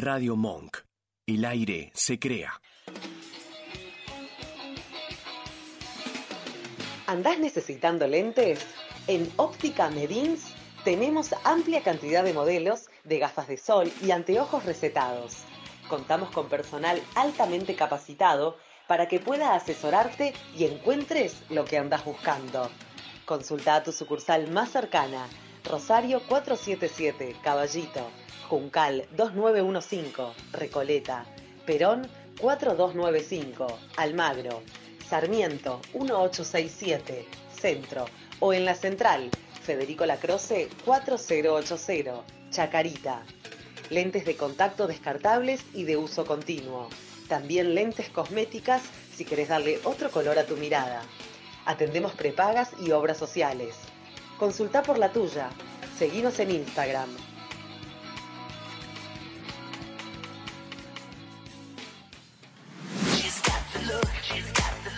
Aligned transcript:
Radio 0.00 0.34
Monk. 0.34 0.78
El 1.26 1.44
aire 1.44 1.92
se 1.94 2.18
crea. 2.18 2.58
¿Andás 7.06 7.38
necesitando 7.38 8.06
lentes? 8.06 8.66
En 9.08 9.30
Óptica 9.36 9.90
Medins 9.90 10.54
tenemos 10.84 11.34
amplia 11.44 11.82
cantidad 11.82 12.24
de 12.24 12.32
modelos 12.32 12.88
de 13.04 13.18
gafas 13.18 13.46
de 13.48 13.58
sol 13.58 13.92
y 14.00 14.12
anteojos 14.12 14.64
recetados. 14.64 15.44
Contamos 15.90 16.30
con 16.30 16.48
personal 16.48 17.02
altamente 17.14 17.76
capacitado 17.76 18.56
para 18.88 19.06
que 19.06 19.20
pueda 19.20 19.54
asesorarte 19.54 20.32
y 20.56 20.64
encuentres 20.64 21.42
lo 21.50 21.66
que 21.66 21.76
andas 21.76 22.06
buscando. 22.06 22.70
Consulta 23.26 23.74
a 23.74 23.82
tu 23.82 23.92
sucursal 23.92 24.50
más 24.50 24.70
cercana, 24.70 25.28
Rosario 25.64 26.20
477, 26.26 27.36
Caballito, 27.42 28.08
Juncal 28.48 29.06
2915, 29.16 30.32
Recoleta, 30.52 31.26
Perón 31.66 32.08
4295, 32.40 33.66
Almagro, 33.96 34.62
Sarmiento 35.08 35.80
1867, 35.92 37.26
Centro, 37.52 38.06
o 38.40 38.52
en 38.52 38.64
la 38.64 38.74
central, 38.74 39.30
Federico 39.62 40.06
Lacroce 40.06 40.68
4080, 40.84 42.22
Chacarita. 42.50 43.22
Lentes 43.90 44.24
de 44.24 44.36
contacto 44.36 44.86
descartables 44.86 45.62
y 45.74 45.84
de 45.84 45.96
uso 45.96 46.24
continuo. 46.24 46.88
También 47.28 47.74
lentes 47.74 48.08
cosméticas 48.08 48.82
si 49.14 49.24
querés 49.24 49.48
darle 49.48 49.80
otro 49.84 50.10
color 50.10 50.38
a 50.38 50.46
tu 50.46 50.56
mirada. 50.56 51.02
Atendemos 51.66 52.12
prepagas 52.12 52.70
y 52.80 52.92
obras 52.92 53.18
sociales. 53.18 53.76
Consulta 54.40 54.82
por 54.82 54.96
la 54.96 55.12
tuya. 55.12 55.50
Seguinos 55.98 56.38
en 56.38 56.52
Instagram. 56.52 57.10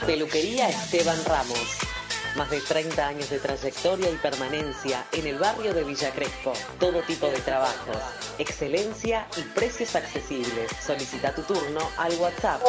Peluquería 0.07 0.69
Esteban 0.69 1.19
Ramos. 1.25 1.92
Más 2.37 2.49
de 2.49 2.61
30 2.63 3.07
años 3.07 3.29
de 3.29 3.39
trayectoria 3.39 4.11
y 4.11 4.17
permanencia 4.17 5.05
en 5.13 5.27
el 5.27 5.39
barrio 5.39 5.75
de 5.75 5.85
Villa 5.85 6.11
Crespo. 6.13 6.55
Todo 6.81 7.03
tipo 7.03 7.27
de 7.27 7.39
trabajos, 7.41 7.99
excelencia 8.39 9.27
y 9.37 9.43
precios 9.43 9.95
accesibles. 9.95 10.71
Solicita 10.81 11.35
tu 11.35 11.43
turno 11.43 11.81
al 11.99 12.15
WhatsApp 12.15 12.63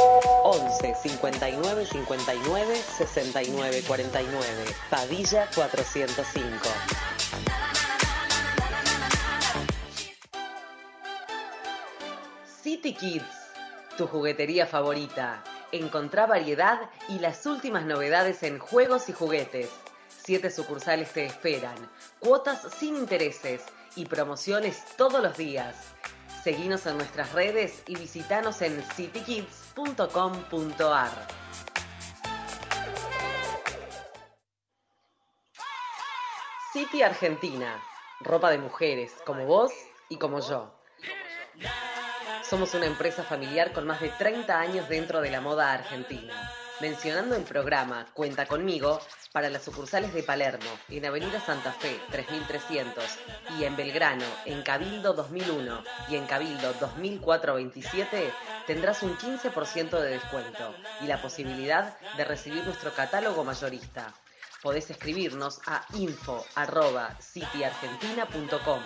11 0.44 0.96
59 1.02 1.86
59 1.86 2.82
69 2.98 3.84
49. 3.88 4.46
Padilla 4.90 5.48
405. 5.56 6.60
City 12.62 12.94
Kids, 12.94 13.24
tu 13.98 14.08
juguetería 14.08 14.68
favorita. 14.68 15.42
Encontrá 15.74 16.26
variedad 16.28 16.90
y 17.10 17.18
las 17.18 17.48
últimas 17.48 17.84
novedades 17.84 18.44
en 18.44 18.60
juegos 18.60 19.10
y 19.10 19.12
juguetes. 19.12 19.72
Siete 20.08 20.52
sucursales 20.52 21.12
te 21.12 21.26
esperan, 21.26 21.74
cuotas 22.20 22.68
sin 22.78 22.96
intereses 22.96 23.64
y 23.96 24.06
promociones 24.06 24.86
todos 24.98 25.24
los 25.24 25.36
días. 25.36 25.76
Seguinos 26.44 26.86
en 26.86 26.98
nuestras 26.98 27.34
redes 27.34 27.82
y 27.88 27.96
visitanos 27.96 28.62
en 28.62 28.84
citykids.com.ar. 28.84 31.28
City 36.72 37.02
Argentina. 37.02 37.84
Ropa 38.20 38.52
de 38.52 38.60
mujeres, 38.60 39.12
como 39.26 39.48
vos 39.48 39.72
y 40.08 40.18
como 40.18 40.40
yo. 40.40 40.83
Somos 42.54 42.76
una 42.76 42.86
empresa 42.86 43.24
familiar 43.24 43.74
con 43.74 43.88
más 43.88 44.00
de 44.00 44.10
30 44.10 44.60
años 44.60 44.88
dentro 44.88 45.22
de 45.22 45.32
la 45.32 45.42
moda 45.42 45.74
argentina. 45.74 46.52
Mencionando 46.82 47.36
el 47.36 47.42
programa 47.42 48.06
Cuenta 48.14 48.46
conmigo 48.46 49.02
para 49.32 49.50
las 49.50 49.64
sucursales 49.64 50.14
de 50.14 50.22
Palermo, 50.22 50.70
en 50.88 51.04
Avenida 51.04 51.40
Santa 51.40 51.72
Fe 51.72 52.00
3300 52.12 53.04
y 53.58 53.64
en 53.64 53.76
Belgrano, 53.76 54.26
en 54.46 54.62
Cabildo 54.62 55.14
2001 55.14 55.84
y 56.10 56.16
en 56.16 56.28
Cabildo 56.28 56.74
2427, 56.80 58.32
tendrás 58.68 59.02
un 59.02 59.18
15% 59.18 60.00
de 60.00 60.12
descuento 60.12 60.76
y 61.02 61.08
la 61.08 61.20
posibilidad 61.20 61.98
de 62.18 62.24
recibir 62.24 62.64
nuestro 62.66 62.94
catálogo 62.94 63.44
mayorista. 63.44 64.14
Podés 64.64 64.90
escribirnos 64.90 65.60
a 65.68 65.86
info.cityargentina.com 65.94 68.82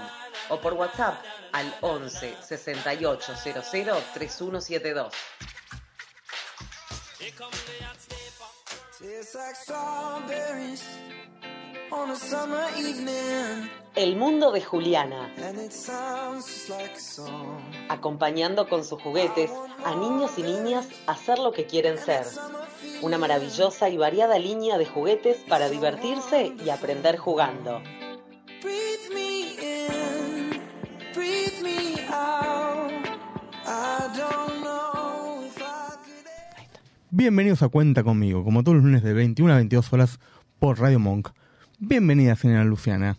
o 0.49 0.59
por 0.59 0.73
WhatsApp 0.73 1.23
al 1.53 1.73
11 1.81 2.35
68 2.41 3.35
00 3.35 3.61
3172. 4.15 5.13
El 13.95 14.15
mundo 14.15 14.51
de 14.51 14.61
Juliana. 14.61 15.33
Acompañando 17.89 18.69
con 18.69 18.83
sus 18.83 19.01
juguetes 19.01 19.51
a 19.83 19.95
niños 19.95 20.37
y 20.37 20.43
niñas 20.43 20.87
a 21.07 21.15
ser 21.15 21.39
lo 21.39 21.51
que 21.51 21.65
quieren 21.65 21.97
ser. 21.97 22.25
Una 23.01 23.17
maravillosa 23.17 23.89
y 23.89 23.97
variada 23.97 24.37
línea 24.37 24.77
de 24.77 24.85
juguetes 24.85 25.37
para 25.49 25.69
divertirse 25.69 26.53
y 26.63 26.69
aprender 26.69 27.17
jugando. 27.17 27.81
Bienvenidos 37.09 37.63
a 37.63 37.69
Cuenta 37.69 38.03
conmigo, 38.03 38.43
como 38.43 38.63
todos 38.63 38.75
los 38.75 38.85
lunes 38.85 39.01
de 39.01 39.13
21 39.13 39.51
a 39.51 39.55
22 39.55 39.91
horas 39.93 40.19
por 40.59 40.79
Radio 40.79 40.99
Monk. 40.99 41.29
Bienvenida, 41.79 42.35
señora 42.35 42.63
Luciana. 42.63 43.17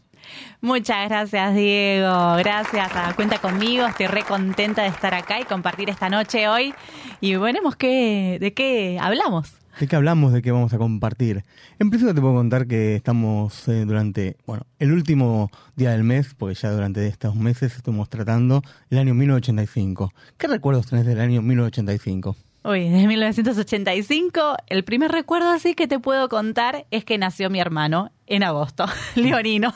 Muchas 0.60 1.08
gracias, 1.08 1.54
Diego. 1.54 2.36
Gracias 2.36 2.90
a 2.92 3.14
Cuenta 3.14 3.38
conmigo. 3.38 3.86
Estoy 3.86 4.08
re 4.08 4.24
contenta 4.24 4.82
de 4.82 4.88
estar 4.88 5.14
acá 5.14 5.40
y 5.40 5.44
compartir 5.44 5.90
esta 5.90 6.08
noche 6.08 6.48
hoy. 6.48 6.74
Y 7.20 7.36
veremos 7.36 7.76
qué, 7.76 8.38
de 8.40 8.52
qué 8.52 8.98
hablamos. 9.00 9.52
¿De 9.78 9.86
qué 9.86 9.94
hablamos? 9.94 10.32
¿De 10.32 10.42
qué 10.42 10.50
vamos 10.50 10.72
a 10.72 10.78
compartir? 10.78 11.44
En 11.78 11.90
principio 11.90 12.12
te 12.12 12.20
puedo 12.20 12.34
contar 12.34 12.66
que 12.66 12.96
estamos 12.96 13.68
eh, 13.68 13.84
durante, 13.84 14.36
bueno, 14.44 14.64
el 14.80 14.92
último 14.92 15.52
día 15.76 15.92
del 15.92 16.02
mes, 16.02 16.34
porque 16.34 16.56
ya 16.56 16.72
durante 16.72 17.06
estos 17.06 17.36
meses 17.36 17.76
estamos 17.76 18.10
tratando 18.10 18.62
el 18.90 18.98
año 18.98 19.14
1985. 19.14 20.12
¿Qué 20.36 20.48
recuerdos 20.48 20.88
tenés 20.88 21.06
del 21.06 21.20
año 21.20 21.42
1985? 21.42 22.36
Uy, 22.64 22.88
de 22.88 23.06
1985, 23.06 24.56
el 24.66 24.82
primer 24.82 25.12
recuerdo 25.12 25.48
así 25.48 25.74
que 25.74 25.86
te 25.86 26.00
puedo 26.00 26.28
contar 26.28 26.86
es 26.90 27.04
que 27.04 27.16
nació 27.16 27.48
mi 27.48 27.60
hermano 27.60 28.10
en 28.28 28.42
agosto, 28.42 28.86
Leonino. 29.14 29.74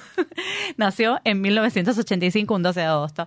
Nació 0.76 1.20
en 1.24 1.40
1985, 1.40 2.54
un 2.54 2.62
12 2.62 2.80
de 2.80 2.86
agosto. 2.86 3.26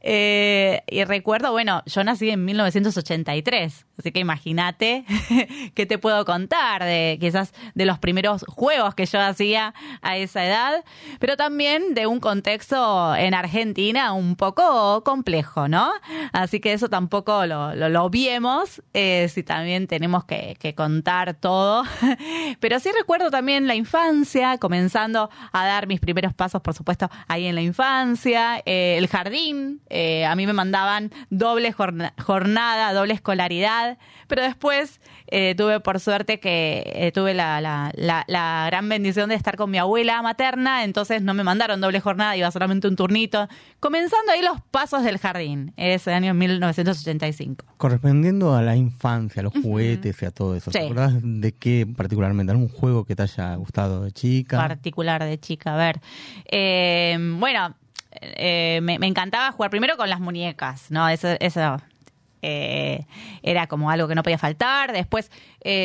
Eh, 0.00 0.82
y 0.88 1.04
recuerdo, 1.04 1.52
bueno, 1.52 1.82
yo 1.86 2.04
nací 2.04 2.30
en 2.30 2.44
1983, 2.44 3.86
así 3.98 4.12
que 4.12 4.20
imagínate 4.20 5.04
qué 5.74 5.86
te 5.86 5.98
puedo 5.98 6.24
contar 6.24 6.84
de 6.84 7.18
quizás 7.20 7.52
de 7.74 7.86
los 7.86 7.98
primeros 7.98 8.44
juegos 8.48 8.94
que 8.94 9.06
yo 9.06 9.20
hacía 9.20 9.74
a 10.02 10.16
esa 10.16 10.44
edad, 10.46 10.84
pero 11.18 11.36
también 11.36 11.94
de 11.94 12.06
un 12.06 12.20
contexto 12.20 13.14
en 13.16 13.34
Argentina 13.34 14.12
un 14.12 14.36
poco 14.36 15.02
complejo, 15.04 15.68
¿no? 15.68 15.90
Así 16.32 16.60
que 16.60 16.72
eso 16.72 16.88
tampoco 16.88 17.46
lo, 17.46 17.74
lo, 17.74 17.88
lo 17.88 18.10
viemos, 18.10 18.82
eh, 18.94 19.28
si 19.32 19.42
también 19.42 19.86
tenemos 19.86 20.24
que, 20.24 20.56
que 20.58 20.74
contar 20.74 21.34
todo. 21.34 21.84
Pero 22.60 22.80
sí 22.80 22.90
recuerdo 22.96 23.30
también 23.30 23.66
la 23.66 23.74
infancia, 23.74 24.58
comenzando 24.60 25.30
a 25.52 25.66
dar 25.66 25.86
mis 25.86 25.98
primeros 26.00 26.34
pasos, 26.34 26.60
por 26.62 26.74
supuesto, 26.74 27.10
ahí 27.26 27.46
en 27.46 27.54
la 27.54 27.62
infancia, 27.62 28.62
eh, 28.66 28.96
el 28.98 29.08
jardín, 29.08 29.80
eh, 29.88 30.24
a 30.24 30.36
mí 30.36 30.46
me 30.46 30.52
mandaban 30.52 31.10
doble 31.30 31.72
jornada, 31.72 32.92
doble 32.92 33.14
escolaridad, 33.14 33.98
pero 34.28 34.42
después 34.42 35.00
eh, 35.26 35.54
tuve 35.56 35.80
por 35.80 35.98
suerte 36.00 36.38
que 36.38 37.10
tuve 37.14 37.34
la, 37.34 37.60
la, 37.60 37.92
la, 37.96 38.66
gran 38.66 38.88
bendición 38.88 39.28
de 39.28 39.34
estar 39.34 39.56
con 39.56 39.70
mi 39.70 39.78
abuela 39.78 40.22
materna, 40.22 40.84
entonces 40.84 41.22
no 41.22 41.34
me 41.34 41.42
mandaron 41.42 41.80
doble 41.80 42.00
jornada, 42.00 42.36
iba 42.36 42.50
solamente 42.50 42.86
un 42.86 42.96
turnito, 42.96 43.48
comenzando 43.80 44.32
ahí 44.32 44.42
los 44.42 44.60
pasos 44.70 45.02
del 45.02 45.18
jardín, 45.18 45.72
ese 45.76 46.12
año 46.12 46.34
1985. 46.34 47.64
Correspondiendo 47.76 48.54
a 48.54 48.62
la 48.62 48.76
infancia, 48.76 49.40
a 49.40 49.42
los 49.44 49.52
juguetes 49.52 50.22
y 50.22 50.26
a 50.26 50.30
todo 50.30 50.54
eso, 50.54 50.70
¿te 50.70 50.84
acordás 50.84 51.14
de 51.22 51.52
qué 51.52 51.86
particularmente? 51.86 52.52
¿Algún 52.52 52.68
juego 52.68 53.04
que 53.04 53.16
te 53.16 53.22
haya 53.22 53.54
gustado 53.54 54.04
de 54.04 54.12
chica? 54.12 54.49
Particular 54.56 55.24
de 55.24 55.38
chica. 55.38 55.74
A 55.74 55.76
ver, 55.76 56.00
eh, 56.46 57.16
bueno, 57.18 57.74
eh, 58.20 58.80
me, 58.82 58.94
encantaba 59.06 59.52
jugar 59.52 59.70
primero 59.70 59.96
con 59.96 60.10
las 60.10 60.20
muñecas, 60.20 60.90
¿no? 60.90 61.08
Eso, 61.08 61.28
eso 61.40 61.76
eh, 62.42 63.06
era 63.42 63.66
como 63.66 63.90
algo 63.90 64.08
que 64.08 64.14
no 64.14 64.22
podía 64.22 64.38
faltar. 64.38 64.92
Después, 64.92 65.30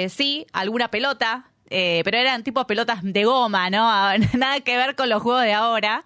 sí, 0.09 0.45
alguna 0.53 0.89
pelota 0.89 1.45
eh, 1.69 2.01
pero 2.05 2.17
eran 2.17 2.43
tipo 2.43 2.65
pelotas 2.67 2.99
de 3.01 3.23
goma, 3.25 3.69
¿no? 3.69 3.79
Nada 4.37 4.59
que 4.61 4.77
ver 4.77 4.95
con 4.95 5.09
los 5.09 5.21
juegos 5.21 5.43
de 5.43 5.53
ahora. 5.53 6.03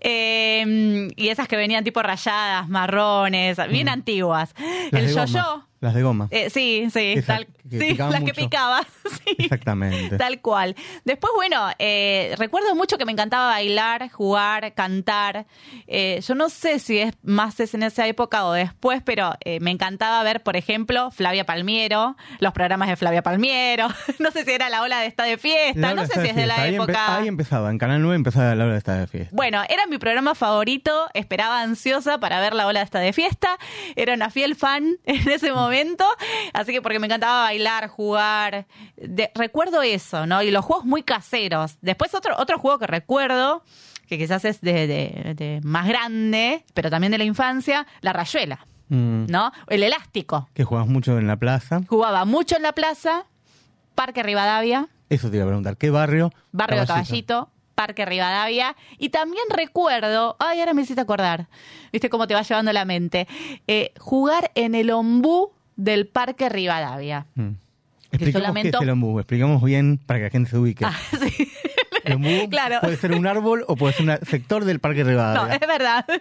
Eh, 0.00 1.08
y 1.16 1.28
esas 1.28 1.48
que 1.48 1.56
venían 1.56 1.84
tipo 1.84 2.02
rayadas, 2.02 2.68
marrones, 2.68 3.56
bien 3.68 3.86
Mm. 3.86 3.90
antiguas. 3.90 4.54
Las 4.90 5.02
el 5.02 5.14
yo-yo. 5.14 5.67
Las 5.80 5.94
de 5.94 6.02
goma. 6.02 6.28
eh, 6.30 6.50
sí, 6.50 6.88
sí, 6.92 7.14
tal, 7.26 7.46
que 7.70 7.78
sí, 7.78 7.94
las 7.96 8.22
que 8.24 8.34
picaba. 8.34 8.82
sí. 9.24 9.36
Exactamente. 9.38 10.16
Tal 10.16 10.40
cual. 10.40 10.74
Después, 11.04 11.32
bueno, 11.36 11.68
eh, 11.78 12.34
recuerdo 12.36 12.74
mucho 12.74 12.98
que 12.98 13.04
me 13.04 13.12
encantaba 13.12 13.46
bailar, 13.48 14.10
jugar, 14.10 14.74
cantar. 14.74 15.46
Eh, 15.86 16.20
yo 16.26 16.34
no 16.34 16.48
sé 16.48 16.78
si 16.80 16.98
es 16.98 17.12
más 17.22 17.60
es 17.60 17.74
en 17.74 17.82
esa 17.84 18.06
época 18.08 18.44
o 18.46 18.52
después, 18.52 19.02
pero 19.04 19.34
eh, 19.44 19.60
me 19.60 19.70
encantaba 19.70 20.22
ver, 20.24 20.42
por 20.42 20.56
ejemplo, 20.56 21.10
Flavia 21.12 21.44
Palmiero, 21.44 22.16
los 22.40 22.52
programas 22.52 22.88
de 22.88 22.96
Flavia 22.96 23.22
Palmiero. 23.22 23.86
no 24.18 24.30
sé 24.32 24.44
si 24.44 24.50
era 24.50 24.68
la 24.70 24.82
ola 24.82 25.00
de 25.00 25.06
esta 25.06 25.24
de 25.24 25.38
fiesta, 25.38 25.94
no 25.94 26.06
sé 26.06 26.14
si 26.20 26.28
es 26.28 26.34
de 26.34 26.40
de 26.42 26.46
la 26.46 26.66
empe- 26.66 26.74
época. 26.74 27.16
ahí 27.18 27.28
empezaba, 27.28 27.70
en 27.70 27.78
Canal 27.78 28.00
9 28.02 28.16
empezaba 28.16 28.54
la 28.54 28.64
hora 28.64 28.72
de 28.72 28.78
estar 28.78 28.98
de 28.98 29.06
fiesta. 29.06 29.30
Bueno, 29.34 29.62
era 29.68 29.86
mi 29.86 29.98
programa 29.98 30.34
favorito, 30.34 31.06
esperaba 31.14 31.60
ansiosa 31.60 32.18
para 32.18 32.40
ver 32.40 32.54
la 32.54 32.66
ola 32.66 32.82
esta 32.82 32.98
de 32.98 33.12
fiesta, 33.12 33.58
era 33.96 34.14
una 34.14 34.30
fiel 34.30 34.56
fan 34.56 34.96
en 35.04 35.28
ese 35.28 35.52
momento, 35.52 35.67
así 36.52 36.72
que 36.72 36.82
porque 36.82 36.98
me 36.98 37.06
encantaba 37.06 37.42
bailar, 37.42 37.88
jugar, 37.88 38.66
De- 38.96 39.30
recuerdo 39.34 39.82
eso, 39.82 40.26
¿no? 40.26 40.42
Y 40.42 40.50
los 40.50 40.64
juegos 40.64 40.84
muy 40.84 41.02
caseros. 41.02 41.76
Después 41.80 42.14
otro, 42.14 42.34
otro 42.38 42.58
juego 42.58 42.78
que 42.78 42.86
recuerdo, 42.86 43.62
que 44.08 44.18
quizás 44.18 44.44
es 44.44 44.60
de, 44.60 44.86
de- 44.86 45.34
de 45.34 45.60
más 45.62 45.86
grande, 45.86 46.64
pero 46.74 46.90
también 46.90 47.10
de 47.12 47.18
la 47.18 47.24
infancia, 47.24 47.86
la 48.00 48.12
rayuela, 48.12 48.64
Mm, 48.90 49.26
¿no? 49.26 49.52
El 49.66 49.82
elástico. 49.82 50.48
Que 50.54 50.64
jugabas 50.64 50.88
mucho 50.88 51.18
en 51.18 51.26
la 51.26 51.36
plaza. 51.36 51.82
Jugaba 51.86 52.24
mucho 52.24 52.56
en 52.56 52.62
la 52.62 52.72
plaza, 52.72 53.26
Parque 53.94 54.22
Rivadavia, 54.22 54.88
Eso 55.10 55.30
te 55.30 55.36
iba 55.36 55.44
a 55.44 55.48
preguntar. 55.48 55.76
¿Qué 55.76 55.90
barrio? 55.90 56.32
Barrio 56.52 56.86
Caballito, 56.86 57.50
Parque 57.74 58.04
Rivadavia. 58.06 58.76
Y 58.98 59.08
también 59.10 59.44
recuerdo, 59.50 60.36
ay, 60.38 60.60
ahora 60.60 60.72
me 60.74 60.82
hiciste 60.82 61.00
acordar, 61.02 61.48
viste 61.92 62.08
cómo 62.10 62.26
te 62.26 62.34
va 62.34 62.42
llevando 62.42 62.72
la 62.72 62.84
mente, 62.86 63.26
eh, 63.66 63.92
jugar 63.98 64.50
en 64.54 64.74
el 64.74 64.90
ombú 64.90 65.52
del 65.78 66.06
Parque 66.06 66.50
Rivadavia. 66.50 67.24
Mm. 67.34 67.52
Explicamos 68.10 68.32
qué 68.42 68.46
lamento- 68.48 68.78
es 68.78 68.82
el 68.82 68.90
ombú. 68.90 69.18
Explicamos 69.20 69.62
bien 69.62 69.98
para 70.04 70.18
que 70.18 70.24
la 70.24 70.30
gente 70.30 70.50
se 70.50 70.58
ubique. 70.58 70.84
Ah, 70.84 70.94
sí. 71.36 71.50
El 72.04 72.14
ombú 72.14 72.28
Claro. 72.50 72.80
puede 72.80 72.96
ser 72.96 73.12
un 73.12 73.26
árbol 73.26 73.64
o 73.68 73.76
puede 73.76 73.94
ser 73.94 74.08
un 74.08 74.18
sector 74.26 74.64
del 74.64 74.80
Parque 74.80 75.04
No, 75.04 75.10
Rivadavia. 75.10 75.54
es 75.54 75.60
verdad. 75.66 76.04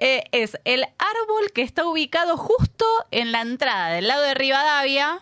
Eh, 0.00 0.22
es 0.30 0.56
el 0.64 0.84
árbol 0.84 1.50
que 1.52 1.62
está 1.62 1.84
ubicado 1.84 2.36
justo 2.36 2.84
en 3.10 3.32
la 3.32 3.40
entrada 3.40 3.88
del 3.88 4.06
lado 4.06 4.22
de 4.22 4.34
Rivadavia. 4.34 5.20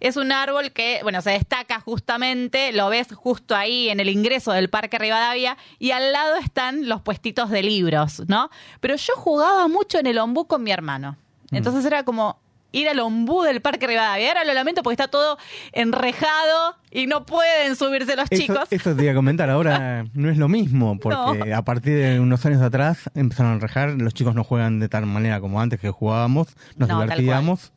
Es 0.00 0.16
un 0.16 0.32
árbol 0.32 0.72
que, 0.72 0.98
bueno, 1.04 1.20
se 1.22 1.30
destaca 1.30 1.78
justamente, 1.78 2.72
lo 2.72 2.88
ves 2.88 3.08
justo 3.14 3.54
ahí 3.54 3.88
en 3.88 4.00
el 4.00 4.08
ingreso 4.08 4.50
del 4.50 4.68
Parque 4.68 4.98
Rivadavia 4.98 5.56
y 5.78 5.92
al 5.92 6.10
lado 6.12 6.34
están 6.36 6.88
los 6.88 7.02
puestitos 7.02 7.50
de 7.50 7.62
libros, 7.62 8.22
¿no? 8.26 8.50
Pero 8.80 8.96
yo 8.96 9.12
jugaba 9.14 9.68
mucho 9.68 9.98
en 10.00 10.06
el 10.08 10.18
ombú 10.18 10.46
con 10.46 10.64
mi 10.64 10.72
hermano. 10.72 11.16
Entonces 11.52 11.84
era 11.84 12.02
como 12.02 12.40
ir 12.72 12.88
al 12.88 13.00
ombú 13.00 13.42
del 13.42 13.60
Parque 13.60 13.86
Rivadavia. 13.86 14.28
Ahora 14.28 14.44
lo 14.44 14.54
lamento 14.54 14.82
porque 14.82 14.94
está 14.94 15.08
todo 15.08 15.38
enrejado 15.72 16.76
y 16.90 17.06
no 17.06 17.26
pueden 17.26 17.76
subirse 17.76 18.16
los 18.16 18.26
Eso, 18.30 18.42
chicos. 18.42 18.68
eso 18.70 18.94
te 18.94 19.02
iba 19.02 19.12
a 19.12 19.14
comentar. 19.14 19.50
Ahora 19.50 20.04
no 20.14 20.30
es 20.30 20.38
lo 20.38 20.48
mismo, 20.48 20.98
porque 21.02 21.52
a 21.52 21.62
partir 21.62 21.96
de 21.96 22.20
unos 22.20 22.44
años 22.46 22.62
atrás 22.62 23.10
empezaron 23.14 23.52
a 23.52 23.54
enrejar. 23.56 23.90
Los 24.00 24.14
chicos 24.14 24.34
no 24.34 24.44
juegan 24.44 24.80
de 24.80 24.88
tal 24.88 25.06
manera 25.06 25.40
como 25.40 25.60
antes 25.60 25.80
que 25.80 25.90
jugábamos, 25.90 26.48
nos 26.76 26.88
No, 26.88 27.00
divertíamos. 27.00 27.72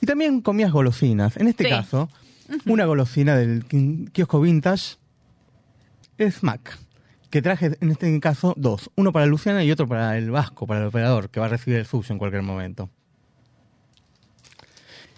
Y 0.00 0.06
también 0.06 0.40
comías 0.42 0.70
golosinas. 0.72 1.36
En 1.36 1.48
este 1.48 1.64
Sí. 1.64 1.70
caso, 1.70 2.08
una 2.66 2.84
golosina 2.84 3.36
del 3.36 3.64
kiosco 4.12 4.40
vintage 4.40 4.96
es 6.18 6.42
Mac. 6.42 6.78
Que 7.30 7.42
traje 7.42 7.76
en 7.80 7.90
este 7.90 8.18
caso 8.20 8.54
dos. 8.56 8.90
Uno 8.96 9.12
para 9.12 9.26
Luciana 9.26 9.62
y 9.62 9.70
otro 9.70 9.86
para 9.86 10.16
el 10.16 10.30
Vasco, 10.30 10.66
para 10.66 10.80
el 10.80 10.86
operador, 10.86 11.28
que 11.28 11.40
va 11.40 11.46
a 11.46 11.48
recibir 11.50 11.78
el 11.78 11.84
suyo 11.86 12.06
en 12.12 12.18
cualquier 12.18 12.42
momento. 12.42 12.88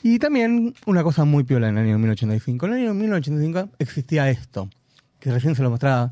Y 0.02 0.18
también 0.18 0.74
una 0.86 1.02
cosa 1.02 1.24
muy 1.24 1.44
piola 1.44 1.68
en 1.68 1.78
el 1.78 1.84
año 1.84 1.98
1985. 1.98 2.66
En 2.66 2.72
el 2.72 2.78
año 2.80 2.94
1985 2.94 3.76
existía 3.78 4.30
esto, 4.30 4.68
que 5.18 5.30
recién 5.30 5.54
se 5.54 5.62
lo 5.62 5.70
mostraba 5.70 6.10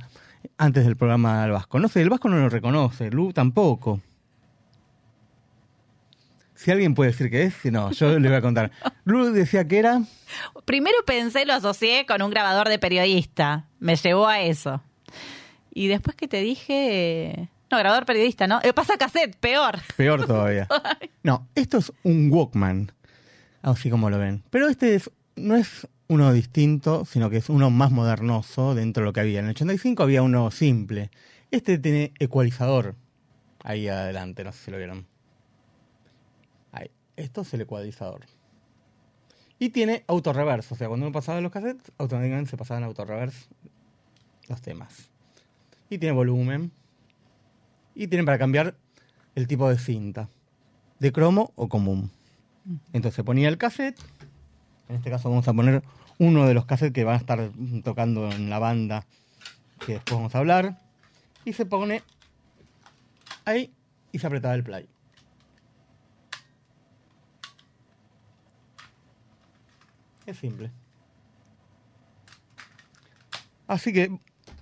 antes 0.58 0.84
del 0.84 0.96
programa 0.96 1.44
al 1.44 1.52
Vasco. 1.52 1.78
No 1.78 1.88
sé, 1.88 2.02
el 2.02 2.10
Vasco 2.10 2.28
no 2.28 2.36
lo 2.36 2.48
reconoce, 2.48 3.10
Lu 3.10 3.32
tampoco. 3.32 4.00
Si 6.54 6.72
alguien 6.72 6.94
puede 6.94 7.12
decir 7.12 7.30
que 7.30 7.44
es, 7.44 7.54
si 7.54 7.70
no, 7.70 7.92
yo 7.92 8.18
le 8.18 8.28
voy 8.28 8.36
a 8.36 8.42
contar. 8.42 8.72
Lu 9.04 9.32
decía 9.32 9.66
que 9.66 9.78
era 9.78 10.02
Primero 10.64 10.96
pensé, 11.06 11.46
lo 11.46 11.54
asocié 11.54 12.04
con 12.04 12.20
un 12.20 12.30
grabador 12.30 12.68
de 12.68 12.78
periodista. 12.78 13.66
Me 13.78 13.94
llevó 13.94 14.26
a 14.26 14.40
eso. 14.40 14.82
Y 15.72 15.86
después 15.86 16.16
que 16.16 16.26
te 16.26 16.40
dije. 16.40 17.48
No, 17.70 17.78
grabador 17.78 18.06
periodista, 18.06 18.46
¿no? 18.46 18.60
Eh, 18.62 18.72
pasa 18.72 18.96
cassette, 18.96 19.36
peor. 19.36 19.78
peor 19.96 20.26
todavía. 20.26 20.66
No, 21.22 21.46
esto 21.54 21.78
es 21.78 21.92
un 22.04 22.30
Walkman, 22.32 22.90
así 23.62 23.90
como 23.90 24.10
lo 24.10 24.18
ven. 24.18 24.42
Pero 24.50 24.68
este 24.68 24.94
es, 24.94 25.10
no 25.36 25.56
es 25.56 25.86
uno 26.08 26.32
distinto, 26.32 27.04
sino 27.04 27.30
que 27.30 27.36
es 27.36 27.48
uno 27.48 27.70
más 27.70 27.90
modernoso 27.90 28.74
dentro 28.74 29.02
de 29.02 29.06
lo 29.06 29.12
que 29.12 29.20
había. 29.20 29.40
En 29.40 29.46
el 29.46 29.50
85 29.52 30.02
había 30.02 30.22
uno 30.22 30.50
simple. 30.50 31.10
Este 31.50 31.78
tiene 31.78 32.12
ecualizador 32.18 32.94
ahí 33.62 33.88
adelante, 33.88 34.44
no 34.44 34.52
sé 34.52 34.64
si 34.64 34.70
lo 34.70 34.78
vieron. 34.78 35.06
Ahí, 36.72 36.90
esto 37.16 37.42
es 37.42 37.52
el 37.54 37.62
ecualizador. 37.62 38.20
Y 39.58 39.70
tiene 39.70 40.04
autorreverse, 40.06 40.74
o 40.74 40.76
sea, 40.76 40.88
cuando 40.88 41.06
uno 41.06 41.12
pasaba 41.12 41.40
los 41.40 41.52
cassettes, 41.52 41.92
automáticamente 41.98 42.50
se 42.50 42.56
pasaban 42.56 42.84
autorreverse 42.84 43.48
los 44.48 44.62
temas. 44.62 45.10
Y 45.90 45.98
tiene 45.98 46.14
volumen. 46.14 46.70
Y 47.94 48.06
tiene 48.06 48.24
para 48.24 48.38
cambiar 48.38 48.76
el 49.34 49.46
tipo 49.48 49.68
de 49.68 49.78
cinta, 49.78 50.28
de 51.00 51.12
cromo 51.12 51.52
o 51.56 51.68
común. 51.68 52.10
Entonces 52.92 53.14
se 53.14 53.24
ponía 53.24 53.48
el 53.48 53.58
cassette, 53.58 53.98
en 54.88 54.96
este 54.96 55.10
caso 55.10 55.30
vamos 55.30 55.48
a 55.48 55.52
poner 55.52 55.82
uno 56.18 56.46
de 56.46 56.54
los 56.54 56.66
cassettes 56.66 56.92
que 56.92 57.04
van 57.04 57.14
a 57.14 57.18
estar 57.18 57.50
tocando 57.84 58.30
en 58.30 58.50
la 58.50 58.58
banda 58.58 59.06
que 59.84 59.92
después 59.92 60.16
vamos 60.16 60.34
a 60.34 60.38
hablar, 60.38 60.78
y 61.44 61.52
se 61.52 61.64
pone 61.64 62.02
ahí 63.44 63.72
y 64.12 64.18
se 64.18 64.26
apretaba 64.26 64.54
el 64.54 64.64
play. 64.64 64.88
Es 70.26 70.36
simple. 70.36 70.70
Así 73.66 73.92
que, 73.92 74.18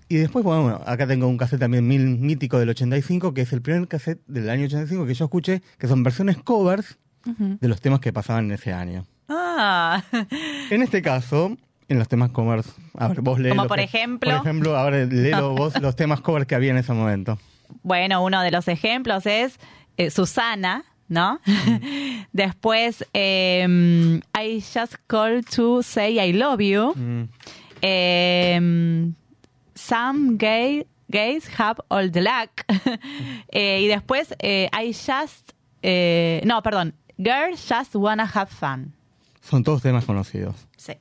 y 0.08 0.16
después, 0.16 0.44
bueno, 0.44 0.80
acá 0.86 1.06
tengo 1.06 1.26
un 1.26 1.38
cassette 1.38 1.60
también 1.60 1.86
mil, 1.86 2.18
mítico 2.18 2.58
del 2.58 2.68
85, 2.68 3.34
que 3.34 3.42
es 3.42 3.52
el 3.52 3.62
primer 3.62 3.88
cassette 3.88 4.20
del 4.26 4.48
año 4.50 4.66
85 4.66 5.06
que 5.06 5.14
yo 5.14 5.24
escuché, 5.24 5.62
que 5.78 5.88
son 5.88 6.02
versiones 6.02 6.36
covers 6.38 6.98
de 7.26 7.68
los 7.68 7.80
temas 7.80 8.00
que 8.00 8.12
pasaban 8.12 8.46
en 8.46 8.52
ese 8.52 8.72
año. 8.72 9.04
Ah, 9.28 10.02
En 10.70 10.82
este 10.82 11.02
caso, 11.02 11.56
en 11.88 11.98
los 11.98 12.08
temas 12.08 12.30
covers, 12.30 12.74
a 12.96 13.08
ver, 13.08 13.20
vos 13.20 13.38
lees. 13.38 13.54
Como 13.54 13.68
por 13.68 13.80
ejemplo. 13.80 14.30
Por 14.30 14.40
ejemplo, 14.40 14.76
ahora 14.76 15.04
léelo 15.04 15.50
vos 15.56 15.80
los 15.80 15.94
temas 15.96 16.20
covers 16.20 16.46
que 16.46 16.54
había 16.54 16.70
en 16.70 16.78
ese 16.78 16.92
momento. 16.92 17.38
bueno, 17.82 18.22
uno 18.24 18.42
de 18.42 18.50
los 18.50 18.68
ejemplos 18.68 19.26
es 19.26 19.58
eh, 19.96 20.10
Susana, 20.10 20.84
¿no? 21.08 21.40
Después, 22.32 23.04
eh, 23.14 24.20
I 24.38 24.60
just 24.60 24.94
called 25.06 25.44
to 25.56 25.82
say 25.82 26.18
I 26.20 26.32
love 26.32 26.60
you. 26.60 26.92
Mm, 26.96 27.28
Eh, 27.82 29.12
some 29.74 30.36
gay, 30.38 30.86
gays 31.08 31.46
have 31.58 31.78
all 31.88 32.10
the 32.10 32.20
luck. 32.22 32.64
Eh, 33.52 33.80
y 33.82 33.86
después, 33.86 34.34
eh, 34.40 34.68
I 34.72 34.92
just. 34.92 35.52
no, 36.44 36.62
perdón. 36.62 36.94
Girls 37.18 37.66
just 37.68 37.94
wanna 37.94 38.24
have 38.34 38.48
fun. 38.50 38.92
son 39.40 39.62
todos 39.62 39.80
temas 39.82 40.04
conocidos. 40.04 40.54
Sí. 40.76 40.92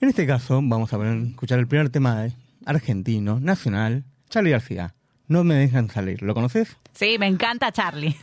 En 0.00 0.08
este 0.08 0.26
caso, 0.26 0.60
vamos 0.62 0.92
a 0.92 0.96
escuchar 1.12 1.58
el 1.58 1.66
primer 1.68 1.88
tema 1.90 2.20
de- 2.22 2.32
argentino, 2.66 3.38
nacional, 3.40 4.04
Charlie 4.28 4.50
García. 4.50 4.94
No 5.28 5.44
me 5.44 5.54
dejan 5.54 5.88
salir. 5.88 6.20
¿Lo 6.22 6.34
conoces? 6.34 6.76
Sí, 6.94 7.16
me 7.18 7.26
encanta 7.26 7.70
Charlie. 7.72 8.16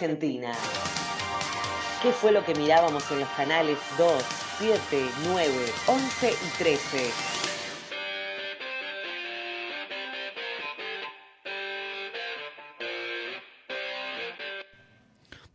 Argentina. 0.00 0.52
¿Qué 2.02 2.10
fue 2.10 2.32
lo 2.32 2.42
que 2.42 2.54
mirábamos 2.54 3.10
en 3.10 3.20
los 3.20 3.28
canales 3.30 3.76
2, 3.98 4.24
7, 4.58 5.10
9, 5.26 5.52
11 5.88 6.30
y 6.30 6.58
13? 6.58 7.10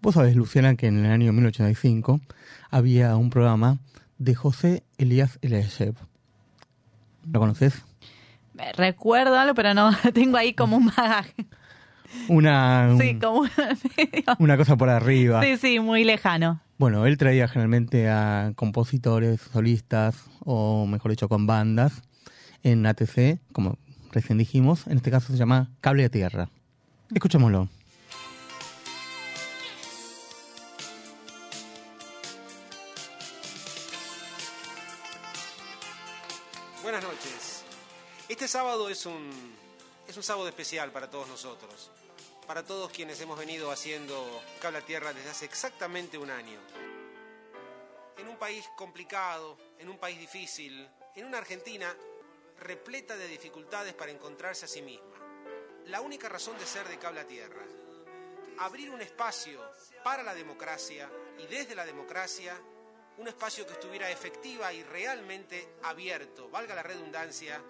Vos 0.02 0.14
sabés, 0.14 0.36
Luciana, 0.36 0.76
que 0.76 0.86
en 0.86 1.04
el 1.04 1.12
año 1.12 1.34
1985 1.34 2.22
había 2.70 3.16
un 3.16 3.32
programa 3.32 3.80
de 4.20 4.36
José 4.36 4.84
Elías 5.00 5.40
Eliashev. 5.42 5.96
¿Lo 7.32 7.40
conoces? 7.40 7.84
Me 8.54 8.72
Recuerdo 8.74 9.40
algo, 9.40 9.56
pero 9.56 9.74
no, 9.74 9.90
tengo 10.14 10.38
ahí 10.38 10.54
como 10.54 10.78
un 10.78 10.92
bagaje. 10.96 11.48
Una, 12.28 12.88
un- 12.92 13.00
Sí, 13.00 13.16
como 13.20 13.44
medio- 13.98 14.24
una 14.40 14.58
cosa 14.58 14.76
por 14.78 14.90
arriba. 14.90 15.42
Sí, 15.44 15.58
sí, 15.58 15.80
muy 15.80 16.04
lejano. 16.04 16.62
Bueno, 16.78 17.06
él 17.06 17.18
traía 17.18 17.48
generalmente 17.48 18.10
a 18.10 18.52
compositores, 18.56 19.42
solistas 19.54 20.26
o 20.44 20.86
mejor 20.88 21.12
dicho 21.12 21.30
con 21.30 21.48
bandas 21.48 22.02
en 22.64 22.86
ATC, 22.86 23.40
como 23.54 23.78
recién 24.12 24.38
dijimos. 24.38 24.88
En 24.88 24.98
este 24.98 25.12
caso 25.12 25.32
se 25.32 25.38
llama 25.38 25.72
Cable 25.82 26.06
a 26.06 26.10
Tierra. 26.10 26.50
Escuchémoslo. 27.14 27.70
Buenas 36.84 37.04
noches. 37.04 37.64
Este 38.30 38.48
sábado 38.48 38.90
es 38.90 39.06
un, 39.06 39.30
es 40.08 40.18
un 40.18 40.24
sábado 40.24 40.48
especial 40.48 40.92
para 40.92 41.10
todos 41.10 41.28
nosotros, 41.28 41.90
para 42.46 42.64
todos 42.64 42.92
quienes 42.92 43.20
hemos 43.22 43.38
venido 43.38 43.72
haciendo 43.72 44.42
Cable 44.60 44.80
a 44.80 44.86
Tierra 44.86 45.14
desde 45.14 45.30
hace 45.30 45.46
exactamente 45.46 46.18
un 46.18 46.30
año. 46.30 46.60
En 48.18 48.28
un 48.28 48.38
país 48.38 48.66
complicado, 48.76 49.58
en 49.80 49.90
un 49.90 49.98
país 49.98 50.20
difícil, 50.20 50.88
en 51.16 51.26
una 51.26 51.40
Argentina 51.40 51.96
repleta 52.60 53.18
de 53.18 53.28
dificultades 53.28 53.94
para 53.94 54.12
encontrarse 54.12 54.66
a 54.66 54.70
sí 54.70 54.82
misma. 54.82 55.16
La 55.86 56.02
única 56.02 56.30
razón 56.30 56.58
de 56.58 56.66
ser 56.66 56.88
de 56.88 56.98
Cable 56.98 57.22
a 57.22 57.28
Tierra, 57.28 57.66
abrir 58.60 58.90
un 58.90 59.02
espacio 59.02 59.62
para 60.04 60.24
la 60.24 60.34
democracia 60.34 61.10
y 61.38 61.48
desde 61.48 61.76
la 61.76 61.86
democracia 61.86 62.60
un 63.18 63.28
espacio 63.28 63.66
que 63.66 63.74
estuviera 63.74 64.12
efectiva 64.12 64.74
y 64.74 64.84
realmente 64.84 65.76
abierto, 65.84 66.50
valga 66.50 66.76
la 66.76 66.84
redundancia, 66.84 67.62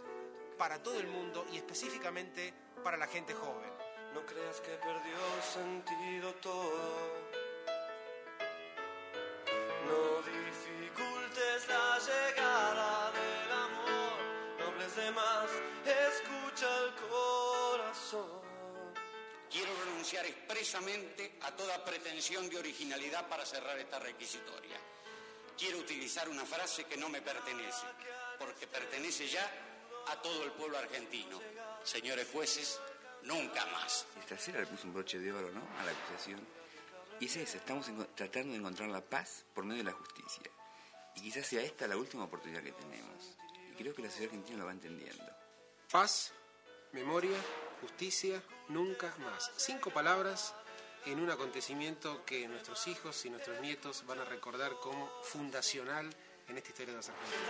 para 0.58 0.82
todo 0.82 1.00
el 1.00 1.08
mundo 1.08 1.46
y 1.52 1.58
específicamente 1.58 2.54
para 2.84 2.98
la 2.98 3.08
gente 3.08 3.34
joven. 3.34 3.70
No 4.14 4.26
creas 4.26 4.62
que 4.62 4.72
perdió 4.72 5.18
sentido 5.42 6.34
todo. 6.36 7.26
No 9.86 10.22
dificultes 10.22 11.68
la 11.68 12.00
llegada 12.00 13.12
del 13.12 13.52
amor. 13.52 14.60
No 14.60 14.66
hables 14.68 14.96
de 14.96 15.12
más, 15.12 15.50
escucha 15.86 16.68
el 16.84 16.96
corazón. 17.10 18.46
Quiero 19.52 19.72
renunciar 19.86 20.26
expresamente 20.26 21.38
a 21.42 21.52
toda 21.52 21.84
pretensión 21.84 22.50
de 22.50 22.58
originalidad 22.58 23.28
para 23.28 23.46
cerrar 23.46 23.78
esta 23.78 24.00
requisitoria. 24.00 24.78
Quiero 25.58 25.78
utilizar 25.78 26.28
una 26.28 26.46
frase 26.46 26.84
que 26.86 26.98
no 26.98 27.08
me 27.10 27.22
pertenece, 27.22 27.86
porque 28.38 28.68
pertenece 28.68 29.28
ya 29.28 29.50
a 30.08 30.22
todo 30.22 30.44
el 30.44 30.52
pueblo 30.52 30.78
argentino. 30.78 31.40
Señores 31.84 32.28
jueces, 32.32 32.80
nunca 33.24 33.66
más. 33.68 34.06
Esta 34.20 34.38
cera 34.38 34.60
le 34.60 34.68
puso 34.68 34.88
un 34.88 34.94
broche 34.94 35.20
de 35.20 35.32
oro, 35.32 35.52
¿no? 35.52 35.62
A 35.80 35.86
la 35.86 35.92
acusación. 35.92 36.40
Y 37.20 37.26
es 37.26 37.36
eso, 37.38 37.58
estamos 37.58 37.86
tratando 38.16 38.54
de 38.54 38.60
encontrar 38.60 38.90
la 38.90 39.02
paz 39.02 39.44
por 39.54 39.64
medio 39.64 39.84
de 39.84 39.92
la 39.92 39.98
justicia. 39.98 40.50
Y 41.16 41.22
quizás 41.22 41.48
sea 41.48 41.62
esta 41.62 41.88
la 41.88 41.96
última 41.96 42.26
oportunidad 42.26 42.62
que 42.62 42.74
tenemos. 42.74 43.36
Y 43.72 43.76
creo 43.76 43.94
que 43.94 44.02
la 44.02 44.10
sociedad 44.10 44.32
argentina 44.32 44.60
lo 44.60 44.66
va 44.66 44.72
entendiendo. 44.72 45.26
Paz, 45.90 46.34
memoria, 46.92 47.38
justicia, 47.82 48.42
nunca 48.70 49.14
más. 49.20 49.52
Cinco 49.56 49.92
palabras 49.92 50.54
en 51.06 51.20
un 51.20 51.30
acontecimiento 51.30 52.26
que 52.26 52.48
nuestros 52.48 52.88
hijos 52.88 53.26
y 53.26 53.30
nuestros 53.30 53.62
nietos 53.62 54.06
van 54.06 54.20
a 54.20 54.26
recordar 54.26 54.74
como 54.82 55.10
fundacional 55.24 56.10
en 56.48 56.58
esta 56.58 56.70
historia 56.70 56.94
de 56.94 56.98
los 56.98 57.10
argentinos. 57.10 57.48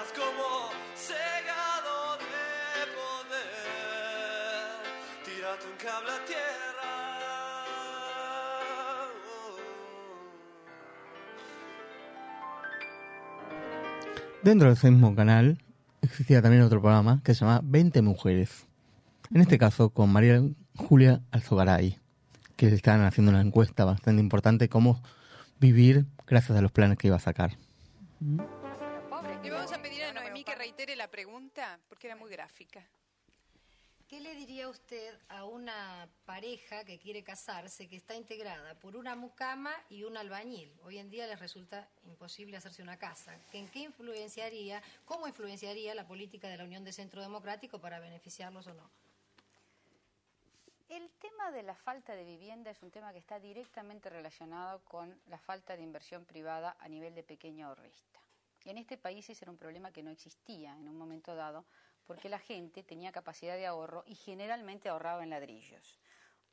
Tírate 5.46 5.68
un 5.68 5.78
cable 5.78 6.10
a 6.10 6.26
tierra. 6.26 6.86
Dentro 14.42 14.70
de 14.70 14.74
ese 14.74 14.90
mismo 14.90 15.16
canal 15.16 15.62
existía 16.02 16.42
también 16.42 16.64
otro 16.64 16.82
programa 16.82 17.22
que 17.24 17.36
se 17.36 17.42
llama 17.42 17.62
20 17.64 18.02
Mujeres. 18.02 18.66
En 19.32 19.42
este 19.42 19.60
caso 19.60 19.92
con 19.92 20.12
María 20.12 20.42
Julia 20.78 21.22
Alzogaray, 21.30 22.00
que 22.56 22.66
le 22.66 22.76
estaban 22.76 23.04
haciendo 23.04 23.30
una 23.30 23.42
encuesta 23.42 23.86
bastante 23.86 24.24
importante 24.24 24.68
cómo 24.68 25.04
vivir 25.60 26.08
gracias 26.26 26.58
a 26.58 26.62
los 26.62 26.72
planes 26.72 26.98
que 26.98 27.06
iba 27.06 27.18
a 27.18 27.20
sacar. 27.20 27.52
Le 29.44 29.52
vamos 29.52 29.72
a 29.72 29.80
pedir 29.80 30.06
a 30.06 30.12
Noemí 30.12 30.44
que 30.44 30.56
reitere 30.56 30.96
la 30.96 31.08
pregunta 31.08 31.80
porque 31.88 32.08
era 32.08 32.16
muy 32.16 32.32
gráfica. 32.32 32.84
¿Qué 34.08 34.20
le 34.20 34.36
diría 34.36 34.70
usted 34.70 35.20
a 35.30 35.46
una 35.46 36.08
pareja 36.26 36.86
que 36.86 37.00
quiere 37.00 37.24
casarse, 37.24 37.88
que 37.88 37.96
está 37.96 38.14
integrada 38.14 38.76
por 38.76 38.96
una 38.96 39.16
mucama 39.16 39.74
y 39.90 40.04
un 40.04 40.16
albañil? 40.16 40.72
Hoy 40.84 41.00
en 41.00 41.10
día 41.10 41.26
les 41.26 41.40
resulta 41.40 41.90
imposible 42.04 42.56
hacerse 42.56 42.84
una 42.84 42.98
casa. 42.98 43.36
¿En 43.52 43.68
qué 43.68 43.80
influenciaría, 43.80 44.84
cómo 45.06 45.28
influenciaría 45.28 45.96
la 45.96 46.06
política 46.06 46.48
de 46.48 46.58
la 46.58 46.66
Unión 46.66 46.84
de 46.84 46.94
Centro 46.94 47.20
Democrático 47.20 47.80
para 47.80 48.00
beneficiarlos 48.00 48.68
o 48.68 48.76
no? 48.76 48.88
El 50.88 51.10
tema 51.20 51.50
de 51.52 51.64
la 51.64 51.74
falta 51.74 52.16
de 52.16 52.26
vivienda 52.26 52.70
es 52.70 52.84
un 52.84 52.92
tema 52.92 53.12
que 53.12 53.18
está 53.18 53.40
directamente 53.40 54.12
relacionado 54.12 54.86
con 54.86 55.20
la 55.30 55.40
falta 55.40 55.76
de 55.76 55.82
inversión 55.82 56.26
privada 56.26 56.78
a 56.80 56.88
nivel 56.88 57.16
de 57.16 57.24
pequeño 57.24 57.68
ahorrista. 57.68 58.20
Y 58.66 58.70
en 58.70 58.78
este 58.78 58.98
país 58.98 59.28
ese 59.28 59.46
era 59.46 59.52
un 59.52 59.58
problema 59.58 59.92
que 59.92 60.04
no 60.04 60.12
existía 60.12 60.78
en 60.78 60.90
un 60.90 60.96
momento 60.96 61.34
dado 61.34 61.66
porque 62.06 62.30
la 62.30 62.40
gente 62.40 62.84
tenía 62.84 63.12
capacidad 63.12 63.56
de 63.56 63.66
ahorro 63.66 64.04
y 64.06 64.16
generalmente 64.16 64.90
ahorraba 64.90 65.24
en 65.24 65.30
ladrillos. 65.30 66.00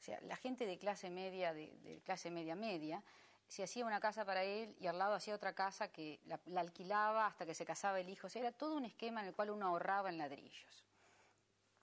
O 0.01 0.03
sea, 0.03 0.21
la 0.23 0.37
gente 0.37 0.67
de 0.67 0.79
clase 0.79 1.11
media, 1.11 1.53
de, 1.53 2.01
clase 2.05 2.31
media 2.31 2.57
media, 2.57 3.03
se 3.47 3.63
hacía 3.63 3.85
una 3.85 4.01
casa 4.01 4.25
para 4.25 4.43
él 4.45 4.75
y 4.81 4.87
al 4.87 4.99
lado 4.99 5.15
hacía 5.15 5.35
otra 5.35 5.55
casa 5.55 5.89
que 5.89 6.21
la, 6.25 6.41
la 6.47 6.63
alquilaba 6.63 7.27
hasta 7.27 7.47
que 7.47 7.55
se 7.55 7.65
casaba 7.65 8.01
el 8.01 8.09
hijo. 8.09 8.27
O 8.27 8.31
sea, 8.31 8.41
era 8.41 8.53
todo 8.53 8.77
un 8.77 8.85
esquema 8.85 9.21
en 9.21 9.29
el 9.29 9.35
cual 9.35 9.51
uno 9.51 9.67
ahorraba 9.67 10.09
en 10.09 10.19
ladrillos. 10.19 10.85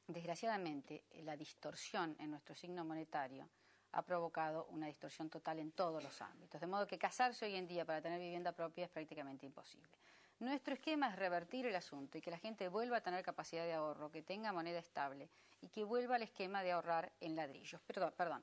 Desgraciadamente, 0.08 1.06
eh, 1.12 1.22
la 1.22 1.38
distorsión 1.38 2.16
en 2.20 2.32
nuestro 2.32 2.56
signo 2.56 2.84
monetario 2.84 3.48
ha 3.92 4.02
provocado 4.02 4.66
una 4.72 4.88
distorsión 4.88 5.30
total 5.30 5.60
en 5.60 5.72
todos 5.72 6.04
los 6.04 6.22
ámbitos. 6.22 6.60
De 6.60 6.68
modo 6.68 6.88
que 6.88 6.98
casarse 6.98 7.46
hoy 7.46 7.56
en 7.56 7.68
día 7.68 7.86
para 7.86 8.02
tener 8.02 8.20
vivienda 8.20 8.52
propia 8.52 8.86
es 8.86 8.90
prácticamente 8.90 9.46
imposible. 9.46 9.90
Nuestro 10.40 10.74
esquema 10.74 11.10
es 11.10 11.18
revertir 11.18 11.66
el 11.66 11.76
asunto 11.76 12.18
y 12.18 12.22
que 12.22 12.32
la 12.32 12.38
gente 12.38 12.70
vuelva 12.70 12.98
a 12.98 13.02
tener 13.02 13.24
capacidad 13.24 13.66
de 13.66 13.74
ahorro, 13.74 14.10
que 14.10 14.22
tenga 14.22 14.54
moneda 14.54 14.80
estable 14.80 15.30
y 15.62 15.68
que 15.68 15.84
vuelva 15.84 16.16
al 16.16 16.24
esquema 16.24 16.64
de 16.64 16.72
ahorrar 16.72 17.12
en 17.20 17.36
ladrillos. 17.36 17.82
Perdón, 17.82 18.14
perdón. 18.16 18.42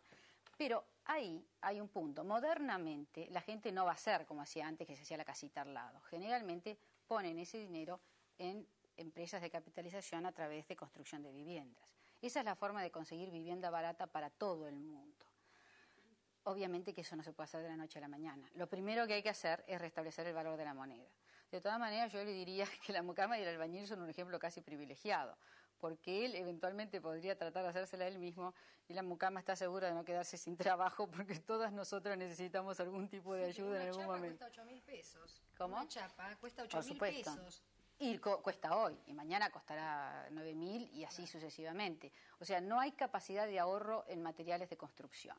Pero 0.59 0.85
ahí 1.07 1.43
hay 1.63 1.81
un 1.81 1.89
punto. 1.89 2.23
Modernamente 2.23 3.29
la 3.31 3.41
gente 3.41 3.73
no 3.73 3.87
va 3.87 3.93
a 3.93 3.97
ser 3.97 4.27
como 4.27 4.43
hacía 4.43 4.67
antes, 4.67 4.87
que 4.87 4.95
se 4.95 5.03
hacía 5.03 5.17
la 5.17 5.25
casita 5.25 5.63
al 5.63 5.73
lado. 5.73 6.01
Generalmente 6.03 6.77
ponen 7.07 7.39
ese 7.39 7.59
dinero 7.59 7.99
en 8.39 8.67
empresas 8.99 9.41
de 9.41 9.51
capitalización 9.51 10.27
a 10.27 10.33
través 10.33 10.69
de 10.69 10.77
construcción 10.77 11.23
de 11.23 11.33
viviendas. 11.33 11.85
Esa 12.21 12.41
es 12.41 12.45
la 12.45 12.57
forma 12.57 12.83
de 12.83 12.91
conseguir 12.91 13.31
vivienda 13.31 13.71
barata 13.71 14.07
para 14.07 14.29
todo 14.29 14.69
el 14.69 14.77
mundo. 14.77 15.25
Obviamente 16.45 16.93
que 16.93 17.01
eso 17.01 17.17
no 17.17 17.23
se 17.23 17.33
puede 17.33 17.47
hacer 17.47 17.63
de 17.63 17.69
la 17.69 17.77
noche 17.77 17.99
a 17.99 18.03
la 18.03 18.09
mañana. 18.09 18.49
Lo 18.55 18.69
primero 18.69 19.07
que 19.07 19.15
hay 19.15 19.23
que 19.23 19.31
hacer 19.31 19.65
es 19.67 19.81
restablecer 19.81 20.27
el 20.27 20.35
valor 20.35 20.57
de 20.57 20.65
la 20.65 20.75
moneda. 20.75 21.09
De 21.51 21.61
todas 21.61 21.79
maneras, 21.79 22.13
yo 22.13 22.23
le 22.25 22.33
diría 22.33 22.67
que 22.87 22.93
la 22.93 23.03
mucama 23.03 23.39
y 23.39 23.43
el 23.43 23.49
albañil 23.49 23.87
son 23.87 24.03
un 24.03 24.11
ejemplo 24.11 24.39
casi 24.39 24.61
privilegiado, 24.61 25.37
porque 25.79 26.25
él 26.25 26.35
eventualmente 26.35 27.01
podría 27.01 27.37
tratar 27.37 27.63
de 27.63 27.69
hacérsela 27.71 28.07
él 28.07 28.19
mismo 28.19 28.55
y 28.89 28.95
la 28.95 29.03
mucama 29.03 29.41
está 29.41 29.57
segura 29.57 29.89
de 29.89 29.95
no 29.95 30.05
quedarse 30.05 30.37
sin 30.37 30.57
trabajo 30.77 31.09
porque 31.09 31.39
todas 31.39 31.73
nosotras 31.73 32.17
necesitamos 32.19 32.81
algún 32.81 33.09
tipo 33.09 33.35
de 33.35 33.47
ayuda 33.47 33.83
en 33.83 33.89
algún 33.89 34.03
chapa 34.03 34.15
momento. 34.15 34.39
cuesta 34.39 34.63
8 34.63 34.65
mil 34.65 34.83
pesos. 34.83 35.43
¿Cómo? 35.57 35.77
Una 35.77 35.89
chapa 35.89 36.37
cuesta 36.37 36.63
8 36.63 36.79
Por 36.79 36.87
mil 36.87 36.99
pesos. 36.99 37.63
Y 37.99 38.19
cuesta 38.19 38.77
hoy, 38.77 38.95
y 39.07 39.15
mañana 39.15 39.49
costará 39.49 40.29
9.000 40.31 40.91
y 40.93 41.05
así 41.05 41.27
sucesivamente. 41.27 42.13
O 42.41 42.45
sea, 42.45 42.61
no 42.61 42.79
hay 42.79 42.93
capacidad 42.93 43.47
de 43.47 43.59
ahorro 43.59 44.05
en 44.07 44.23
materiales 44.23 44.69
de 44.69 44.77
construcción. 44.77 45.35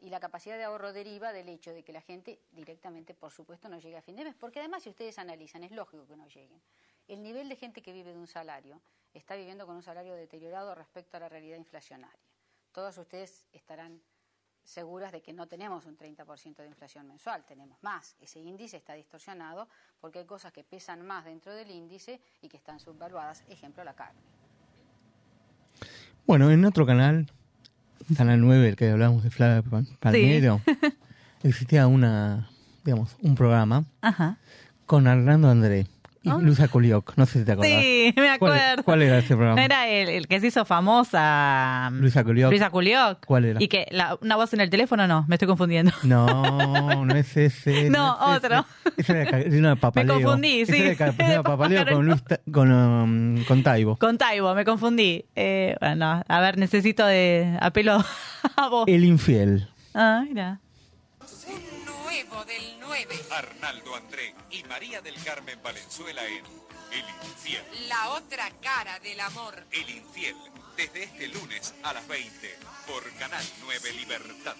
Y 0.00 0.08
la 0.08 0.20
capacidad 0.20 0.56
de 0.56 0.64
ahorro 0.64 0.92
deriva 0.92 1.32
del 1.32 1.48
hecho 1.48 1.72
de 1.72 1.82
que 1.82 1.92
la 1.92 2.00
gente 2.00 2.40
directamente, 2.52 3.14
por 3.14 3.32
supuesto, 3.32 3.68
no 3.68 3.78
llegue 3.78 3.98
a 3.98 4.02
fin 4.02 4.16
de 4.16 4.24
mes. 4.24 4.34
Porque 4.34 4.60
además, 4.60 4.82
si 4.82 4.88
ustedes 4.88 5.18
analizan, 5.18 5.62
es 5.62 5.72
lógico 5.72 6.06
que 6.06 6.16
no 6.16 6.26
lleguen. 6.26 6.60
El 7.06 7.22
nivel 7.22 7.48
de 7.48 7.56
gente 7.56 7.82
que 7.82 7.92
vive 7.92 8.12
de 8.12 8.18
un 8.18 8.26
salario 8.26 8.80
está 9.12 9.36
viviendo 9.36 9.66
con 9.66 9.76
un 9.76 9.82
salario 9.82 10.14
deteriorado 10.14 10.74
respecto 10.74 11.16
a 11.16 11.20
la 11.20 11.28
realidad 11.28 11.56
inflacionaria. 11.56 12.20
Todos 12.72 12.96
ustedes 12.98 13.46
estarán 13.52 14.00
seguras 14.62 15.12
de 15.12 15.20
que 15.20 15.32
no 15.32 15.48
tenemos 15.48 15.86
un 15.86 15.96
30% 15.96 16.56
de 16.56 16.66
inflación 16.66 17.06
mensual, 17.06 17.44
tenemos 17.44 17.82
más. 17.82 18.16
Ese 18.20 18.38
índice 18.38 18.76
está 18.76 18.94
distorsionado 18.94 19.68
porque 20.00 20.20
hay 20.20 20.26
cosas 20.26 20.52
que 20.52 20.62
pesan 20.62 21.04
más 21.04 21.24
dentro 21.24 21.52
del 21.54 21.70
índice 21.70 22.20
y 22.40 22.48
que 22.48 22.56
están 22.56 22.78
subvaluadas, 22.78 23.42
ejemplo 23.48 23.82
la 23.82 23.94
carne. 23.94 24.20
Bueno, 26.26 26.50
en 26.50 26.64
otro 26.64 26.86
canal, 26.86 27.26
Canal 28.16 28.40
9, 28.40 28.68
el 28.70 28.76
que 28.76 28.90
hablábamos 28.90 29.22
de 29.22 29.30
Flavia 29.30 29.62
Pa- 29.62 29.82
Palmero, 30.00 30.60
existía 31.42 31.86
una, 31.86 32.48
digamos, 32.84 33.16
un 33.22 33.34
programa 33.34 33.84
Ajá. 34.00 34.36
con 34.86 35.06
Arnaldo 35.06 35.48
André 35.48 35.86
y. 36.22 36.28
Luisa 36.30 36.68
Culioc. 36.68 37.14
No 37.16 37.26
sé 37.26 37.40
si 37.40 37.44
te 37.44 37.52
acordás. 37.52 37.70
Sí, 37.72 38.12
me 38.16 38.38
¿Cuál- 38.38 38.52
acuerdo. 38.58 38.82
¿Cuál, 38.84 39.02
era 39.02 39.18
ese 39.18 39.28
programa? 39.36 39.56
¿No 39.56 39.62
era 39.62 39.88
el, 39.88 40.08
el 40.08 40.28
que 40.28 40.40
se 40.40 40.48
hizo 40.48 40.64
famosa? 40.64 41.88
mm, 41.92 41.98
Luisa 42.00 42.24
Culioc. 42.24 42.50
Luisa 42.50 42.70
Culioc. 42.70 43.24
¿Cuál 43.26 43.44
era? 43.46 43.62
Y 43.62 43.68
que 43.68 43.86
la- 43.90 44.16
una 44.20 44.36
voz 44.36 44.52
en 44.54 44.60
el 44.60 44.70
teléfono, 44.70 45.06
no, 45.06 45.24
me 45.28 45.36
estoy 45.36 45.48
confundiendo. 45.48 45.92
No, 46.02 46.26
no 47.04 47.14
es 47.14 47.36
ese. 47.36 47.90
No, 47.90 48.18
es 48.32 48.36
ese. 48.44 48.46
otro. 48.46 48.66
Ese 48.96 49.22
era 49.22 49.70
de 49.70 49.76
Papaleo. 49.76 50.16
Me 50.16 50.22
confundí, 50.22 50.60
Ese 50.60 50.72
sí. 50.72 50.82
era 50.82 51.12
de 51.12 51.42
Papaleo 51.42 51.86
con, 51.86 52.06
Luis 52.06 52.22
con, 52.52 52.72
um, 52.72 53.44
con 53.44 53.62
Taibo. 53.62 53.96
Con 53.96 54.18
Taibo, 54.18 54.54
me 54.54 54.64
confundí. 54.64 55.24
Eh, 55.36 55.76
bueno, 55.80 56.22
a 56.26 56.40
ver, 56.40 56.58
necesito 56.58 57.06
de 57.06 57.56
apelo 57.60 58.04
a 58.56 58.68
vos. 58.68 58.84
El 58.88 59.04
infiel. 59.04 59.68
Ah, 59.94 60.22
mira. 60.28 60.60
Un 62.20 62.28
nuevo 62.28 62.44
del 62.44 62.80
9. 62.80 63.14
Arnaldo 63.30 63.94
André 63.94 64.34
y 64.50 64.62
María 64.64 65.00
del 65.00 65.14
Carmen 65.24 65.58
Valenzuela 65.62 66.22
en 66.26 66.44
El 66.92 67.04
Infiel. 67.24 67.62
La 67.88 68.10
otra 68.10 68.50
cara 68.60 68.98
del 68.98 69.18
amor. 69.20 69.54
El 69.70 69.88
Infiel, 69.88 70.36
desde 70.76 71.04
este 71.04 71.28
lunes 71.28 71.74
a 71.82 71.94
las 71.94 72.06
20 72.08 72.58
por 72.86 73.10
Canal 73.14 73.42
9 73.62 73.92
Libertad. 73.92 74.56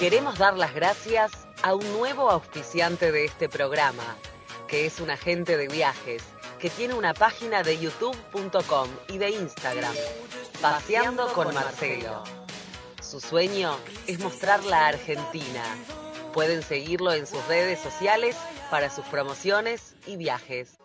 Queremos 0.00 0.38
dar 0.38 0.56
las 0.56 0.74
gracias 0.74 1.30
a 1.62 1.74
un 1.74 1.92
nuevo 1.92 2.30
auspiciante 2.30 3.12
de 3.12 3.26
este 3.26 3.48
programa, 3.48 4.16
que 4.66 4.86
es 4.86 4.98
un 4.98 5.10
agente 5.10 5.56
de 5.56 5.68
viajes, 5.68 6.24
que 6.60 6.70
tiene 6.70 6.94
una 6.94 7.14
página 7.14 7.62
de 7.62 7.78
youtube.com 7.78 8.88
y 9.08 9.18
de 9.18 9.30
Instagram, 9.30 9.94
Paseando 10.60 11.32
con 11.32 11.54
Marcelo. 11.54 12.22
Su 13.02 13.18
sueño 13.20 13.76
es 14.06 14.20
mostrar 14.20 14.62
la 14.64 14.88
Argentina. 14.88 15.62
Pueden 16.34 16.62
seguirlo 16.62 17.12
en 17.14 17.26
sus 17.26 17.44
redes 17.46 17.80
sociales 17.80 18.36
para 18.70 18.90
sus 18.90 19.04
promociones 19.06 19.94
y 20.06 20.16
viajes. 20.16 20.76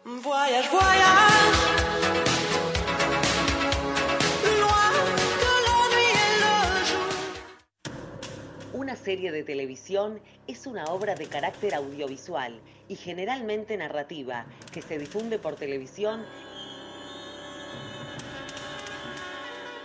Una 8.85 8.95
serie 8.95 9.31
de 9.31 9.41
televisión 9.41 10.19
es 10.45 10.67
una 10.67 10.83
obra 10.85 11.15
de 11.15 11.25
carácter 11.25 11.73
audiovisual 11.73 12.61
y 12.87 12.95
generalmente 12.95 13.75
narrativa 13.77 14.45
que 14.71 14.83
se 14.83 14.99
difunde 14.99 15.39
por 15.39 15.55
televisión 15.55 16.21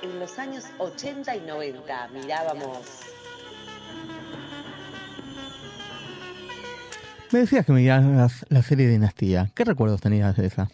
en 0.03 0.21
los 0.21 0.39
años 0.39 0.67
80 0.77 1.35
y 1.35 1.41
90. 1.41 2.09
Mirábamos 2.09 3.01
Me 7.33 7.39
decías 7.39 7.65
que 7.65 7.73
me 7.73 7.81
mirabas 7.81 8.45
la 8.51 8.63
serie 8.63 8.87
Dinastía. 8.87 9.51
¿Qué 9.55 9.65
recuerdos 9.65 10.03
tenías 10.03 10.37
de 10.37 10.45
esa? 10.45 10.69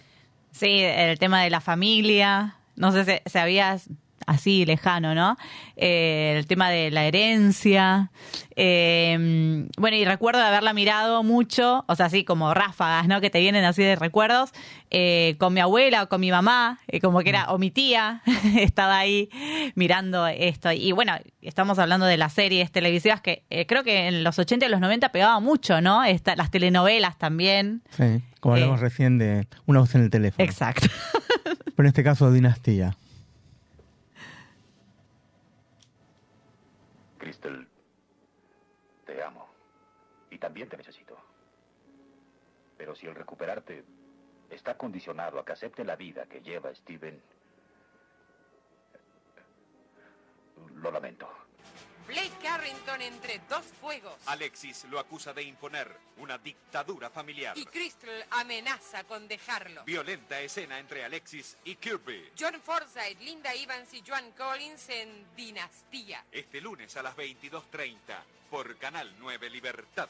Sí, 0.51 0.81
el 0.81 1.21
tema 1.21 1.45
de 1.45 1.51
la 1.51 1.61
familia. 1.61 2.57
No 2.75 2.91
sé 2.91 3.05
si 3.05 3.31
se 3.31 3.39
habías 3.39 3.89
así 4.27 4.65
lejano, 4.67 5.15
¿no? 5.15 5.37
Eh, 5.77 6.35
el 6.39 6.47
tema 6.47 6.69
de 6.71 6.91
la 6.91 7.05
herencia. 7.05 8.11
Eh, 8.57 9.67
bueno, 9.79 9.97
y 9.97 10.05
recuerdo 10.05 10.41
de 10.41 10.47
haberla 10.47 10.73
mirado 10.73 11.23
mucho, 11.23 11.85
o 11.89 11.95
sea, 11.95 12.07
así 12.07 12.25
como 12.25 12.53
ráfagas, 12.55 13.07
¿no? 13.07 13.21
Que 13.21 13.31
te 13.31 13.41
vienen 13.41 13.65
así 13.65 13.83
de 13.83 13.97
recuerdos, 13.97 14.51
eh, 14.91 15.37
con 15.39 15.55
mi 15.55 15.61
abuela 15.61 16.03
o 16.05 16.09
con 16.09 16.21
mi 16.21 16.31
mamá, 16.31 16.81
eh, 16.89 17.01
como 17.01 17.21
que 17.21 17.29
era, 17.31 17.53
o 17.53 17.59
mi 17.59 17.71
tía, 17.71 18.23
estaba 18.59 18.99
ahí 18.99 19.29
mirando 19.75 20.27
esto. 20.27 20.73
Y 20.73 20.93
bueno, 20.93 21.15
estamos 21.43 21.79
hablando 21.79 22.07
de 22.07 22.17
las 22.17 22.33
series 22.33 22.73
televisivas 22.73 23.21
que 23.21 23.45
creo 23.69 23.85
que 23.85 24.09
en 24.09 24.25
los 24.25 24.39
80 24.39 24.67
y 24.67 24.69
los 24.69 24.81
90 24.81 25.11
pegaba 25.11 25.39
mucho, 25.41 25.81
¿no? 25.81 26.05
Esta- 26.05 26.37
las 26.37 26.51
telenovelas 26.51 27.19
también. 27.19 27.83
Sí, 27.91 28.23
como 28.41 28.55
hablamos 28.55 28.81
recién 28.81 29.19
de 29.19 29.47
una 29.67 29.81
voz 29.81 29.95
en 29.95 30.03
el 30.03 30.11
teléfono. 30.11 30.45
Exacto. 30.45 30.87
Pero 31.77 31.87
en 31.87 31.87
este 31.87 32.03
caso, 32.03 32.33
Dinastía. 32.33 32.97
Crystal, 37.27 37.67
te 39.05 39.21
amo. 39.21 39.49
Y 40.31 40.39
también 40.39 40.69
te 40.69 40.77
necesito. 40.77 41.19
Pero 42.79 42.95
si 42.95 43.09
el 43.09 43.17
recuperarte 43.17 43.83
está 44.49 44.79
condicionado 44.79 45.41
a 45.41 45.45
que 45.45 45.51
acepte 45.51 45.85
la 45.85 45.97
vida 45.97 46.27
que 46.27 46.41
lleva 46.41 46.73
Steven, 46.73 47.21
lo 50.77 50.91
lamento. 50.93 51.29
Blake 52.07 52.33
Carrington 52.43 53.03
entre 53.03 53.41
dos 53.49 53.65
fuegos. 53.81 54.15
Alexis 54.27 54.85
lo 54.91 54.99
acusa 54.99 55.33
de 55.33 55.43
imponer 55.43 55.91
una 56.19 56.39
dictadura 56.39 57.11
familiar. 57.11 57.57
Y 57.59 57.65
Crystal 57.67 58.25
amenaza 58.31 59.05
con 59.05 59.27
dejarlo. 59.29 59.85
Violenta 59.85 60.41
escena 60.41 60.79
entre 60.79 61.05
Alexis 61.05 61.57
y 61.65 61.77
Kirby. 61.77 62.31
John 62.39 62.61
Forsythe, 62.63 63.23
Linda 63.25 63.53
Evans 63.55 63.93
y 63.93 64.03
Joan 64.07 64.31
Collins 64.33 64.89
en 64.89 65.09
Dinastía. 65.37 66.23
Este 66.31 66.61
lunes 66.61 66.97
a 66.97 67.03
las 67.03 67.17
22.30 67.17 67.97
por 68.51 68.77
Canal 68.77 69.13
9 69.19 69.51
Libertad. 69.51 70.09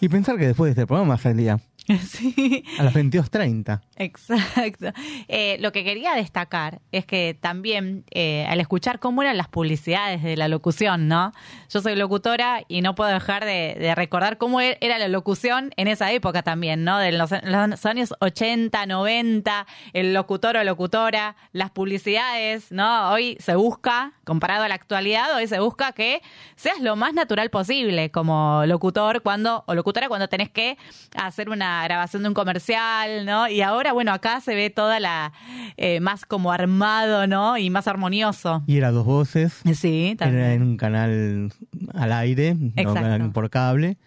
Y 0.00 0.08
pensar 0.08 0.36
que 0.36 0.48
después 0.48 0.68
de 0.68 0.82
este 0.82 0.86
programa 0.86 1.16
salía 1.16 1.58
Sí. 2.06 2.64
a 2.78 2.82
las 2.82 2.94
22.30. 2.94 3.80
Exacto. 3.96 4.92
Eh, 5.28 5.56
lo 5.60 5.72
que 5.72 5.84
quería 5.84 6.14
destacar 6.14 6.80
es 6.92 7.06
que 7.06 7.36
también 7.40 8.04
eh, 8.10 8.44
al 8.48 8.60
escuchar 8.60 8.98
cómo 8.98 9.22
eran 9.22 9.36
las 9.36 9.48
publicidades 9.48 10.22
de 10.22 10.36
la 10.36 10.48
locución, 10.48 11.08
¿no? 11.08 11.32
Yo 11.70 11.80
soy 11.80 11.96
locutora 11.96 12.62
y 12.68 12.82
no 12.82 12.94
puedo 12.94 13.10
dejar 13.10 13.44
de, 13.44 13.76
de 13.78 13.94
recordar 13.94 14.38
cómo 14.38 14.60
e- 14.60 14.78
era 14.80 14.98
la 14.98 15.08
locución 15.08 15.70
en 15.76 15.88
esa 15.88 16.10
época 16.12 16.42
también, 16.42 16.84
¿no? 16.84 16.98
De 16.98 17.12
los, 17.12 17.30
los 17.42 17.86
años 17.86 18.14
80, 18.20 18.86
90, 18.86 19.66
el 19.92 20.12
locutor 20.14 20.56
o 20.56 20.64
locutora, 20.64 21.36
las 21.52 21.70
publicidades, 21.70 22.72
¿no? 22.72 23.10
Hoy 23.10 23.36
se 23.40 23.54
busca, 23.54 24.12
comparado 24.24 24.64
a 24.64 24.68
la 24.68 24.74
actualidad, 24.74 25.34
hoy 25.36 25.46
se 25.46 25.60
busca 25.60 25.92
que 25.92 26.20
seas 26.56 26.80
lo 26.80 26.96
más 26.96 27.14
natural 27.14 27.50
posible 27.50 28.10
como 28.10 28.64
locutor 28.66 29.22
cuando 29.22 29.64
o 29.66 29.74
locutora 29.74 30.08
cuando 30.08 30.28
tenés 30.28 30.50
que 30.50 30.76
hacer 31.16 31.48
una 31.48 31.75
grabación 31.84 32.22
de 32.22 32.28
un 32.28 32.34
comercial, 32.34 33.24
¿no? 33.24 33.48
Y 33.48 33.60
ahora, 33.62 33.92
bueno, 33.92 34.12
acá 34.12 34.40
se 34.40 34.54
ve 34.54 34.70
toda 34.70 35.00
la 35.00 35.32
eh, 35.76 36.00
más 36.00 36.24
como 36.24 36.52
armado, 36.52 37.26
¿no? 37.26 37.58
Y 37.58 37.70
más 37.70 37.88
armonioso. 37.88 38.62
Y 38.66 38.76
era 38.76 38.90
dos 38.90 39.04
voces. 39.04 39.60
Sí, 39.74 40.14
también. 40.18 40.42
Era 40.42 40.54
en 40.54 40.62
un 40.62 40.76
canal 40.76 41.52
al 41.94 42.12
aire, 42.12 42.54
no 42.54 43.32
por 43.32 43.50
cable. 43.50 43.98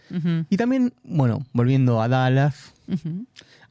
Y 0.49 0.58
también, 0.58 0.93
bueno, 1.03 1.45
volviendo 1.53 2.01
a 2.01 2.08
Dallas. 2.08 2.73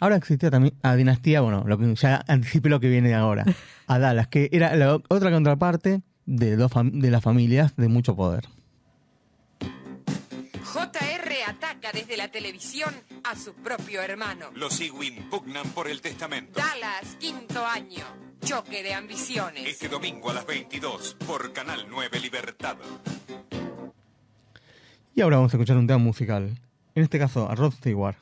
Ahora 0.01 0.17
existía 0.17 0.51
también 0.51 0.75
a 0.83 0.95
Dinastía, 0.95 1.41
bueno, 1.41 1.65
lo 1.67 1.77
que 1.77 1.95
ya 1.97 2.25
anticipé 2.29 2.69
lo 2.69 2.81
que 2.81 2.89
viene 2.89 3.15
ahora. 3.15 3.45
A 3.89 3.99
Dallas, 3.99 4.29
que 4.29 4.51
era 4.53 4.77
la 4.77 4.97
otra 5.09 5.31
contraparte 5.31 6.03
de, 6.27 6.57
dos 6.57 6.71
de 6.93 7.11
las 7.11 7.23
familias 7.23 7.75
de 7.77 7.89
mucho 7.89 8.15
poder. 8.15 8.45
Desde 11.99 12.17
la 12.17 12.31
televisión 12.31 12.95
a 13.25 13.35
su 13.35 13.55
propio 13.55 14.01
hermano. 14.01 14.51
Los 14.55 14.81
Ewing 14.81 15.29
pugnan 15.29 15.69
por 15.71 15.89
el 15.89 16.01
testamento. 16.01 16.61
Dallas, 16.61 17.17
quinto 17.19 17.67
año. 17.67 18.05
Choque 18.45 18.85
de 18.85 18.95
ambiciones. 18.95 19.67
Este 19.67 19.89
domingo 19.89 20.31
a 20.31 20.35
las 20.35 20.47
22 20.47 21.17
por 21.27 21.53
Canal 21.53 21.87
9 21.89 22.21
Libertad. 22.21 22.77
Y 25.13 25.21
ahora 25.21 25.39
vamos 25.39 25.53
a 25.53 25.57
escuchar 25.57 25.77
un 25.77 25.89
tema 25.89 25.99
musical. 25.99 26.57
En 26.95 27.03
este 27.03 27.19
caso, 27.19 27.51
a 27.51 27.57
Rod 27.57 27.73
Stewart. 27.73 28.17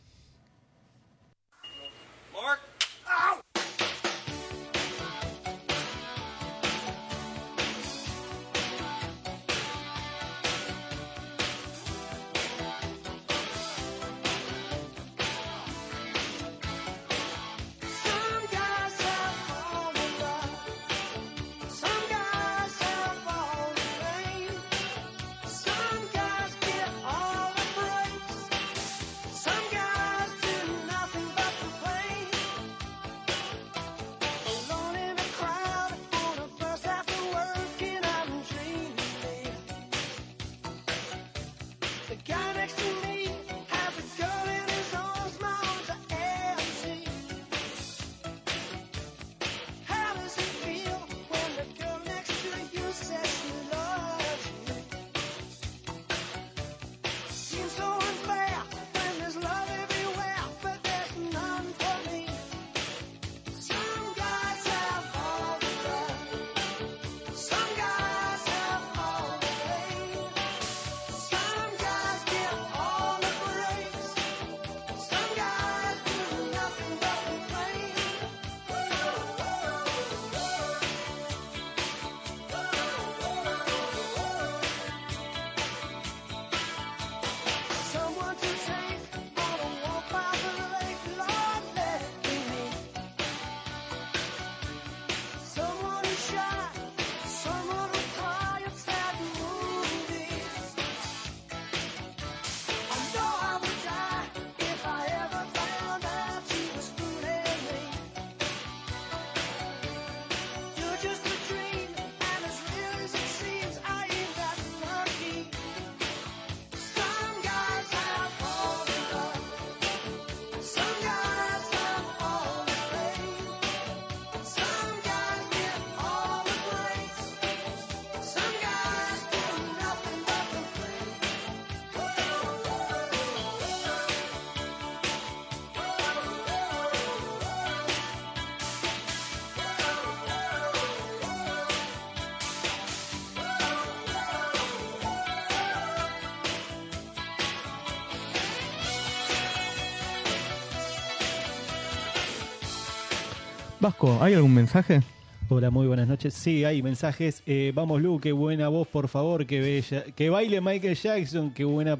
Vasco, 153.80 154.18
¿hay 154.22 154.34
algún 154.34 154.54
mensaje? 154.54 155.02
Hola, 155.48 155.70
muy 155.70 155.86
buenas 155.86 156.08
noches. 156.08 156.34
Sí, 156.34 156.64
hay 156.64 156.82
mensajes. 156.82 157.42
Eh, 157.46 157.72
vamos, 157.74 158.00
Lu, 158.02 158.18
qué 158.18 158.32
buena 158.32 158.68
voz, 158.68 158.88
por 158.88 159.08
favor, 159.08 159.46
que 159.46 159.60
bella. 159.60 160.04
Que 160.16 160.30
baile 160.30 160.60
Michael 160.60 160.96
Jackson, 160.96 161.52
qué 161.52 161.64
buena 161.64 161.92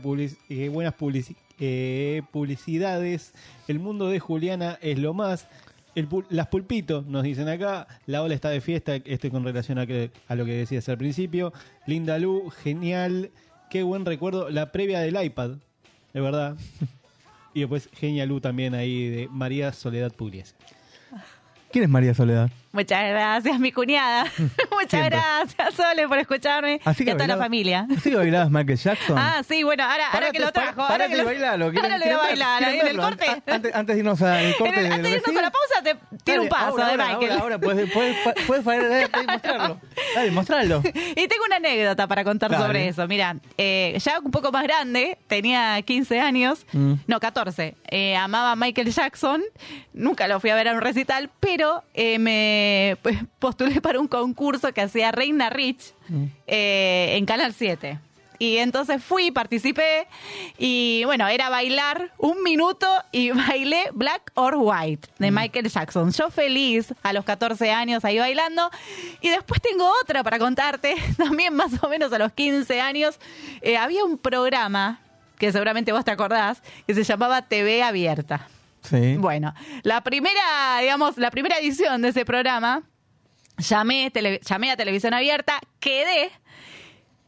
eh, 0.48 0.68
buenas 0.68 0.94
publici- 0.96 1.36
eh, 1.60 2.22
publicidades. 2.32 3.32
El 3.68 3.78
mundo 3.78 4.08
de 4.08 4.18
Juliana 4.18 4.78
es 4.82 4.98
lo 4.98 5.14
más. 5.14 5.46
El 5.94 6.08
pul- 6.08 6.26
las 6.28 6.48
pulpitos, 6.48 7.06
nos 7.06 7.22
dicen 7.22 7.48
acá. 7.48 7.86
La 8.06 8.22
ola 8.22 8.34
está 8.34 8.50
de 8.50 8.60
fiesta, 8.60 8.96
este 8.96 9.30
con 9.30 9.44
relación 9.44 9.78
a, 9.78 9.86
que- 9.86 10.10
a 10.28 10.34
lo 10.34 10.44
que 10.44 10.52
decías 10.52 10.88
al 10.88 10.98
principio. 10.98 11.52
Linda 11.86 12.18
Lu, 12.18 12.50
genial. 12.50 13.30
Qué 13.70 13.82
buen 13.82 14.04
recuerdo. 14.04 14.50
La 14.50 14.72
previa 14.72 15.00
del 15.00 15.22
iPad, 15.22 15.52
de 16.14 16.20
verdad. 16.20 16.56
Y 17.54 17.60
después 17.60 17.88
Genial 17.94 18.28
Lu 18.28 18.38
también 18.38 18.74
ahí 18.74 19.08
de 19.08 19.28
María 19.30 19.72
Soledad 19.72 20.12
Pugliese. 20.12 20.54
¿Quién 21.76 21.84
es 21.84 21.90
María 21.90 22.14
Soledad? 22.14 22.50
Muchas 22.72 23.08
gracias, 23.08 23.58
mi 23.58 23.72
cuñada. 23.72 24.24
Muchas 24.70 24.90
Siempre. 24.90 25.16
gracias, 25.18 25.74
Sole, 25.74 26.06
por 26.08 26.18
escucharme. 26.18 26.80
Así 26.84 27.02
y 27.02 27.06
que 27.06 27.12
a 27.12 27.16
toda 27.16 27.26
la 27.28 27.36
familia. 27.38 27.86
¿Así 27.96 28.10
que 28.10 28.16
bailabas 28.16 28.50
Michael 28.50 28.78
Jackson? 28.78 29.16
Ah, 29.18 29.42
sí, 29.48 29.62
bueno, 29.62 29.84
ahora, 29.84 30.10
ahora 30.12 30.30
que 30.30 30.40
lo 30.40 30.52
trajo. 30.52 30.76
pa- 30.76 30.88
ahora 30.88 31.08
que 31.08 31.16
lo, 31.16 31.22
y 31.22 31.26
bailalo. 31.26 31.72
¿Quieren- 31.72 31.92
ahora 31.92 31.98
lo 31.98 32.04
voy 32.04 32.14
a 32.14 32.18
bailar. 32.28 32.62
en 32.64 32.86
el 32.86 32.96
corte. 32.98 33.26
An- 33.28 33.42
Antes, 33.46 33.74
antes 33.74 33.94
de 33.96 34.00
irnos 34.00 34.20
al 34.22 34.56
corte 34.56 34.80
el- 34.80 34.92
antes 34.92 35.10
de 35.10 35.16
irnos 35.18 35.36
a 35.36 35.42
la 35.42 35.50
pausa, 35.50 35.82
te 35.82 35.96
tiro 36.24 36.42
un 36.42 36.48
paso 36.48 36.66
ahora, 36.72 36.84
de 36.84 36.90
ahora, 36.92 37.06
Michael. 37.06 37.30
Ahora, 37.32 37.42
ahora, 37.42 37.58
puedes, 37.58 37.90
puedes, 37.92 38.16
puedes 38.46 38.62
puedes 38.64 39.10
mostrarlo. 39.26 39.80
Dale. 40.14 40.92
Y 41.16 41.28
tengo 41.28 41.44
una 41.46 41.56
anécdota 41.56 42.06
para 42.06 42.24
contar 42.24 42.50
Dale. 42.50 42.64
sobre 42.66 42.88
eso. 42.88 43.06
Mira, 43.08 43.36
eh, 43.56 43.96
ya 44.04 44.18
un 44.20 44.30
poco 44.30 44.52
más 44.52 44.64
grande, 44.64 45.18
tenía 45.28 45.80
15 45.82 46.20
años, 46.20 46.66
Mm. 46.72 46.94
no, 47.06 47.20
14. 47.20 47.74
eh, 47.90 48.16
amaba 48.16 48.52
a 48.52 48.56
Michael 48.56 48.90
Jackson, 48.92 49.42
nunca 49.94 50.28
lo 50.28 50.40
fui 50.40 50.50
a 50.50 50.54
ver 50.54 50.68
a 50.68 50.72
un 50.72 50.80
recital, 50.80 51.30
pero 51.40 51.82
eh, 51.94 52.18
me 52.18 52.65
pues, 53.02 53.18
postulé 53.38 53.80
para 53.80 54.00
un 54.00 54.08
concurso 54.08 54.72
que 54.72 54.80
hacía 54.80 55.12
Reina 55.12 55.50
Rich 55.50 55.94
eh, 56.46 57.14
en 57.16 57.26
Canal 57.26 57.52
7. 57.52 57.98
Y 58.38 58.58
entonces 58.58 59.02
fui, 59.02 59.30
participé 59.30 60.06
y 60.58 61.02
bueno, 61.04 61.26
era 61.28 61.48
bailar 61.48 62.12
un 62.18 62.42
minuto 62.42 62.86
y 63.12 63.30
bailé 63.32 63.84
Black 63.92 64.30
or 64.34 64.56
White 64.58 65.08
de 65.18 65.30
Michael 65.30 65.68
Jackson. 65.68 66.12
Yo 66.12 66.30
feliz 66.30 66.94
a 67.02 67.12
los 67.12 67.24
14 67.24 67.70
años 67.70 68.04
ahí 68.04 68.18
bailando. 68.18 68.70
Y 69.20 69.30
después 69.30 69.60
tengo 69.60 69.90
otra 70.02 70.22
para 70.22 70.38
contarte, 70.38 70.94
también 71.16 71.54
más 71.54 71.82
o 71.82 71.88
menos 71.88 72.12
a 72.12 72.18
los 72.18 72.32
15 72.32 72.80
años. 72.80 73.18
eh, 73.62 73.76
había 73.76 74.04
un 74.04 74.18
programa, 74.18 75.00
que 75.38 75.52
seguramente 75.52 75.92
vos 75.92 76.04
te 76.04 76.10
acordás, 76.10 76.62
que 76.86 76.94
se 76.94 77.04
llamaba 77.04 77.42
TV 77.42 77.82
Abierta. 77.82 78.48
Sí. 78.88 79.16
Bueno, 79.16 79.52
la 79.82 80.02
primera, 80.02 80.78
digamos, 80.80 81.16
la 81.18 81.30
primera 81.30 81.58
edición 81.58 82.02
de 82.02 82.08
ese 82.08 82.24
programa, 82.24 82.82
llamé, 83.58 84.10
tele- 84.12 84.40
llamé 84.46 84.70
a 84.70 84.76
televisión 84.76 85.14
abierta, 85.14 85.60
quedé, 85.80 86.30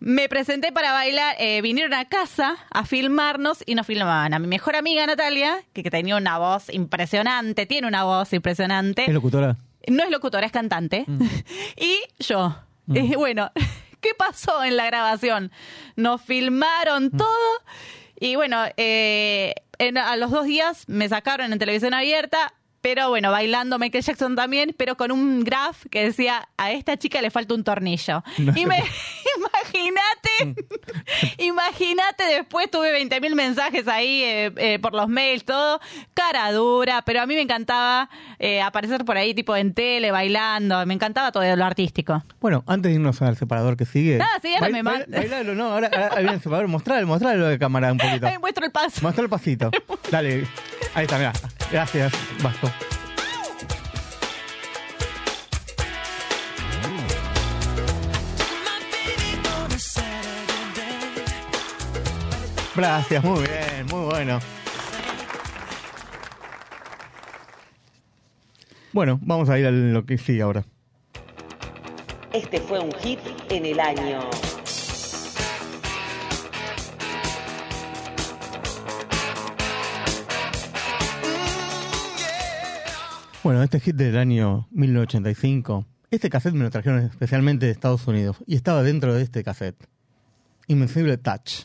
me 0.01 0.29
presenté 0.29 0.71
para 0.71 0.93
bailar, 0.93 1.35
eh, 1.41 1.61
vinieron 1.61 1.93
a 1.95 2.05
casa 2.05 2.57
a 2.71 2.85
filmarnos 2.85 3.65
y 3.67 3.75
nos 3.75 3.87
filmaban 3.87 4.33
a 4.33 4.39
mi 4.39 4.47
mejor 4.47 4.77
amiga 4.77 5.05
Natalia, 5.07 5.59
que, 5.73 5.83
que 5.83 5.91
tenía 5.91 6.17
una 6.17 6.39
voz 6.39 6.73
impresionante, 6.73 7.67
tiene 7.67 7.89
una 7.89 8.05
voz 8.05 8.33
impresionante. 8.33 9.05
¿Es 9.07 9.13
locutora? 9.13 9.57
No 9.89 10.05
es 10.05 10.11
locutora, 10.11 10.47
es 10.47 10.53
cantante. 10.53 11.05
y 11.77 11.97
yo. 12.23 12.57
Mm. 12.87 12.97
Eh, 12.97 13.13
bueno, 13.17 13.51
¿qué 14.01 14.11
pasó 14.17 14.63
en 14.63 14.77
la 14.77 14.87
grabación? 14.87 15.51
Nos 15.97 16.23
filmaron 16.23 17.11
todo 17.11 17.63
y 18.21 18.37
bueno, 18.37 18.63
eh, 18.77 19.55
en- 19.79 19.99
a 19.99 20.17
los 20.17 20.31
dos 20.31 20.45
días 20.47 20.85
me 20.89 21.09
sacaron 21.09 21.53
en 21.53 21.59
televisión 21.59 21.95
abierta. 21.95 22.53
Pero 22.81 23.09
bueno, 23.09 23.31
bailando 23.33 23.79
Michael 23.79 24.05
Jackson 24.05 24.37
también, 24.37 24.75
pero 24.79 24.97
con 24.97 25.11
un 25.11 25.43
graph 25.43 25.85
que 25.91 26.05
decía, 26.05 26.49
a 26.57 26.71
esta 26.73 26.97
chica 26.97 27.21
le 27.21 27.31
falta 27.31 27.55
un 27.55 27.65
tornillo. 27.65 28.23
No. 28.39 28.53
Y 28.57 28.67
me, 28.67 28.77
imagínate, 29.37 30.65
imagínate, 31.39 32.25
después 32.25 32.71
tuve 32.71 32.93
20.000 33.05 33.35
mensajes 33.35 33.89
ahí 33.89 34.23
eh, 34.23 34.53
eh, 34.57 34.79
por 34.79 34.95
los 34.95 35.09
mails, 35.09 35.45
todo, 35.45 35.81
cara 36.15 36.51
dura, 36.53 37.03
pero 37.03 37.21
a 37.23 37.27
mí 37.27 37.35
me 37.35 37.41
encantaba 37.43 38.09
eh, 38.39 38.61
aparecer 38.63 39.05
por 39.05 39.17
ahí 39.17 39.35
tipo 39.35 39.57
en 39.57 39.75
tele, 39.75 40.11
bailando, 40.11 40.85
me 40.87 40.95
encantaba 40.95 41.33
todo 41.33 41.57
lo 41.57 41.65
artístico. 41.65 42.23
Bueno, 42.41 42.63
antes 42.67 42.91
de 42.91 42.95
irnos 42.97 43.21
al 43.23 43.37
separador 43.37 43.77
que 43.77 43.87
sigue. 43.87 44.19
Ah, 44.23 44.39
sí, 44.41 44.55
ahora 44.55 44.69
bail- 44.69 44.73
me 44.73 44.83
bail- 44.83 45.05
Bailalo, 45.09 45.55
no, 45.55 45.73
ahora, 45.73 45.89
ahora 45.93 46.17
viene 46.17 46.33
el 46.35 46.41
separador. 46.43 46.69
Mostralo, 46.69 47.07
mostralo 47.07 47.47
de 47.47 47.59
cámara 47.59 47.91
un 47.93 47.99
poquito. 47.99 48.27
Ahí 48.29 48.39
muestro 48.39 48.65
el 48.65 48.71
paso. 48.73 49.01
Muestra 49.03 49.25
el 49.25 49.31
pasito. 49.31 49.71
Dale. 50.11 50.47
Ahí 50.95 51.05
está, 51.05 51.19
mirá. 51.19 51.33
Gracias, 51.71 52.13
Vasco. 52.43 52.68
Gracias, 62.79 63.25
muy 63.25 63.41
bien, 63.41 63.87
muy 63.91 64.05
bueno. 64.05 64.39
Bueno, 68.93 69.19
vamos 69.21 69.49
a 69.49 69.59
ir 69.59 69.67
a 69.67 69.73
lo 69.73 70.07
que 70.07 70.17
sigue 70.17 70.43
ahora. 70.43 70.65
Este 72.33 72.61
fue 72.61 72.79
un 72.79 72.93
hit 73.01 73.19
en 73.51 73.67
el 73.67 73.81
año. 73.81 74.21
Bueno, 83.43 83.63
este 83.63 83.81
hit 83.81 83.95
del 83.97 84.17
año 84.19 84.67
1985, 84.73 85.87
este 86.11 86.29
cassette 86.31 86.55
me 86.55 86.65
lo 86.65 86.71
trajeron 86.71 87.01
especialmente 87.05 87.67
de 87.67 87.73
Estados 87.73 88.07
Unidos 88.07 88.37
y 88.47 88.57
estaba 88.57 88.83
dentro 88.83 89.15
de 89.15 89.23
este 89.23 89.45
cassette. 89.45 89.87
Invencible 90.67 91.17
Touch. 91.19 91.65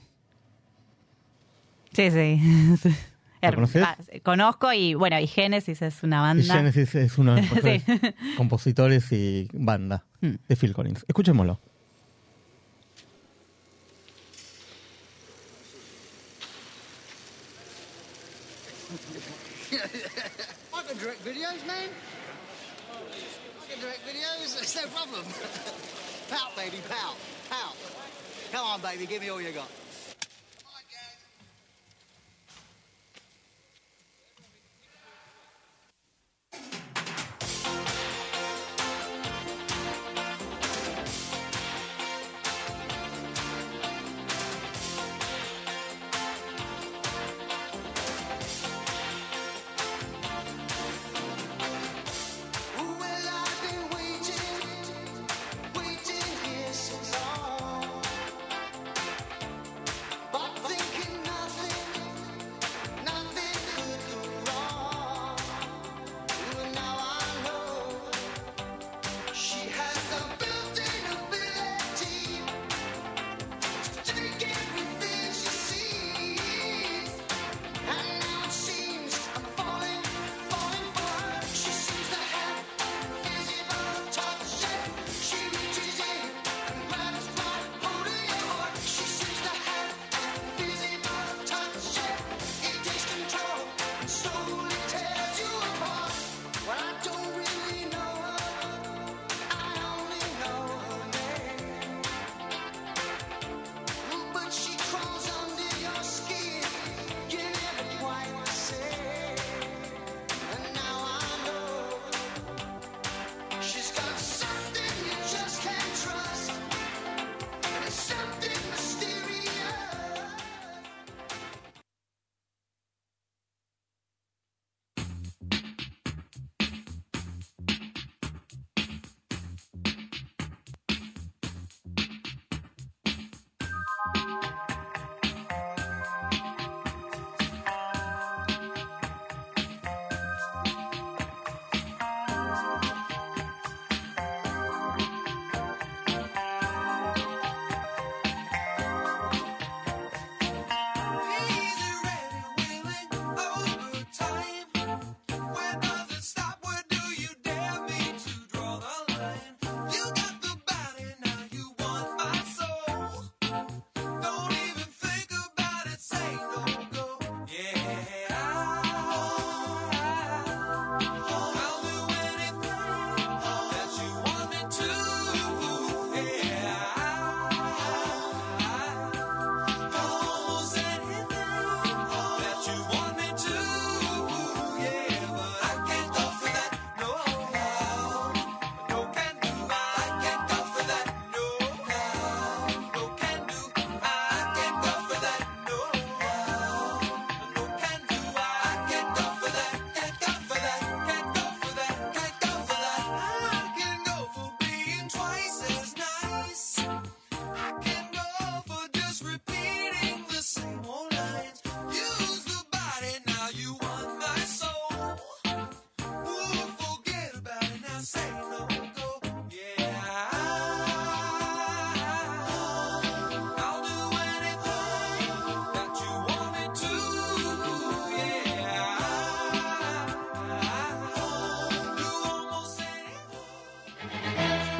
Sí, 1.93 2.11
sí. 2.11 2.39
¿Lo 3.41 3.53
conoces? 3.55 3.83
Ah, 3.83 3.97
conozco 4.23 4.71
y 4.71 4.93
bueno, 4.93 5.19
y 5.19 5.27
Genesis 5.27 5.81
es 5.81 6.01
una 6.03 6.17
Y 6.17 6.21
banda. 6.21 6.53
Genesis 6.55 6.95
es 6.95 7.17
uno 7.17 7.35
de 7.35 7.41
los 7.41 7.49
Sí. 7.61 7.83
compositores 8.37 9.11
y 9.11 9.49
banda 9.53 10.05
Mm. 10.21 10.35
de 10.47 10.55
Phil 10.55 10.73
Collins. 10.73 11.03
Escuchémoslo. 11.09 11.59
I 20.83 20.89
can 20.89 20.97
direct 20.97 21.23
videos, 21.23 21.65
man. 21.65 21.89
I 22.91 23.71
can 23.71 23.81
direct 23.81 23.99
videos. 24.05 24.59
It's 24.61 24.75
no 24.75 24.87
problem. 24.89 25.23
pout, 26.29 26.55
baby, 26.55 26.77
pout, 26.89 27.15
pout. 27.49 27.75
Come 28.51 28.65
on, 28.65 28.81
baby, 28.81 29.05
give 29.05 29.21
me 29.21 29.29
all 29.29 29.41
you 29.41 29.51
got. 29.51 29.69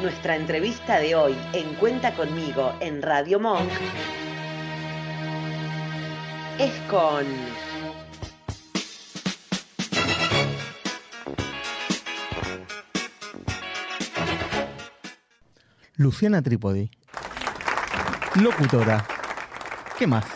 Nuestra 0.04 0.36
entrevista 0.36 0.98
de 0.98 1.14
hoy 1.14 1.34
en 1.54 1.76
Cuenta 1.76 2.14
conmigo 2.14 2.74
en 2.80 3.00
Radio 3.00 3.40
Monk 3.40 3.70
es 6.58 6.72
con 6.90 7.24
Luciana 15.96 16.42
Trípodi. 16.42 16.90
Locutora. 18.34 19.06
¿Qué 19.98 20.06
más? 20.06 20.26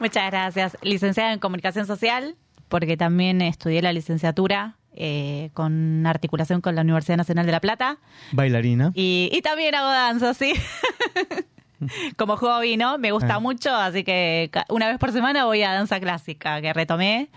Muchas 0.00 0.30
gracias. 0.30 0.78
Licenciada 0.80 1.34
en 1.34 1.40
Comunicación 1.40 1.86
Social, 1.86 2.36
porque 2.70 2.96
también 2.96 3.42
estudié 3.42 3.82
la 3.82 3.92
licenciatura 3.92 4.77
eh, 4.98 5.50
con 5.54 6.04
articulación 6.06 6.60
con 6.60 6.74
la 6.74 6.82
Universidad 6.82 7.16
Nacional 7.16 7.46
de 7.46 7.52
La 7.52 7.60
Plata. 7.60 7.98
Bailarina. 8.32 8.90
Y, 8.94 9.30
y 9.32 9.40
también 9.40 9.74
hago 9.74 9.88
danza, 9.88 10.34
sí. 10.34 10.52
Como 12.16 12.36
hobby, 12.36 12.76
¿no? 12.76 12.98
Me 12.98 13.12
gusta 13.12 13.36
Ah. 13.36 13.40
mucho, 13.40 13.74
así 13.74 14.02
que 14.02 14.50
una 14.68 14.88
vez 14.88 14.98
por 14.98 15.12
semana 15.12 15.44
voy 15.44 15.62
a 15.62 15.72
danza 15.72 16.00
clásica, 16.00 16.60
que 16.60 16.72
retomé, 16.72 17.28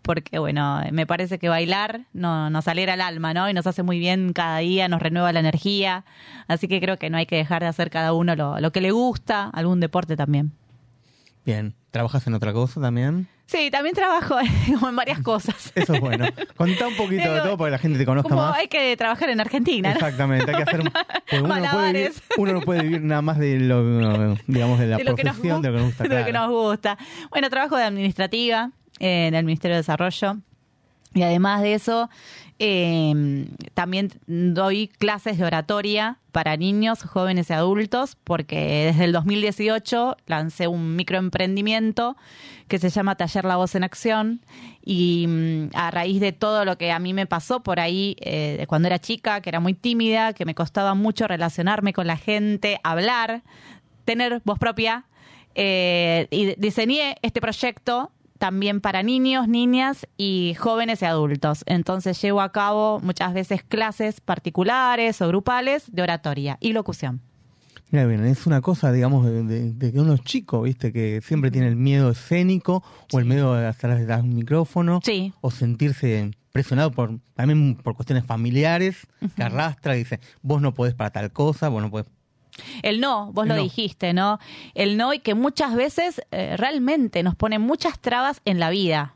porque 0.00 0.38
bueno, 0.38 0.80
me 0.92 1.06
parece 1.06 1.38
que 1.38 1.50
bailar 1.50 2.06
no, 2.14 2.48
nos 2.48 2.66
alegra 2.66 2.94
el 2.94 3.02
alma, 3.02 3.34
¿no? 3.34 3.50
Y 3.50 3.52
nos 3.52 3.66
hace 3.66 3.82
muy 3.82 3.98
bien 3.98 4.32
cada 4.32 4.58
día, 4.58 4.88
nos 4.88 5.02
renueva 5.02 5.32
la 5.32 5.40
energía, 5.40 6.06
así 6.48 6.66
que 6.66 6.80
creo 6.80 6.96
que 6.98 7.10
no 7.10 7.18
hay 7.18 7.26
que 7.26 7.36
dejar 7.36 7.60
de 7.60 7.68
hacer 7.68 7.90
cada 7.90 8.14
uno 8.14 8.34
lo, 8.36 8.58
lo 8.58 8.72
que 8.72 8.80
le 8.80 8.90
gusta, 8.90 9.50
algún 9.52 9.80
deporte 9.80 10.16
también. 10.16 10.52
Bien. 11.44 11.74
¿Trabajas 11.90 12.26
en 12.26 12.34
otra 12.34 12.52
cosa 12.54 12.80
también? 12.80 13.28
Sí, 13.50 13.68
también 13.68 13.96
trabajo 13.96 14.36
en 14.88 14.94
varias 14.94 15.20
cosas. 15.22 15.72
Eso 15.74 15.94
es 15.94 16.00
bueno. 16.00 16.24
Contá 16.56 16.86
un 16.86 16.94
poquito 16.94 17.32
de 17.34 17.40
todo 17.40 17.58
para 17.58 17.66
que 17.66 17.72
la 17.72 17.78
gente 17.78 17.98
te 17.98 18.06
conozca 18.06 18.28
Como 18.28 18.42
más. 18.42 18.56
hay 18.56 18.68
que 18.68 18.96
trabajar 18.96 19.28
en 19.28 19.40
Argentina, 19.40 19.88
¿no? 19.88 19.94
Exactamente, 19.96 20.52
hay 20.52 20.56
que 20.58 20.62
hacer. 20.62 20.80
uno, 21.42 21.56
no 21.58 21.70
puede 21.72 21.92
vivir, 21.92 22.12
uno 22.36 22.52
no 22.52 22.60
puede 22.60 22.82
vivir 22.82 23.02
nada 23.02 23.22
más 23.22 23.38
de 23.38 23.58
lo, 23.58 24.36
digamos, 24.46 24.78
de 24.78 24.86
la 24.86 24.98
de 24.98 25.04
lo 25.04 25.16
que 25.16 25.24
nos 25.24 25.34
profesión, 25.34 25.62
de 25.62 25.70
lo 25.70 25.74
que 25.74 25.80
nos 25.80 25.88
gusta. 25.88 26.04
de 26.08 26.20
lo 26.20 26.24
que 26.26 26.32
nos 26.32 26.48
gusta. 26.48 26.98
Bueno, 27.30 27.50
trabajo 27.50 27.76
de 27.76 27.82
administrativa 27.82 28.70
eh, 29.00 29.26
en 29.26 29.34
el 29.34 29.44
Ministerio 29.44 29.74
de 29.74 29.80
Desarrollo. 29.80 30.36
Y 31.12 31.22
además 31.22 31.62
de 31.62 31.74
eso, 31.74 32.08
eh, 32.62 33.46
también 33.72 34.10
doy 34.26 34.88
clases 34.88 35.38
de 35.38 35.44
oratoria 35.46 36.18
para 36.30 36.58
niños, 36.58 37.02
jóvenes 37.02 37.48
y 37.48 37.54
adultos, 37.54 38.18
porque 38.22 38.84
desde 38.92 39.04
el 39.04 39.12
2018 39.12 40.18
lancé 40.26 40.68
un 40.68 40.94
microemprendimiento 40.94 42.18
que 42.68 42.78
se 42.78 42.90
llama 42.90 43.16
Taller 43.16 43.46
La 43.46 43.56
Voz 43.56 43.74
en 43.76 43.82
Acción. 43.82 44.42
Y 44.84 45.24
mm, 45.26 45.70
a 45.74 45.90
raíz 45.90 46.20
de 46.20 46.32
todo 46.32 46.66
lo 46.66 46.76
que 46.76 46.92
a 46.92 46.98
mí 46.98 47.14
me 47.14 47.24
pasó 47.24 47.62
por 47.62 47.80
ahí, 47.80 48.16
eh, 48.20 48.66
cuando 48.68 48.88
era 48.88 48.98
chica, 48.98 49.40
que 49.40 49.48
era 49.48 49.60
muy 49.60 49.72
tímida, 49.72 50.34
que 50.34 50.44
me 50.44 50.54
costaba 50.54 50.94
mucho 50.94 51.26
relacionarme 51.26 51.94
con 51.94 52.06
la 52.06 52.18
gente, 52.18 52.78
hablar, 52.84 53.42
tener 54.04 54.42
voz 54.44 54.58
propia, 54.58 55.06
eh, 55.54 56.28
y 56.30 56.54
diseñé 56.56 57.16
este 57.22 57.40
proyecto 57.40 58.12
también 58.40 58.80
para 58.80 59.02
niños, 59.04 59.46
niñas 59.46 60.06
y 60.16 60.54
jóvenes 60.58 61.02
y 61.02 61.04
adultos. 61.04 61.62
Entonces 61.66 62.20
llevo 62.20 62.40
a 62.40 62.50
cabo 62.50 62.98
muchas 63.00 63.34
veces 63.34 63.62
clases 63.62 64.20
particulares 64.20 65.20
o 65.22 65.28
grupales 65.28 65.84
de 65.92 66.02
oratoria 66.02 66.56
y 66.60 66.72
locución. 66.72 67.20
Mira 67.92 68.06
bien, 68.06 68.24
es 68.24 68.46
una 68.46 68.60
cosa, 68.60 68.92
digamos, 68.92 69.26
de, 69.26 69.42
de- 69.42 69.72
de 69.72 69.92
que 69.92 70.00
uno 70.00 70.14
es 70.14 70.22
chico, 70.22 70.62
¿viste? 70.62 70.92
Que 70.92 71.20
siempre 71.22 71.50
tiene 71.50 71.68
el 71.68 71.76
miedo 71.76 72.10
escénico 72.10 72.82
o 73.12 73.18
el 73.18 73.24
miedo 73.26 73.54
de 73.54 73.68
estar 73.68 73.96
detrás 73.96 74.22
de 74.22 74.28
un 74.28 74.34
micrófono. 74.36 75.00
O 75.40 75.50
sentirse 75.50 76.30
presionado 76.52 76.92
por, 76.92 77.18
también 77.34 77.76
por 77.76 77.94
cuestiones 77.94 78.24
familiares, 78.24 79.06
que 79.36 79.42
arrastra 79.42 79.96
y 79.96 80.00
dice, 80.00 80.18
vos 80.42 80.62
no 80.62 80.72
podés 80.72 80.94
para 80.94 81.10
tal 81.10 81.30
cosa, 81.32 81.68
vos 81.68 81.82
no 81.82 81.90
podés. 81.90 82.06
El 82.82 83.00
no, 83.00 83.32
vos 83.32 83.46
lo 83.46 83.56
no. 83.56 83.62
dijiste, 83.62 84.12
¿no? 84.12 84.38
El 84.74 84.96
no 84.96 85.12
y 85.12 85.18
que 85.18 85.34
muchas 85.34 85.74
veces 85.74 86.22
eh, 86.30 86.56
realmente 86.56 87.22
nos 87.22 87.34
pone 87.34 87.58
muchas 87.58 87.98
trabas 87.98 88.40
en 88.44 88.60
la 88.60 88.70
vida, 88.70 89.14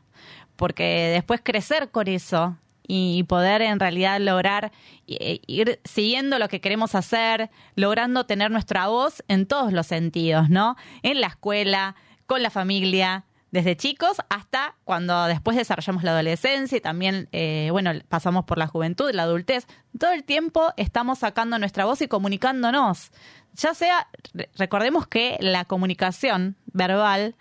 porque 0.55 0.83
después 1.13 1.41
crecer 1.43 1.89
con 1.89 2.07
eso 2.07 2.57
y 2.87 3.23
poder 3.23 3.61
en 3.61 3.79
realidad 3.79 4.19
lograr 4.19 4.71
eh, 5.07 5.39
ir 5.47 5.79
siguiendo 5.83 6.39
lo 6.39 6.49
que 6.49 6.61
queremos 6.61 6.95
hacer, 6.95 7.49
logrando 7.75 8.25
tener 8.25 8.51
nuestra 8.51 8.87
voz 8.87 9.23
en 9.27 9.45
todos 9.45 9.73
los 9.73 9.87
sentidos, 9.87 10.49
¿no? 10.49 10.75
En 11.03 11.21
la 11.21 11.27
escuela, 11.27 11.95
con 12.27 12.43
la 12.43 12.49
familia, 12.49 13.25
desde 13.55 13.77
chicos 13.77 14.17
hasta 14.29 14.75
cuando 14.83 15.25
después 15.25 15.55
desarrollamos 15.55 16.03
la 16.03 16.11
adolescencia 16.11 16.77
y 16.77 16.81
también, 16.81 17.29
eh, 17.31 17.69
bueno, 17.71 17.91
pasamos 18.09 18.43
por 18.43 18.57
la 18.57 18.67
juventud, 18.67 19.09
la 19.13 19.23
adultez. 19.23 19.65
Todo 19.97 20.11
el 20.11 20.25
tiempo 20.25 20.73
estamos 20.77 21.19
sacando 21.19 21.57
nuestra 21.57 21.85
voz 21.85 22.01
y 22.01 22.07
comunicándonos. 22.09 23.11
Ya 23.53 23.73
sea, 23.73 24.07
re- 24.33 24.49
recordemos 24.57 25.07
que 25.07 25.37
la 25.39 25.63
comunicación 25.63 26.57
verbal 26.73 27.35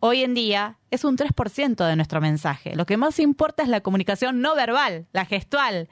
hoy 0.00 0.24
en 0.24 0.34
día 0.34 0.78
es 0.90 1.04
un 1.04 1.16
3% 1.16 1.86
de 1.86 1.94
nuestro 1.94 2.20
mensaje. 2.20 2.74
Lo 2.74 2.84
que 2.84 2.96
más 2.96 3.20
importa 3.20 3.62
es 3.62 3.68
la 3.68 3.80
comunicación 3.82 4.40
no 4.40 4.56
verbal, 4.56 5.06
la 5.12 5.24
gestual. 5.26 5.88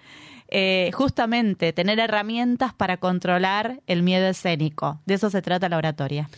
Eh, 0.49 0.91
justamente 0.95 1.73
tener 1.73 2.01
herramientas 2.01 2.75
para 2.75 2.97
controlar 2.97 3.81
el 3.87 4.03
miedo 4.03 4.27
escénico. 4.27 5.01
De 5.07 5.15
eso 5.15 5.31
se 5.31 5.43
trata 5.43 5.69
la 5.69 5.77
oratoria. 5.77 6.29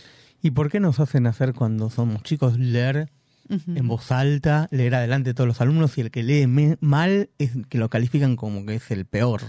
¿Y 0.43 0.51
por 0.51 0.69
qué 0.69 0.79
nos 0.79 0.99
hacen 0.99 1.25
hacer 1.25 1.53
cuando 1.55 1.89
somos 1.89 2.21
chicos 2.21 2.59
leer 2.59 3.09
En 3.49 3.87
voz 3.87 4.11
alta, 4.11 4.67
leer 4.71 4.95
adelante 4.95 5.31
de 5.31 5.33
todos 5.33 5.47
los 5.47 5.59
alumnos 5.61 5.97
y 5.97 6.01
el 6.01 6.11
que 6.11 6.23
lee 6.23 6.47
mal 6.79 7.29
es 7.37 7.51
que 7.69 7.77
lo 7.77 7.89
califican 7.89 8.35
como 8.35 8.65
que 8.65 8.75
es 8.75 8.89
el 8.91 9.05
peor? 9.05 9.41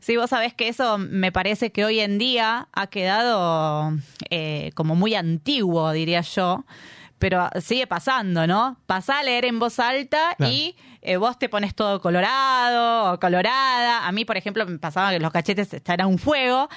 Sí, 0.00 0.16
vos 0.16 0.30
sabés 0.30 0.54
que 0.54 0.68
eso 0.68 0.98
me 0.98 1.30
parece 1.32 1.70
que 1.72 1.84
hoy 1.84 2.00
en 2.00 2.18
día 2.18 2.68
ha 2.72 2.86
quedado 2.88 3.96
eh, 4.30 4.70
como 4.74 4.94
muy 4.96 5.14
antiguo, 5.14 5.92
diría 5.92 6.20
yo. 6.22 6.64
Pero 7.18 7.48
sigue 7.60 7.86
pasando, 7.88 8.46
¿no? 8.46 8.78
Pasá 8.86 9.18
a 9.20 9.22
leer 9.24 9.44
en 9.44 9.58
voz 9.58 9.78
alta 9.80 10.34
Claro. 10.36 10.52
y 10.52 10.76
eh, 11.00 11.16
vos 11.16 11.38
te 11.38 11.48
pones 11.48 11.74
todo 11.74 12.00
colorado 12.00 13.12
o 13.12 13.20
colorada. 13.20 14.06
A 14.06 14.12
mí, 14.12 14.24
por 14.24 14.36
ejemplo, 14.36 14.66
me 14.66 14.78
pasaba 14.78 15.10
que 15.10 15.20
los 15.20 15.32
cachetes 15.32 15.72
estaban 15.72 16.02
a 16.02 16.06
un 16.06 16.18
fuego 16.18 16.68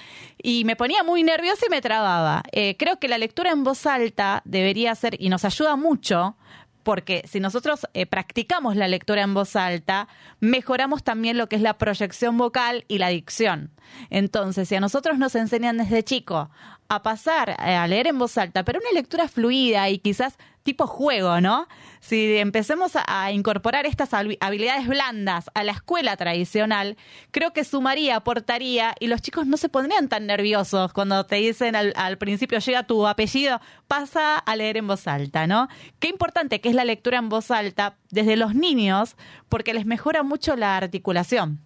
y 0.42 0.64
me 0.66 0.76
ponía 0.76 1.04
muy 1.04 1.24
nerviosa 1.24 1.66
y 1.68 1.70
me 1.70 1.82
trababa. 1.82 2.44
Eh, 2.52 2.76
creo 2.78 3.00
que 3.00 3.08
la 3.08 3.18
lectura 3.18 3.52
en 3.52 3.64
voz 3.64 3.86
alta 3.86 4.42
debería 4.46 4.94
ser, 4.96 5.16
y 5.20 5.30
nos 5.30 5.46
ayuda 5.46 5.76
mucho, 5.76 6.36
porque 6.84 7.24
si 7.28 7.40
nosotros 7.40 7.88
eh, 7.94 8.06
practicamos 8.06 8.76
la 8.76 8.88
lectura 8.88 9.22
en 9.22 9.34
voz 9.34 9.56
alta, 9.56 10.08
mejoramos 10.40 11.04
también 11.04 11.38
lo 11.38 11.48
que 11.48 11.56
es 11.56 11.62
la 11.62 11.78
proyección 11.78 12.38
vocal 12.38 12.86
y 12.88 12.98
la 12.98 13.10
dicción. 13.10 13.72
Entonces, 14.10 14.68
si 14.68 14.76
a 14.76 14.80
nosotros 14.80 15.18
nos 15.18 15.36
enseñan 15.36 15.78
desde 15.78 16.04
chico 16.04 16.50
a 16.90 17.04
pasar 17.04 17.56
a 17.60 17.88
leer 17.88 18.08
en 18.08 18.20
voz 18.20 18.38
alta, 18.38 18.64
pero 18.64 18.80
una 18.80 18.92
lectura 18.92 19.28
fluida 19.28 19.90
y 19.90 20.00
quizás 20.00 20.38
tipo 20.64 20.86
juego, 20.88 21.42
¿no? 21.42 21.68
Si 22.02 22.38
empecemos 22.38 22.92
a, 22.96 23.32
incorporar 23.32 23.86
estas 23.86 24.12
habi- 24.14 24.38
habilidades 24.42 24.88
blandas 24.88 25.50
a 25.54 25.64
la 25.64 25.72
escuela 25.72 26.16
tradicional, 26.18 26.98
creo 27.32 27.52
que 27.54 27.64
sumaría, 27.64 28.16
aportaría 28.16 28.94
y 29.00 29.08
los 29.08 29.22
chicos 29.22 29.48
no 29.48 29.58
se 29.58 29.70
pondrían 29.70 30.08
tan 30.10 30.28
nerviosos 30.28 30.94
cuando 30.94 31.26
te 31.26 31.36
dicen 31.38 31.76
al, 31.76 31.94
al 31.96 32.18
principio 32.18 32.60
llega 32.60 32.84
tu 32.84 33.08
apellido, 33.08 33.60
pasa 33.88 34.38
a 34.38 34.56
leer 34.56 34.78
en 34.78 34.88
voz 34.88 35.08
alta, 35.08 35.48
¿no? 35.48 35.68
Qué 36.00 36.10
importante 36.10 36.62
que 36.62 36.70
es 36.70 36.76
la 36.76 36.86
lectura 36.86 37.18
en 37.20 37.30
voz 37.30 37.50
alta 37.52 37.98
desde 38.12 38.36
los 38.36 38.54
niños 38.56 39.16
porque 39.50 39.74
les 39.74 39.86
mejora 39.86 40.24
mucho 40.24 40.56
la 40.56 40.78
articulación. 40.78 41.60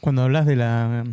Cuando 0.00 0.22
hablas 0.22 0.46
de 0.46 0.56
la 0.56 1.04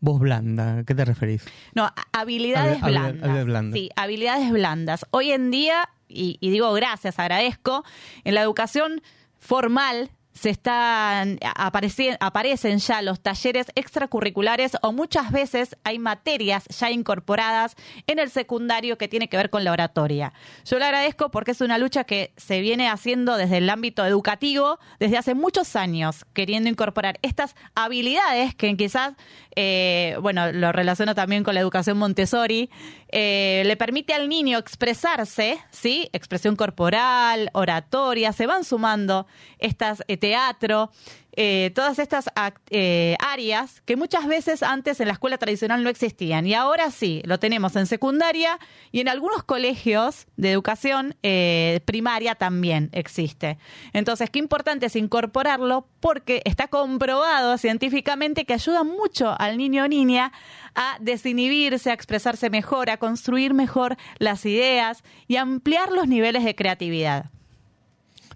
voz 0.00 0.20
blanda, 0.20 0.78
¿a 0.78 0.84
qué 0.84 0.94
te 0.94 1.04
referís? 1.04 1.44
No, 1.74 1.90
habilidades 2.12 2.80
Habil- 2.80 2.82
habil- 2.82 2.92
blandas. 2.92 3.22
habilidades 3.22 3.46
blandas. 3.46 3.78
Sí, 3.78 3.90
habilidades 3.96 4.50
blandas. 4.52 5.06
Hoy 5.10 5.32
en 5.32 5.50
día, 5.50 5.88
y, 6.14 6.38
y 6.40 6.50
digo 6.50 6.72
gracias, 6.72 7.18
agradezco, 7.18 7.84
en 8.24 8.34
la 8.34 8.42
educación 8.42 9.02
formal 9.36 10.10
se 10.34 10.48
están 10.48 11.38
apareci- 11.40 12.16
aparecen 12.18 12.78
ya 12.78 13.02
los 13.02 13.20
talleres 13.20 13.66
extracurriculares 13.74 14.78
o 14.80 14.90
muchas 14.90 15.30
veces 15.30 15.76
hay 15.84 15.98
materias 15.98 16.64
ya 16.70 16.90
incorporadas 16.90 17.76
en 18.06 18.18
el 18.18 18.30
secundario 18.30 18.96
que 18.96 19.08
tiene 19.08 19.28
que 19.28 19.36
ver 19.36 19.50
con 19.50 19.62
la 19.62 19.72
oratoria. 19.72 20.32
Yo 20.64 20.78
le 20.78 20.86
agradezco 20.86 21.30
porque 21.30 21.50
es 21.50 21.60
una 21.60 21.76
lucha 21.76 22.04
que 22.04 22.32
se 22.38 22.60
viene 22.60 22.88
haciendo 22.88 23.36
desde 23.36 23.58
el 23.58 23.68
ámbito 23.68 24.06
educativo 24.06 24.78
desde 24.98 25.18
hace 25.18 25.34
muchos 25.34 25.76
años, 25.76 26.24
queriendo 26.32 26.70
incorporar 26.70 27.18
estas 27.20 27.54
habilidades 27.74 28.54
que 28.54 28.74
quizás, 28.74 29.12
eh, 29.54 30.16
bueno, 30.20 30.50
lo 30.50 30.72
relaciono 30.72 31.14
también 31.14 31.44
con 31.44 31.54
la 31.54 31.60
educación 31.60 31.98
Montessori, 31.98 32.70
eh, 33.08 33.62
le 33.66 33.76
permite 33.76 34.14
al 34.14 34.28
niño 34.28 34.58
expresarse, 34.58 35.58
¿sí? 35.70 36.08
Expresión 36.12 36.56
corporal, 36.56 37.50
oratoria, 37.52 38.32
se 38.32 38.46
van 38.46 38.64
sumando 38.64 39.26
estas 39.58 40.02
etapas 40.08 40.22
teatro, 40.22 40.90
eh, 41.34 41.70
todas 41.74 41.98
estas 41.98 42.26
eh, 42.70 43.16
áreas 43.18 43.80
que 43.86 43.96
muchas 43.96 44.26
veces 44.26 44.62
antes 44.62 45.00
en 45.00 45.06
la 45.06 45.14
escuela 45.14 45.38
tradicional 45.38 45.82
no 45.82 45.88
existían 45.88 46.46
y 46.46 46.52
ahora 46.52 46.90
sí, 46.90 47.22
lo 47.24 47.38
tenemos 47.38 47.74
en 47.76 47.86
secundaria 47.86 48.58
y 48.90 49.00
en 49.00 49.08
algunos 49.08 49.42
colegios 49.42 50.26
de 50.36 50.50
educación 50.50 51.14
eh, 51.22 51.80
primaria 51.86 52.34
también 52.34 52.90
existe. 52.92 53.56
Entonces, 53.94 54.28
qué 54.28 54.40
importante 54.40 54.86
es 54.86 54.96
incorporarlo 54.96 55.86
porque 56.00 56.42
está 56.44 56.68
comprobado 56.68 57.56
científicamente 57.56 58.44
que 58.44 58.52
ayuda 58.52 58.84
mucho 58.84 59.34
al 59.38 59.56
niño 59.56 59.84
o 59.84 59.88
niña 59.88 60.32
a 60.74 60.98
desinhibirse, 61.00 61.90
a 61.90 61.94
expresarse 61.94 62.50
mejor, 62.50 62.90
a 62.90 62.98
construir 62.98 63.54
mejor 63.54 63.96
las 64.18 64.44
ideas 64.44 65.02
y 65.28 65.36
ampliar 65.36 65.92
los 65.92 66.08
niveles 66.08 66.44
de 66.44 66.54
creatividad. 66.54 67.30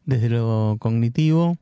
Desde 0.06 0.28
lo 0.28 0.76
cognitivo, 0.78 1.58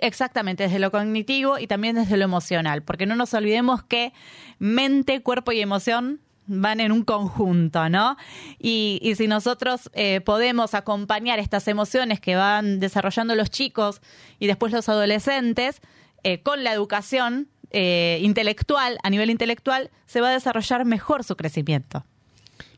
Exactamente, 0.00 0.64
desde 0.64 0.78
lo 0.78 0.90
cognitivo 0.90 1.58
y 1.58 1.66
también 1.66 1.96
desde 1.96 2.16
lo 2.16 2.24
emocional, 2.24 2.82
porque 2.82 3.06
no 3.06 3.14
nos 3.14 3.34
olvidemos 3.34 3.82
que 3.82 4.12
mente, 4.58 5.22
cuerpo 5.22 5.52
y 5.52 5.60
emoción 5.60 6.20
van 6.46 6.80
en 6.80 6.92
un 6.92 7.02
conjunto, 7.02 7.88
¿no? 7.88 8.16
Y, 8.58 9.12
si 9.16 9.26
nosotros 9.26 9.90
eh, 9.94 10.20
podemos 10.20 10.74
acompañar 10.74 11.38
estas 11.38 11.68
emociones 11.68 12.20
que 12.20 12.36
van 12.36 12.80
desarrollando 12.80 13.34
los 13.34 13.50
chicos 13.50 14.00
y 14.38 14.46
después 14.46 14.72
los 14.72 14.88
adolescentes 14.88 15.80
eh, 16.22 16.40
con 16.42 16.64
la 16.64 16.72
educación 16.72 17.48
eh, 17.70 18.20
intelectual, 18.22 18.98
a 19.02 19.10
nivel 19.10 19.30
intelectual, 19.30 19.90
se 20.06 20.20
va 20.20 20.28
a 20.28 20.32
desarrollar 20.32 20.84
mejor 20.84 21.24
su 21.24 21.36
crecimiento. 21.36 22.04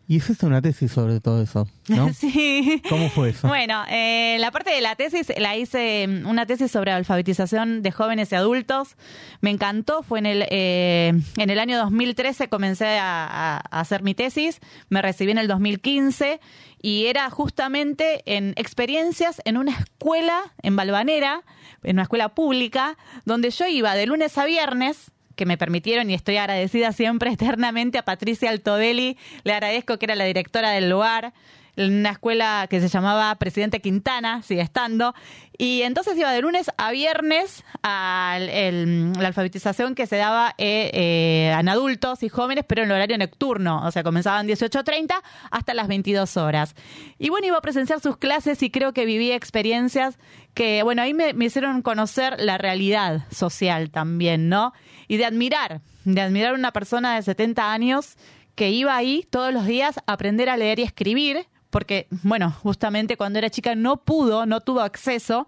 Y 0.08 0.16
hiciste 0.16 0.46
una 0.46 0.62
tesis 0.62 0.90
sobre 0.90 1.20
todo 1.20 1.42
eso, 1.42 1.68
¿no? 1.88 2.10
Sí. 2.14 2.82
¿Cómo 2.88 3.10
fue 3.10 3.30
eso? 3.30 3.46
Bueno, 3.46 3.84
eh, 3.90 4.38
la 4.40 4.50
parte 4.50 4.70
de 4.70 4.80
la 4.80 4.96
tesis 4.96 5.30
la 5.36 5.54
hice 5.56 6.06
mm, 6.08 6.26
una 6.26 6.46
tesis 6.46 6.70
sobre 6.70 6.90
alfabetización 6.92 7.82
de 7.82 7.92
jóvenes 7.92 8.32
y 8.32 8.34
adultos. 8.34 8.96
Me 9.42 9.50
encantó, 9.50 10.02
fue 10.02 10.18
en 10.20 10.26
el, 10.26 10.46
eh, 10.50 11.12
en 11.36 11.50
el 11.50 11.58
año 11.58 11.76
2013 11.76 12.48
comencé 12.48 12.86
a, 12.98 13.26
a- 13.26 13.56
a 13.58 13.80
hacer 13.80 14.02
mi 14.02 14.14
tesis, 14.14 14.60
me 14.88 15.02
recibí 15.02 15.30
en 15.30 15.38
el 15.38 15.46
2015 15.48 16.40
y 16.80 17.06
era 17.06 17.28
justamente 17.28 18.22
en 18.24 18.54
experiencias 18.56 19.42
en 19.44 19.58
una 19.58 19.72
escuela 19.78 20.54
en 20.62 20.74
Balvanera, 20.76 21.42
en 21.82 21.96
una 21.96 22.02
escuela 22.04 22.30
pública, 22.30 22.96
donde 23.24 23.50
yo 23.50 23.66
iba 23.66 23.94
de 23.94 24.06
lunes 24.06 24.38
a 24.38 24.46
viernes 24.46 25.10
que 25.38 25.46
me 25.46 25.56
permitieron 25.56 26.10
y 26.10 26.14
estoy 26.14 26.36
agradecida 26.36 26.92
siempre 26.92 27.30
eternamente 27.32 27.96
a 27.96 28.04
Patricia 28.04 28.50
Altobelli. 28.50 29.16
Le 29.44 29.54
agradezco 29.54 29.98
que 29.98 30.04
era 30.04 30.16
la 30.16 30.24
directora 30.24 30.72
del 30.72 30.90
lugar, 30.90 31.32
en 31.78 31.94
una 32.00 32.10
escuela 32.10 32.66
que 32.68 32.80
se 32.80 32.88
llamaba 32.88 33.34
Presidente 33.36 33.80
Quintana, 33.80 34.42
sigue 34.42 34.60
estando. 34.60 35.14
Y 35.56 35.82
entonces 35.82 36.16
iba 36.16 36.30
de 36.32 36.40
lunes 36.40 36.70
a 36.76 36.90
viernes 36.92 37.64
a 37.82 38.36
el- 38.40 39.12
la 39.14 39.28
alfabetización 39.28 39.94
que 39.94 40.06
se 40.06 40.16
daba 40.16 40.54
eh, 40.58 40.90
eh, 40.92 41.56
en 41.58 41.68
adultos 41.68 42.22
y 42.22 42.28
jóvenes, 42.28 42.64
pero 42.68 42.82
en 42.84 42.90
horario 42.90 43.16
nocturno. 43.18 43.82
O 43.84 43.90
sea, 43.90 44.02
comenzaban 44.02 44.46
18.30 44.46 45.14
hasta 45.50 45.74
las 45.74 45.88
22 45.88 46.36
horas. 46.36 46.74
Y 47.18 47.30
bueno, 47.30 47.46
iba 47.46 47.58
a 47.58 47.62
presenciar 47.62 48.00
sus 48.00 48.16
clases 48.16 48.62
y 48.62 48.70
creo 48.70 48.92
que 48.92 49.04
viví 49.04 49.32
experiencias 49.32 50.18
que, 50.54 50.82
bueno, 50.82 51.02
ahí 51.02 51.14
me, 51.14 51.32
me 51.34 51.46
hicieron 51.46 51.82
conocer 51.82 52.36
la 52.40 52.58
realidad 52.58 53.22
social 53.30 53.90
también, 53.90 54.48
¿no? 54.48 54.72
Y 55.08 55.16
de 55.16 55.24
admirar, 55.24 55.80
de 56.04 56.20
admirar 56.20 56.52
a 56.52 56.58
una 56.58 56.72
persona 56.72 57.14
de 57.16 57.22
70 57.22 57.72
años 57.72 58.16
que 58.54 58.70
iba 58.70 58.96
ahí 58.96 59.26
todos 59.30 59.52
los 59.52 59.66
días 59.66 59.98
a 60.06 60.12
aprender 60.12 60.48
a 60.50 60.56
leer 60.56 60.80
y 60.80 60.82
escribir, 60.82 61.46
porque, 61.70 62.06
bueno, 62.22 62.50
justamente 62.50 63.16
cuando 63.16 63.38
era 63.38 63.50
chica 63.50 63.74
no 63.74 63.98
pudo, 63.98 64.46
no 64.46 64.60
tuvo 64.60 64.80
acceso, 64.80 65.46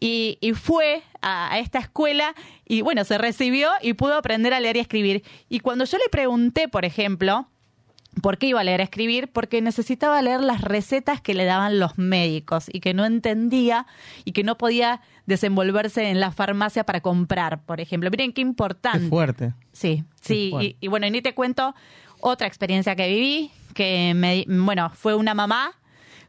y, 0.00 0.38
y 0.40 0.52
fue 0.52 1.02
a, 1.20 1.52
a 1.52 1.58
esta 1.58 1.78
escuela 1.78 2.34
y, 2.66 2.82
bueno, 2.82 3.04
se 3.04 3.18
recibió 3.18 3.70
y 3.82 3.94
pudo 3.94 4.14
aprender 4.14 4.54
a 4.54 4.60
leer 4.60 4.76
y 4.76 4.80
escribir. 4.80 5.24
Y 5.48 5.60
cuando 5.60 5.84
yo 5.84 5.98
le 5.98 6.08
pregunté, 6.10 6.68
por 6.68 6.84
ejemplo, 6.84 7.46
¿Por 8.22 8.38
qué 8.38 8.48
iba 8.48 8.60
a 8.60 8.64
leer 8.64 8.80
a 8.80 8.84
escribir? 8.84 9.28
Porque 9.28 9.62
necesitaba 9.62 10.20
leer 10.20 10.40
las 10.40 10.62
recetas 10.62 11.20
que 11.20 11.32
le 11.32 11.44
daban 11.44 11.78
los 11.78 11.96
médicos 11.96 12.66
y 12.70 12.80
que 12.80 12.92
no 12.92 13.06
entendía 13.06 13.86
y 14.24 14.32
que 14.32 14.42
no 14.42 14.58
podía 14.58 15.00
desenvolverse 15.26 16.10
en 16.10 16.18
la 16.18 16.32
farmacia 16.32 16.84
para 16.84 17.00
comprar, 17.00 17.62
por 17.62 17.80
ejemplo. 17.80 18.10
Miren 18.10 18.32
qué 18.32 18.40
importante. 18.40 18.98
Qué 18.98 19.08
fuerte. 19.08 19.54
Sí, 19.72 20.02
sí. 20.20 20.50
fuerte. 20.50 20.76
Y, 20.80 20.86
y 20.86 20.88
bueno, 20.88 21.06
y 21.06 21.12
ni 21.12 21.22
te 21.22 21.34
cuento 21.34 21.74
otra 22.20 22.48
experiencia 22.48 22.96
que 22.96 23.08
viví, 23.08 23.52
que 23.74 24.12
me, 24.14 24.44
bueno, 24.48 24.90
fue 24.94 25.14
una 25.14 25.34
mamá 25.34 25.72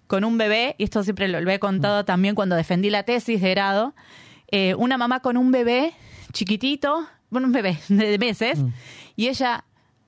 con 0.08 0.24
un 0.26 0.38
bebé, 0.38 0.76
y 0.78 0.84
esto 0.84 1.04
siempre 1.04 1.28
lo, 1.28 1.40
lo 1.42 1.52
he 1.52 1.60
contado 1.60 2.04
también 2.06 2.36
cuando 2.36 2.56
defendí 2.56 2.90
la 2.90 3.04
tesis 3.04 3.42
de 3.42 3.50
grado, 3.52 3.94
eh, 4.50 4.76
una 4.76 4.98
mamá 4.98 5.22
con 5.22 5.38
un 5.38 5.52
bebé 5.52 5.94
chiquitito, 6.34 7.08
bueno, 7.30 7.48
un 7.48 7.54
bebé 7.54 7.78
de 7.88 8.18
meses, 8.18 8.60
y 9.16 9.28
ella 9.30 9.64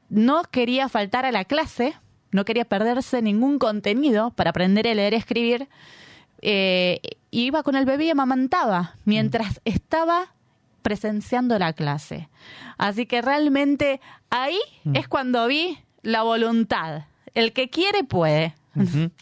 no 0.09 0.43
quería 0.43 0.89
faltar 0.89 1.25
a 1.25 1.31
la 1.31 1.45
clase, 1.45 1.93
no 2.31 2.43
quería 2.45 2.65
perderse 2.65 3.21
ningún 3.21 3.59
contenido 3.59 4.31
para 4.31 4.49
aprender 4.49 4.87
a 4.87 4.93
leer 4.93 5.13
y 5.13 5.17
escribir, 5.17 5.69
eh, 6.41 6.99
y 7.31 7.45
iba 7.45 7.63
con 7.63 7.75
el 7.75 7.85
bebé 7.85 8.05
y 8.05 8.09
amamantaba 8.09 8.95
mientras 9.05 9.61
estaba 9.63 10.33
presenciando 10.81 11.57
la 11.57 11.71
clase. 11.71 12.27
Así 12.77 13.05
que 13.05 13.21
realmente 13.21 14.01
ahí 14.29 14.57
Mm. 14.83 14.97
es 14.97 15.07
cuando 15.07 15.47
vi 15.47 15.77
la 16.01 16.23
voluntad. 16.23 17.05
El 17.33 17.53
que 17.53 17.69
quiere 17.69 18.03
puede. 18.03 18.55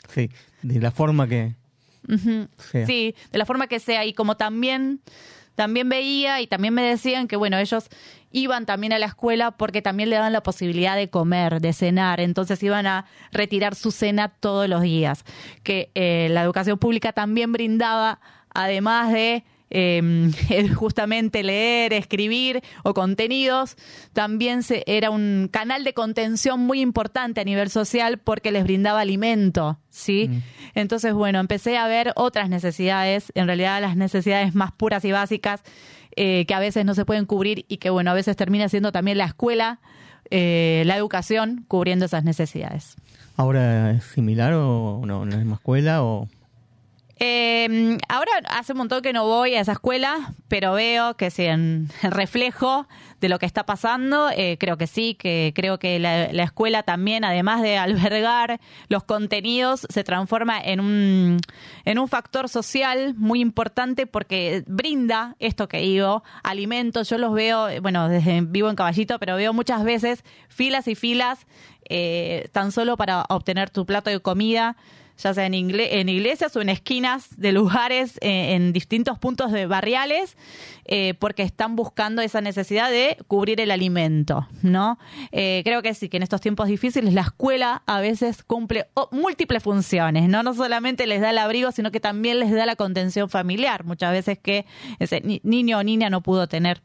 Sí, 0.09 0.29
de 0.61 0.79
la 0.79 0.91
forma 0.91 1.27
que 1.27 1.55
sea. 2.07 2.85
Sí, 2.85 3.15
de 3.31 3.37
la 3.37 3.45
forma 3.45 3.67
que 3.67 3.79
sea. 3.79 4.05
Y 4.05 4.13
como 4.13 4.37
también, 4.37 5.01
también 5.55 5.89
veía 5.89 6.41
y 6.41 6.47
también 6.47 6.73
me 6.73 6.81
decían 6.81 7.27
que, 7.27 7.35
bueno, 7.35 7.57
ellos 7.57 7.89
iban 8.31 8.65
también 8.65 8.93
a 8.93 8.99
la 8.99 9.07
escuela 9.07 9.51
porque 9.51 9.81
también 9.81 10.09
le 10.09 10.15
daban 10.15 10.33
la 10.33 10.43
posibilidad 10.43 10.95
de 10.95 11.09
comer, 11.09 11.61
de 11.61 11.73
cenar. 11.73 12.19
Entonces 12.19 12.61
iban 12.63 12.87
a 12.87 13.05
retirar 13.31 13.75
su 13.75 13.91
cena 13.91 14.29
todos 14.29 14.67
los 14.69 14.81
días. 14.81 15.25
Que 15.63 15.91
eh, 15.95 16.27
la 16.31 16.41
educación 16.41 16.77
pública 16.77 17.13
también 17.13 17.51
brindaba, 17.51 18.19
además 18.53 19.11
de 19.11 19.43
eh, 19.71 20.31
el 20.49 20.75
justamente 20.75 21.43
leer, 21.43 21.93
escribir 21.93 22.61
o 22.83 22.93
contenidos, 22.93 23.77
también 24.13 24.63
se, 24.63 24.83
era 24.85 25.09
un 25.09 25.49
canal 25.51 25.83
de 25.83 25.93
contención 25.93 26.59
muy 26.59 26.81
importante 26.81 27.41
a 27.41 27.43
nivel 27.43 27.69
social 27.69 28.19
porque 28.19 28.51
les 28.51 28.63
brindaba 28.63 28.99
alimento, 28.99 29.79
¿sí? 29.89 30.29
Entonces, 30.75 31.13
bueno, 31.13 31.39
empecé 31.39 31.77
a 31.77 31.87
ver 31.87 32.11
otras 32.15 32.49
necesidades, 32.49 33.31
en 33.33 33.47
realidad 33.47 33.81
las 33.81 33.95
necesidades 33.95 34.53
más 34.53 34.71
puras 34.71 35.03
y 35.05 35.11
básicas 35.11 35.63
eh, 36.17 36.45
que 36.45 36.53
a 36.53 36.59
veces 36.59 36.85
no 36.85 36.93
se 36.93 37.05
pueden 37.05 37.25
cubrir 37.25 37.65
y 37.69 37.77
que, 37.77 37.89
bueno, 37.89 38.11
a 38.11 38.13
veces 38.13 38.35
termina 38.35 38.67
siendo 38.67 38.91
también 38.91 39.17
la 39.17 39.25
escuela, 39.25 39.79
eh, 40.29 40.83
la 40.85 40.97
educación, 40.97 41.63
cubriendo 41.69 42.05
esas 42.05 42.25
necesidades. 42.25 42.95
ahora 43.37 43.91
es 43.91 44.03
similar 44.03 44.53
o 44.53 45.01
no, 45.05 45.23
en 45.23 45.29
la 45.29 45.37
misma 45.37 45.55
escuela 45.55 46.03
o 46.03 46.27
Eh, 47.23 47.99
ahora 48.09 48.31
hace 48.49 48.71
un 48.71 48.79
montón 48.79 49.03
que 49.03 49.13
no 49.13 49.27
voy 49.27 49.53
a 49.53 49.61
esa 49.61 49.73
escuela, 49.73 50.33
pero 50.47 50.73
veo 50.73 51.15
que 51.17 51.29
sí, 51.29 51.43
en, 51.43 51.87
reflejo 52.01 52.87
de 53.19 53.29
lo 53.29 53.37
que 53.37 53.45
está 53.45 53.63
pasando, 53.63 54.31
eh, 54.35 54.57
creo 54.59 54.75
que 54.75 54.87
sí, 54.87 55.13
que 55.13 55.53
creo 55.55 55.77
que 55.77 55.99
la, 55.99 56.33
la 56.33 56.41
escuela 56.41 56.81
también, 56.81 57.23
además 57.23 57.61
de 57.61 57.77
albergar 57.77 58.59
los 58.87 59.03
contenidos, 59.03 59.85
se 59.87 60.03
transforma 60.03 60.59
en 60.59 60.79
un, 60.79 61.39
en 61.85 61.99
un 61.99 62.07
factor 62.07 62.49
social 62.49 63.13
muy 63.15 63.39
importante 63.39 64.07
porque 64.07 64.63
brinda 64.65 65.35
esto 65.37 65.67
que 65.67 65.77
digo, 65.77 66.23
alimentos. 66.41 67.07
Yo 67.07 67.19
los 67.19 67.35
veo, 67.35 67.67
bueno, 67.83 68.09
desde 68.09 68.41
vivo 68.41 68.67
en 68.67 68.75
Caballito, 68.75 69.19
pero 69.19 69.35
veo 69.35 69.53
muchas 69.53 69.83
veces 69.83 70.23
filas 70.47 70.87
y 70.87 70.95
filas 70.95 71.45
eh, 71.87 72.49
tan 72.51 72.71
solo 72.71 72.97
para 72.97 73.25
obtener 73.29 73.69
tu 73.69 73.85
plato 73.85 74.09
de 74.09 74.19
comida 74.21 74.75
ya 75.17 75.33
sea 75.33 75.45
en, 75.45 75.53
igle- 75.53 75.87
en 75.91 76.09
iglesias 76.09 76.55
o 76.55 76.61
en 76.61 76.69
esquinas 76.69 77.27
de 77.37 77.51
lugares, 77.51 78.17
eh, 78.21 78.55
en 78.55 78.73
distintos 78.73 79.19
puntos 79.19 79.51
de 79.51 79.67
barriales, 79.67 80.35
eh, 80.85 81.13
porque 81.19 81.43
están 81.43 81.75
buscando 81.75 82.21
esa 82.21 82.41
necesidad 82.41 82.89
de 82.89 83.17
cubrir 83.27 83.61
el 83.61 83.71
alimento, 83.71 84.47
¿no? 84.63 84.97
Eh, 85.31 85.61
creo 85.63 85.81
que 85.81 85.93
sí, 85.93 86.09
que 86.09 86.17
en 86.17 86.23
estos 86.23 86.41
tiempos 86.41 86.67
difíciles 86.67 87.13
la 87.13 87.21
escuela 87.21 87.83
a 87.85 87.99
veces 88.01 88.43
cumple 88.43 88.87
oh, 88.95 89.09
múltiples 89.11 89.61
funciones, 89.61 90.27
¿no? 90.27 90.41
No 90.43 90.53
solamente 90.53 91.05
les 91.07 91.21
da 91.21 91.29
el 91.29 91.37
abrigo, 91.37 91.71
sino 91.71 91.91
que 91.91 91.99
también 91.99 92.39
les 92.39 92.51
da 92.51 92.65
la 92.65 92.75
contención 92.75 93.29
familiar, 93.29 93.83
muchas 93.85 94.11
veces 94.11 94.39
que 94.39 94.65
ese 94.99 95.21
ni- 95.21 95.41
niño 95.43 95.77
o 95.77 95.83
niña 95.83 96.09
no 96.09 96.21
pudo 96.21 96.47
tener, 96.47 96.81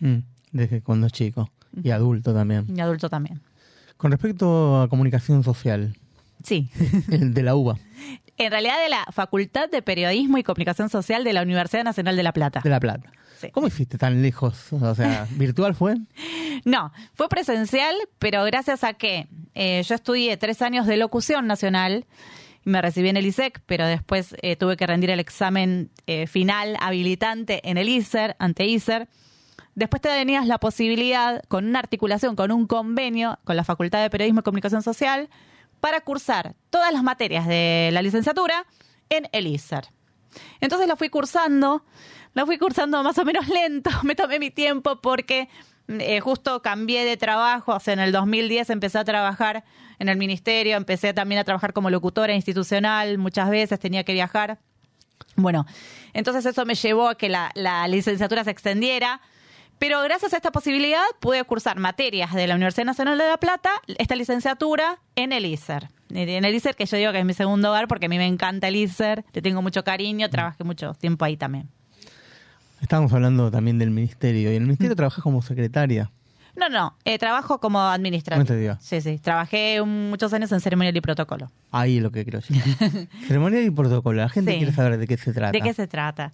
Mm, 0.00 0.18
desde 0.50 0.82
cuando 0.82 1.06
es 1.06 1.12
chico 1.12 1.48
y 1.82 1.90
adulto 1.90 2.34
también. 2.34 2.66
y 2.76 2.80
adulto 2.80 3.08
también. 3.08 3.40
Con 3.96 4.10
respecto 4.10 4.82
a 4.82 4.88
comunicación 4.88 5.44
social, 5.44 5.96
Sí. 6.42 6.70
el 7.10 7.34
de 7.34 7.42
la 7.42 7.54
UBA, 7.54 7.78
En 8.36 8.50
realidad 8.50 8.82
de 8.82 8.88
la 8.88 9.04
Facultad 9.12 9.70
de 9.70 9.82
Periodismo 9.82 10.38
y 10.38 10.42
Comunicación 10.42 10.88
Social 10.88 11.24
de 11.24 11.32
la 11.32 11.42
Universidad 11.42 11.84
Nacional 11.84 12.16
de 12.16 12.22
La 12.22 12.32
Plata. 12.32 12.60
de 12.62 12.70
La 12.70 12.80
Plata. 12.80 13.10
¿Cómo 13.52 13.66
hiciste 13.66 13.98
tan 13.98 14.22
lejos? 14.22 14.72
O 14.72 14.94
sea, 14.94 15.26
¿virtual 15.32 15.74
fue? 15.74 15.96
No, 16.64 16.92
fue 17.14 17.28
presencial, 17.28 17.94
pero 18.18 18.44
gracias 18.44 18.84
a 18.84 18.94
que 18.94 19.26
eh, 19.54 19.82
yo 19.82 19.96
estudié 19.96 20.36
tres 20.36 20.62
años 20.62 20.86
de 20.86 20.96
locución 20.96 21.46
nacional 21.48 22.06
me 22.64 22.80
recibí 22.80 23.08
en 23.08 23.16
el 23.16 23.26
ISEC, 23.26 23.60
pero 23.66 23.86
después 23.86 24.34
eh, 24.42 24.56
tuve 24.56 24.76
que 24.76 24.86
rendir 24.86 25.10
el 25.10 25.20
examen 25.20 25.90
eh, 26.06 26.26
final 26.26 26.76
habilitante 26.80 27.60
en 27.68 27.76
el 27.76 27.88
ISER, 27.88 28.36
ante 28.38 28.66
ISER. 28.66 29.08
Después 29.74 30.00
te 30.00 30.08
tenías 30.08 30.46
la 30.46 30.58
posibilidad, 30.58 31.42
con 31.48 31.66
una 31.66 31.80
articulación, 31.80 32.36
con 32.36 32.52
un 32.52 32.66
convenio 32.66 33.38
con 33.44 33.56
la 33.56 33.64
Facultad 33.64 34.02
de 34.02 34.10
Periodismo 34.10 34.40
y 34.40 34.42
Comunicación 34.44 34.82
Social, 34.82 35.28
para 35.84 36.00
cursar 36.00 36.54
todas 36.70 36.94
las 36.94 37.02
materias 37.02 37.46
de 37.46 37.90
la 37.92 38.00
licenciatura 38.00 38.64
en 39.10 39.28
el 39.32 39.46
ISER. 39.46 39.84
Entonces 40.62 40.88
la 40.88 40.96
fui 40.96 41.10
cursando, 41.10 41.84
la 42.32 42.46
fui 42.46 42.56
cursando 42.56 43.02
más 43.02 43.18
o 43.18 43.24
menos 43.26 43.46
lento, 43.50 43.90
me 44.02 44.14
tomé 44.14 44.38
mi 44.38 44.50
tiempo 44.50 45.02
porque 45.02 45.50
eh, 45.88 46.20
justo 46.20 46.62
cambié 46.62 47.04
de 47.04 47.18
trabajo, 47.18 47.74
o 47.74 47.80
sea, 47.80 47.92
en 47.92 48.00
el 48.00 48.12
2010 48.12 48.70
empecé 48.70 48.96
a 48.96 49.04
trabajar 49.04 49.62
en 49.98 50.08
el 50.08 50.16
ministerio, 50.16 50.78
empecé 50.78 51.12
también 51.12 51.38
a 51.38 51.44
trabajar 51.44 51.74
como 51.74 51.90
locutora 51.90 52.32
institucional, 52.32 53.18
muchas 53.18 53.50
veces 53.50 53.78
tenía 53.78 54.04
que 54.04 54.14
viajar. 54.14 54.60
Bueno, 55.36 55.66
entonces 56.14 56.46
eso 56.46 56.64
me 56.64 56.76
llevó 56.76 57.10
a 57.10 57.18
que 57.18 57.28
la 57.28 57.86
licenciatura 57.88 58.42
se 58.42 58.52
extendiera, 58.52 59.20
pero 59.78 60.00
gracias 60.02 60.32
a 60.32 60.36
esta 60.36 60.50
posibilidad 60.52 61.02
pude 61.20 61.42
cursar 61.44 61.78
materias 61.78 62.32
de 62.32 62.46
la 62.46 62.54
Universidad 62.54 62.84
Nacional 62.86 63.18
de 63.18 63.26
La 63.26 63.36
Plata, 63.38 63.70
esta 63.98 64.14
licenciatura 64.16 64.98
en 65.16 65.32
el 65.32 65.44
ISER. 65.46 65.88
En 66.10 66.44
el 66.44 66.54
ISER, 66.54 66.76
que 66.76 66.86
yo 66.86 66.96
digo 66.96 67.12
que 67.12 67.18
es 67.18 67.24
mi 67.24 67.34
segundo 67.34 67.70
hogar 67.70 67.88
porque 67.88 68.06
a 68.06 68.08
mí 68.08 68.18
me 68.18 68.26
encanta 68.26 68.68
el 68.68 68.76
ISER, 68.76 69.24
le 69.32 69.42
tengo 69.42 69.62
mucho 69.62 69.82
cariño, 69.84 70.30
trabajé 70.30 70.62
mucho 70.64 70.94
tiempo 70.94 71.24
ahí 71.24 71.36
también. 71.36 71.68
Estábamos 72.80 73.12
hablando 73.12 73.50
también 73.50 73.78
del 73.78 73.90
ministerio. 73.90 74.52
Y 74.52 74.56
en 74.56 74.62
el 74.62 74.66
Mm. 74.66 74.66
ministerio 74.68 74.96
trabajas 74.96 75.22
como 75.22 75.40
secretaria. 75.42 76.10
No, 76.56 76.68
no, 76.68 76.96
eh, 77.04 77.18
trabajo 77.18 77.58
como 77.58 77.80
administrativa. 77.80 78.42
Administrativa. 78.42 78.78
Sí, 78.80 79.00
sí, 79.00 79.18
trabajé 79.18 79.80
un- 79.80 80.10
muchos 80.10 80.32
años 80.34 80.52
en 80.52 80.60
ceremonial 80.60 80.96
y 80.96 81.00
protocolo. 81.00 81.50
Ahí 81.72 81.96
es 81.96 82.02
lo 82.02 82.12
que 82.12 82.22
decir. 82.24 82.62
Ceremonial 83.26 83.64
y 83.64 83.70
protocolo. 83.70 84.20
La 84.20 84.28
gente 84.28 84.52
Sí. 84.52 84.58
quiere 84.58 84.72
saber 84.72 84.98
de 84.98 85.06
qué 85.08 85.16
se 85.16 85.32
trata. 85.32 85.50
¿De 85.50 85.60
qué 85.62 85.72
se 85.74 85.88
trata? 85.88 86.32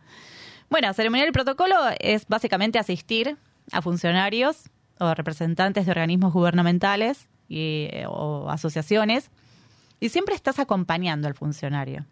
Bueno, 0.71 0.95
ceremonial 0.95 1.29
y 1.29 1.33
protocolo 1.33 1.75
es 1.99 2.27
básicamente 2.29 2.79
asistir 2.79 3.37
a 3.73 3.83
funcionarios 3.83 4.71
o 5.01 5.15
representantes 5.15 5.85
de 5.85 5.91
organismos 5.91 6.33
gubernamentales 6.33 7.29
y, 7.49 7.89
eh, 7.91 8.05
o 8.07 8.49
asociaciones 8.51 9.31
y 9.99 10.11
siempre 10.11 10.35
estás 10.35 10.61
acompañando 10.61 11.27
al 11.27 11.35
funcionario. 11.35 12.07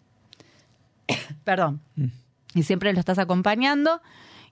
Perdón. 1.44 1.80
Y 2.54 2.64
siempre 2.64 2.92
lo 2.92 2.98
estás 2.98 3.18
acompañando 3.18 4.02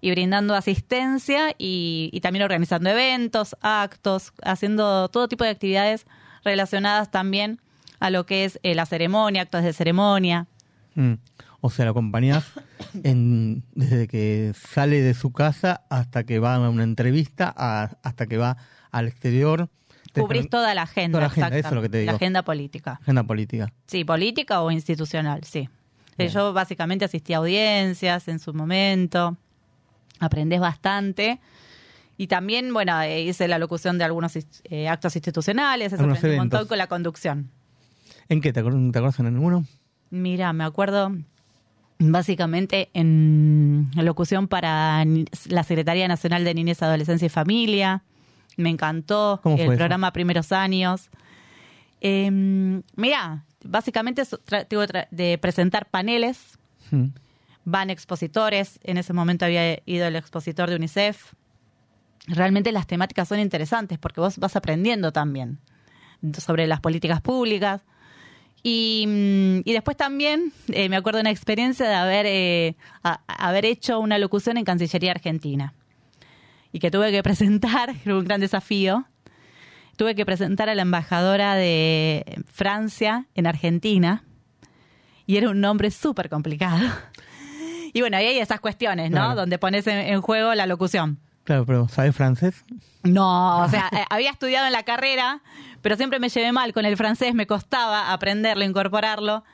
y 0.00 0.10
brindando 0.12 0.54
asistencia 0.54 1.50
y, 1.58 2.10
y 2.12 2.20
también 2.20 2.44
organizando 2.44 2.88
eventos, 2.90 3.56
actos, 3.60 4.32
haciendo 4.42 5.08
todo 5.08 5.26
tipo 5.26 5.42
de 5.42 5.50
actividades 5.50 6.06
relacionadas 6.44 7.10
también 7.10 7.60
a 7.98 8.10
lo 8.10 8.24
que 8.24 8.44
es 8.44 8.60
eh, 8.62 8.74
la 8.74 8.86
ceremonia, 8.86 9.42
actos 9.42 9.64
de 9.64 9.72
ceremonia. 9.72 10.46
Mm. 10.94 11.14
O 11.66 11.70
sea, 11.70 11.84
lo 11.84 11.90
acompañás 11.90 12.44
en, 13.04 13.64
desde 13.74 14.06
que 14.08 14.52
sale 14.54 15.02
de 15.02 15.14
su 15.14 15.32
casa 15.32 15.82
hasta 15.90 16.24
que 16.24 16.38
va 16.38 16.54
a 16.54 16.70
una 16.70 16.84
entrevista, 16.84 17.52
a- 17.56 17.96
hasta 18.02 18.26
que 18.26 18.36
va 18.36 18.56
al 18.90 19.08
exterior. 19.08 19.68
Te- 20.12 20.20
Cubrís 20.22 20.48
toda 20.48 20.74
la 20.74 20.82
agenda. 20.82 21.18
Toda 21.18 21.22
la 21.28 21.32
agenda, 21.32 21.58
eso 21.58 21.68
es 21.68 21.74
lo 21.74 21.82
que 21.82 21.88
te 21.88 21.98
digo. 21.98 22.12
La 22.12 22.16
agenda 22.16 22.42
política. 22.42 22.98
Agenda 23.02 23.24
política. 23.24 23.72
Sí, 23.86 24.04
política 24.04 24.62
o 24.62 24.70
institucional, 24.70 25.42
sí. 25.44 25.68
Eh, 26.18 26.28
Yo 26.28 26.52
básicamente 26.54 27.04
asistí 27.04 27.34
a 27.34 27.38
audiencias 27.38 28.26
en 28.28 28.38
su 28.38 28.54
momento, 28.54 29.36
aprendés 30.20 30.60
bastante. 30.60 31.40
Y 32.16 32.28
también, 32.28 32.72
bueno, 32.72 32.98
eh, 33.02 33.24
hice 33.24 33.46
la 33.48 33.58
locución 33.58 33.98
de 33.98 34.04
algunos 34.04 34.32
eh, 34.64 34.88
actos 34.88 35.14
institucionales, 35.16 35.88
eso 35.92 35.96
Algunos 36.00 36.18
aprendí 36.18 36.36
un 36.38 36.42
montón 36.44 36.66
con 36.68 36.78
la 36.78 36.86
conducción. 36.86 37.50
¿En 38.30 38.40
qué? 38.40 38.52
¿Te 38.54 38.60
acuerdas, 38.60 38.80
te 38.92 38.98
acuerdas 38.98 39.20
en 39.20 39.26
alguno? 39.26 39.66
Mira, 40.08 40.52
me 40.54 40.64
acuerdo 40.64 41.14
básicamente 41.98 42.90
en 42.94 43.90
locución 43.94 44.48
para 44.48 45.04
la 45.48 45.62
Secretaría 45.64 46.08
Nacional 46.08 46.44
de 46.44 46.54
Niñez, 46.54 46.82
Adolescencia 46.82 47.26
y 47.26 47.30
Familia. 47.30 48.02
Me 48.56 48.70
encantó 48.70 49.40
¿Cómo 49.42 49.56
el 49.56 49.62
eso? 49.62 49.76
programa 49.76 50.12
Primeros 50.12 50.52
Años. 50.52 51.10
Eh, 52.00 52.30
mira, 52.94 53.44
básicamente 53.64 54.22
tengo 54.68 54.84
de 55.10 55.38
presentar 55.38 55.86
paneles, 55.90 56.58
Mm. 56.90 57.06
van 57.64 57.90
expositores. 57.90 58.78
En 58.84 58.96
ese 58.96 59.12
momento 59.12 59.44
había 59.44 59.80
ido 59.86 60.06
el 60.06 60.14
expositor 60.14 60.70
de 60.70 60.76
UNICEF. 60.76 61.32
Realmente 62.28 62.70
las 62.72 62.86
temáticas 62.86 63.26
son 63.28 63.40
interesantes 63.40 63.98
porque 63.98 64.20
vos 64.20 64.38
vas 64.38 64.54
aprendiendo 64.54 65.12
también 65.12 65.58
sobre 66.38 66.66
las 66.68 66.80
políticas 66.80 67.20
públicas. 67.20 67.82
Y, 68.68 69.04
mm, 69.06 69.60
y 69.64 69.72
después 69.72 69.96
también 69.96 70.52
eh, 70.72 70.88
me 70.88 70.96
acuerdo 70.96 71.18
de 71.18 71.20
una 71.20 71.30
experiencia 71.30 71.86
de 71.88 71.94
haber, 71.94 72.26
eh, 72.26 72.74
a- 73.04 73.20
haber 73.28 73.64
hecho 73.64 74.00
una 74.00 74.18
locución 74.18 74.56
en 74.56 74.64
Cancillería 74.64 75.12
Argentina. 75.12 75.72
Y 76.72 76.80
que 76.80 76.90
tuve 76.90 77.12
que 77.12 77.22
presentar, 77.22 77.94
era 78.04 78.14
un 78.18 78.24
gran 78.24 78.40
desafío, 78.40 79.06
tuve 79.96 80.16
que 80.16 80.26
presentar 80.26 80.68
a 80.68 80.74
la 80.74 80.82
embajadora 80.82 81.54
de 81.54 82.24
Francia 82.52 83.26
en 83.36 83.46
Argentina. 83.46 84.24
Y 85.26 85.36
era 85.36 85.48
un 85.50 85.60
nombre 85.60 85.90
súper 85.92 86.28
complicado. 86.28 86.80
Y 87.92 88.00
bueno, 88.00 88.18
ahí 88.18 88.26
hay 88.26 88.38
esas 88.40 88.60
cuestiones, 88.60 89.10
¿no? 89.10 89.16
Claro. 89.18 89.36
Donde 89.36 89.58
pones 89.58 89.86
en, 89.86 89.96
en 89.96 90.20
juego 90.20 90.54
la 90.54 90.66
locución. 90.66 91.18
Claro, 91.46 91.64
pero 91.64 91.88
¿sabes 91.88 92.14
francés? 92.14 92.64
No, 93.04 93.62
o 93.62 93.68
sea, 93.68 93.88
eh, 93.92 94.04
había 94.10 94.30
estudiado 94.30 94.66
en 94.66 94.72
la 94.72 94.82
carrera, 94.82 95.40
pero 95.80 95.96
siempre 95.96 96.18
me 96.18 96.28
llevé 96.28 96.52
mal 96.52 96.72
con 96.74 96.84
el 96.84 96.96
francés, 96.96 97.34
me 97.34 97.46
costaba 97.46 98.12
aprenderlo, 98.12 98.64
incorporarlo. 98.64 99.44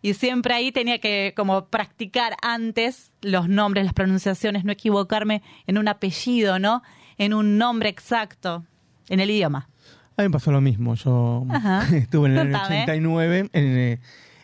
Y 0.00 0.14
siempre 0.14 0.54
ahí 0.54 0.72
tenía 0.72 0.98
que 0.98 1.32
como 1.36 1.66
practicar 1.66 2.34
antes 2.42 3.12
los 3.20 3.48
nombres, 3.48 3.84
las 3.84 3.94
pronunciaciones, 3.94 4.64
no 4.64 4.72
equivocarme 4.72 5.42
en 5.68 5.78
un 5.78 5.86
apellido, 5.86 6.58
¿no? 6.58 6.82
En 7.18 7.34
un 7.34 7.56
nombre 7.58 7.88
exacto, 7.90 8.64
en 9.08 9.20
el 9.20 9.30
idioma. 9.30 9.68
A 10.16 10.22
mí 10.22 10.28
me 10.28 10.30
pasó 10.30 10.50
lo 10.50 10.60
mismo. 10.60 10.94
Yo 10.94 11.46
Ajá. 11.50 11.86
estuve 11.96 12.28
en 12.28 12.32
el 12.32 12.38
año 12.40 12.52
Contame. 12.52 12.82
89 12.82 13.50
en, 13.52 13.76
eh, 13.78 14.00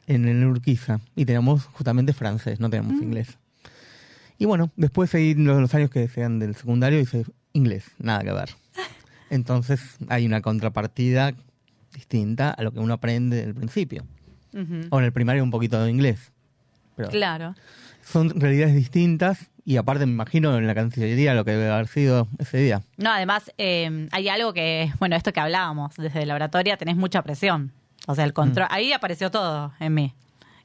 en 0.07 0.29
el 0.29 0.45
Urquiza 0.47 1.01
y 1.17 1.25
teníamos 1.25 1.65
justamente 1.65 2.13
francés, 2.13 2.61
no 2.61 2.71
teníamos 2.71 2.97
Mm. 3.01 3.03
inglés. 3.03 3.39
Y 4.39 4.45
bueno, 4.47 4.71
después 4.77 5.15
ahí 5.15 5.35
los, 5.35 5.61
los 5.61 5.75
años 5.75 5.91
que 5.91 6.07
sean 6.09 6.39
del 6.39 6.55
secundario 6.55 7.01
hice 7.01 7.25
inglés, 7.53 7.85
nada 7.99 8.23
que 8.23 8.33
ver. 8.33 8.51
Entonces 9.31 9.97
hay 10.09 10.27
una 10.27 10.41
contrapartida 10.41 11.33
distinta 11.93 12.51
a 12.51 12.63
lo 12.63 12.73
que 12.73 12.79
uno 12.79 12.95
aprende 12.95 13.37
del 13.45 13.55
principio. 13.55 14.05
Ujú. 14.55 14.87
O 14.91 14.99
en 14.99 15.05
el 15.05 15.13
primario 15.13 15.43
un 15.43 15.51
poquito 15.51 15.83
de 15.83 15.91
inglés. 15.91 16.33
Pero 16.97 17.11
Claro. 17.11 17.55
son 18.03 18.31
realidades 18.41 18.75
distintas 18.75 19.51
y 19.65 19.77
aparte 19.77 20.07
me 20.07 20.13
imagino 20.13 20.57
en 20.57 20.67
la 20.67 20.75
Cancillería 20.75 21.35
lo 21.35 21.45
que 21.45 21.51
debe 21.53 21.69
haber 21.71 21.89
sido 21.89 22.27
ese 22.39 22.59
día. 22.59 22.83
No, 22.97 23.11
además 23.11 23.53
eh, 23.59 24.09
hay 24.13 24.29
algo 24.29 24.53
que, 24.55 24.91
bueno, 24.99 25.15
esto 25.17 25.33
que 25.33 25.41
hablábamos, 25.41 25.95
desde 25.97 26.25
la 26.27 26.35
oratoria 26.35 26.77
tenés 26.77 26.97
mucha 26.97 27.23
presión. 27.23 27.73
O 28.07 28.15
sea, 28.15 28.25
el 28.25 28.33
control, 28.33 28.67
ahí 28.71 28.93
apareció 28.93 29.31
todo 29.31 29.73
en 29.81 29.93
mí. 29.95 30.15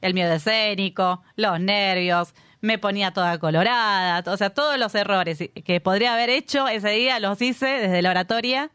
El 0.00 0.14
miedo 0.14 0.32
escénico, 0.32 1.22
los 1.36 1.60
nervios, 1.60 2.34
me 2.64 2.78
ponía 2.78 3.12
toda 3.12 3.38
colorada, 3.38 4.22
o 4.32 4.36
sea, 4.36 4.50
todos 4.50 4.78
los 4.78 4.94
errores 4.94 5.38
que 5.64 5.80
podría 5.80 6.14
haber 6.14 6.30
hecho 6.30 6.66
ese 6.68 6.90
día 6.90 7.20
los 7.20 7.40
hice 7.42 7.66
desde 7.66 8.00
la 8.02 8.10
oratoria 8.10 8.70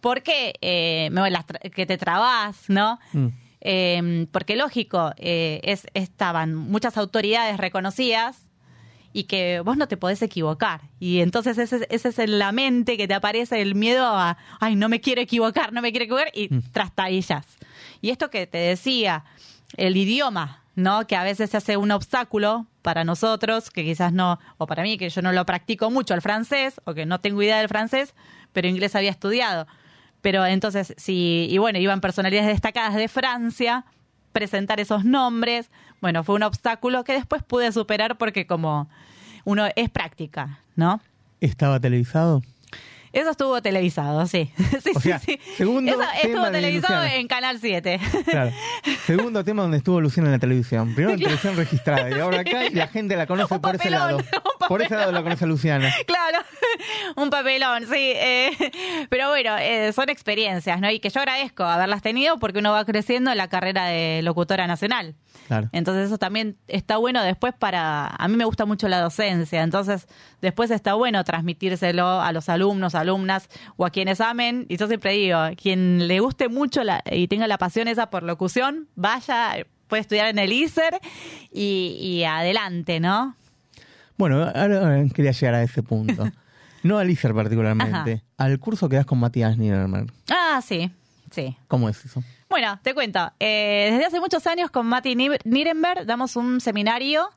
porque 0.00 0.54
eh, 0.60 1.08
me- 1.10 1.30
las 1.30 1.44
que 1.74 1.84
te 1.86 1.98
trabas, 1.98 2.68
¿no? 2.68 2.98
Eh, 3.60 4.26
porque 4.30 4.54
lógico, 4.56 5.12
eh, 5.16 5.60
es, 5.64 5.86
estaban 5.94 6.54
muchas 6.54 6.96
autoridades 6.96 7.56
reconocidas 7.56 8.46
y 9.12 9.24
que 9.24 9.60
vos 9.64 9.76
no 9.76 9.88
te 9.88 9.96
podés 9.96 10.22
equivocar. 10.22 10.82
Y 11.00 11.20
entonces 11.20 11.58
ese, 11.58 11.86
ese 11.90 12.10
es 12.10 12.18
en 12.20 12.38
la 12.38 12.52
mente 12.52 12.96
que 12.96 13.08
te 13.08 13.14
aparece 13.14 13.60
el 13.60 13.74
miedo 13.74 14.06
a, 14.06 14.36
ay, 14.60 14.76
no 14.76 14.88
me 14.88 15.00
quiero 15.00 15.20
equivocar, 15.20 15.72
no 15.72 15.82
me 15.82 15.90
quiero 15.90 16.04
equivocar, 16.04 16.30
y 16.34 16.48
trastabillas. 16.70 17.46
Y 18.00 18.10
esto 18.10 18.30
que 18.30 18.46
te 18.46 18.58
decía, 18.58 19.24
el 19.76 19.96
idioma, 19.96 20.62
¿no? 20.76 21.06
Que 21.08 21.16
a 21.16 21.24
veces 21.24 21.50
se 21.50 21.56
hace 21.56 21.76
un 21.76 21.90
obstáculo 21.90 22.66
para 22.88 23.04
nosotros, 23.04 23.68
que 23.68 23.84
quizás 23.84 24.14
no, 24.14 24.38
o 24.56 24.66
para 24.66 24.82
mí, 24.82 24.96
que 24.96 25.10
yo 25.10 25.20
no 25.20 25.30
lo 25.30 25.44
practico 25.44 25.90
mucho 25.90 26.14
el 26.14 26.22
francés, 26.22 26.80
o 26.86 26.94
que 26.94 27.04
no 27.04 27.20
tengo 27.20 27.42
idea 27.42 27.58
del 27.58 27.68
francés, 27.68 28.14
pero 28.54 28.66
inglés 28.66 28.96
había 28.96 29.10
estudiado. 29.10 29.66
Pero 30.22 30.46
entonces, 30.46 30.94
sí, 30.96 31.48
y 31.50 31.58
bueno, 31.58 31.78
iban 31.78 32.00
personalidades 32.00 32.48
destacadas 32.48 32.94
de 32.94 33.08
Francia, 33.08 33.84
presentar 34.32 34.80
esos 34.80 35.04
nombres, 35.04 35.70
bueno, 36.00 36.24
fue 36.24 36.36
un 36.36 36.44
obstáculo 36.44 37.04
que 37.04 37.12
después 37.12 37.42
pude 37.42 37.72
superar 37.72 38.16
porque 38.16 38.46
como 38.46 38.88
uno 39.44 39.66
es 39.76 39.90
práctica, 39.90 40.60
¿no? 40.74 41.02
¿Estaba 41.42 41.80
televisado? 41.80 42.40
Eso 43.12 43.30
estuvo 43.30 43.60
televisado, 43.62 44.26
sí. 44.26 44.50
sí, 44.82 44.90
O 44.94 45.00
sea, 45.00 45.18
sí, 45.18 45.38
sí. 45.42 45.50
segundo 45.56 45.90
Eso 45.92 46.00
estuvo 46.22 46.44
de 46.44 46.50
televisado 46.52 47.02
Luciana. 47.02 47.14
en 47.16 47.28
Canal 47.28 47.58
7. 47.60 48.00
Claro. 48.26 48.52
Segundo 49.06 49.44
tema 49.44 49.62
donde 49.62 49.78
estuvo 49.78 50.00
Luciana 50.00 50.28
en 50.28 50.32
la 50.32 50.38
televisión. 50.38 50.94
Primero 50.94 51.14
en 51.14 51.20
televisión 51.22 51.56
registrada 51.56 52.10
y 52.10 52.20
ahora 52.20 52.40
acá 52.40 52.66
y 52.66 52.74
la 52.74 52.88
gente 52.88 53.16
la 53.16 53.26
conoce 53.26 53.58
por 53.58 53.74
ese 53.76 53.90
lado. 53.90 54.18
un 54.18 54.57
Por 54.68 54.82
ese 54.82 54.94
lado 54.94 55.10
la 55.12 55.22
conoce 55.22 55.46
Luciana. 55.46 55.92
Claro, 56.06 56.38
un 57.16 57.30
papelón, 57.30 57.84
sí. 57.86 58.12
eh, 58.14 58.50
pero 59.10 59.28
bueno, 59.30 59.56
eh, 59.58 59.92
son 59.92 60.08
experiencias, 60.10 60.80
¿no? 60.80 60.90
Y 60.90 61.00
que 61.00 61.08
yo 61.10 61.20
agradezco 61.20 61.64
haberlas 61.64 62.02
tenido 62.02 62.38
porque 62.38 62.58
uno 62.60 62.72
va 62.72 62.84
creciendo 62.84 63.30
en 63.30 63.38
la 63.38 63.48
carrera 63.48 63.86
de 63.86 64.20
locutora 64.22 64.66
nacional. 64.66 65.14
Claro. 65.46 65.68
Entonces 65.72 66.06
eso 66.08 66.18
también 66.18 66.56
está 66.68 66.98
bueno 66.98 67.22
después 67.22 67.54
para... 67.58 68.06
A 68.08 68.28
mí 68.28 68.36
me 68.36 68.44
gusta 68.44 68.66
mucho 68.66 68.86
la 68.88 69.00
docencia, 69.00 69.62
entonces 69.62 70.06
después 70.42 70.70
está 70.70 70.92
bueno 70.94 71.24
transmitírselo 71.24 72.20
a 72.20 72.30
los 72.32 72.48
alumnos, 72.50 72.94
alumnas 72.94 73.48
o 73.76 73.86
a 73.86 73.90
quienes 73.90 74.20
amen. 74.20 74.66
Y 74.68 74.76
yo 74.76 74.86
siempre 74.88 75.12
digo, 75.12 75.38
quien 75.60 76.06
le 76.06 76.20
guste 76.20 76.48
mucho 76.48 76.84
la- 76.84 77.02
y 77.10 77.28
tenga 77.28 77.46
la 77.46 77.56
pasión 77.56 77.88
esa 77.88 78.10
por 78.10 78.22
locución, 78.24 78.88
vaya, 78.94 79.56
puede 79.86 80.02
estudiar 80.02 80.28
en 80.28 80.38
el 80.38 80.52
ISER 80.52 80.98
y, 81.50 81.96
y 82.00 82.24
adelante, 82.24 83.00
¿no? 83.00 83.34
Bueno, 84.18 84.42
ahora 84.42 85.02
quería 85.14 85.30
llegar 85.32 85.54
a 85.54 85.62
ese 85.62 85.82
punto. 85.82 86.30
No 86.84 86.96
al 86.98 87.10
ISER 87.10 87.34
particularmente, 87.34 88.22
al 88.36 88.60
curso 88.60 88.88
que 88.88 88.94
das 88.94 89.04
con 89.04 89.18
Matías 89.18 89.58
Niedermer. 89.58 90.06
Ah, 90.30 90.62
sí, 90.64 90.92
sí. 91.32 91.56
¿Cómo 91.66 91.88
es 91.88 92.04
eso? 92.04 92.22
Bueno, 92.48 92.78
te 92.84 92.94
cuento. 92.94 93.32
Eh, 93.40 93.88
desde 93.90 94.06
hace 94.06 94.20
muchos 94.20 94.46
años 94.46 94.70
con 94.70 94.86
Mati 94.86 95.16
Ni- 95.16 95.28
Nirenberg 95.44 96.06
damos 96.06 96.36
un 96.36 96.60
seminario 96.60 97.30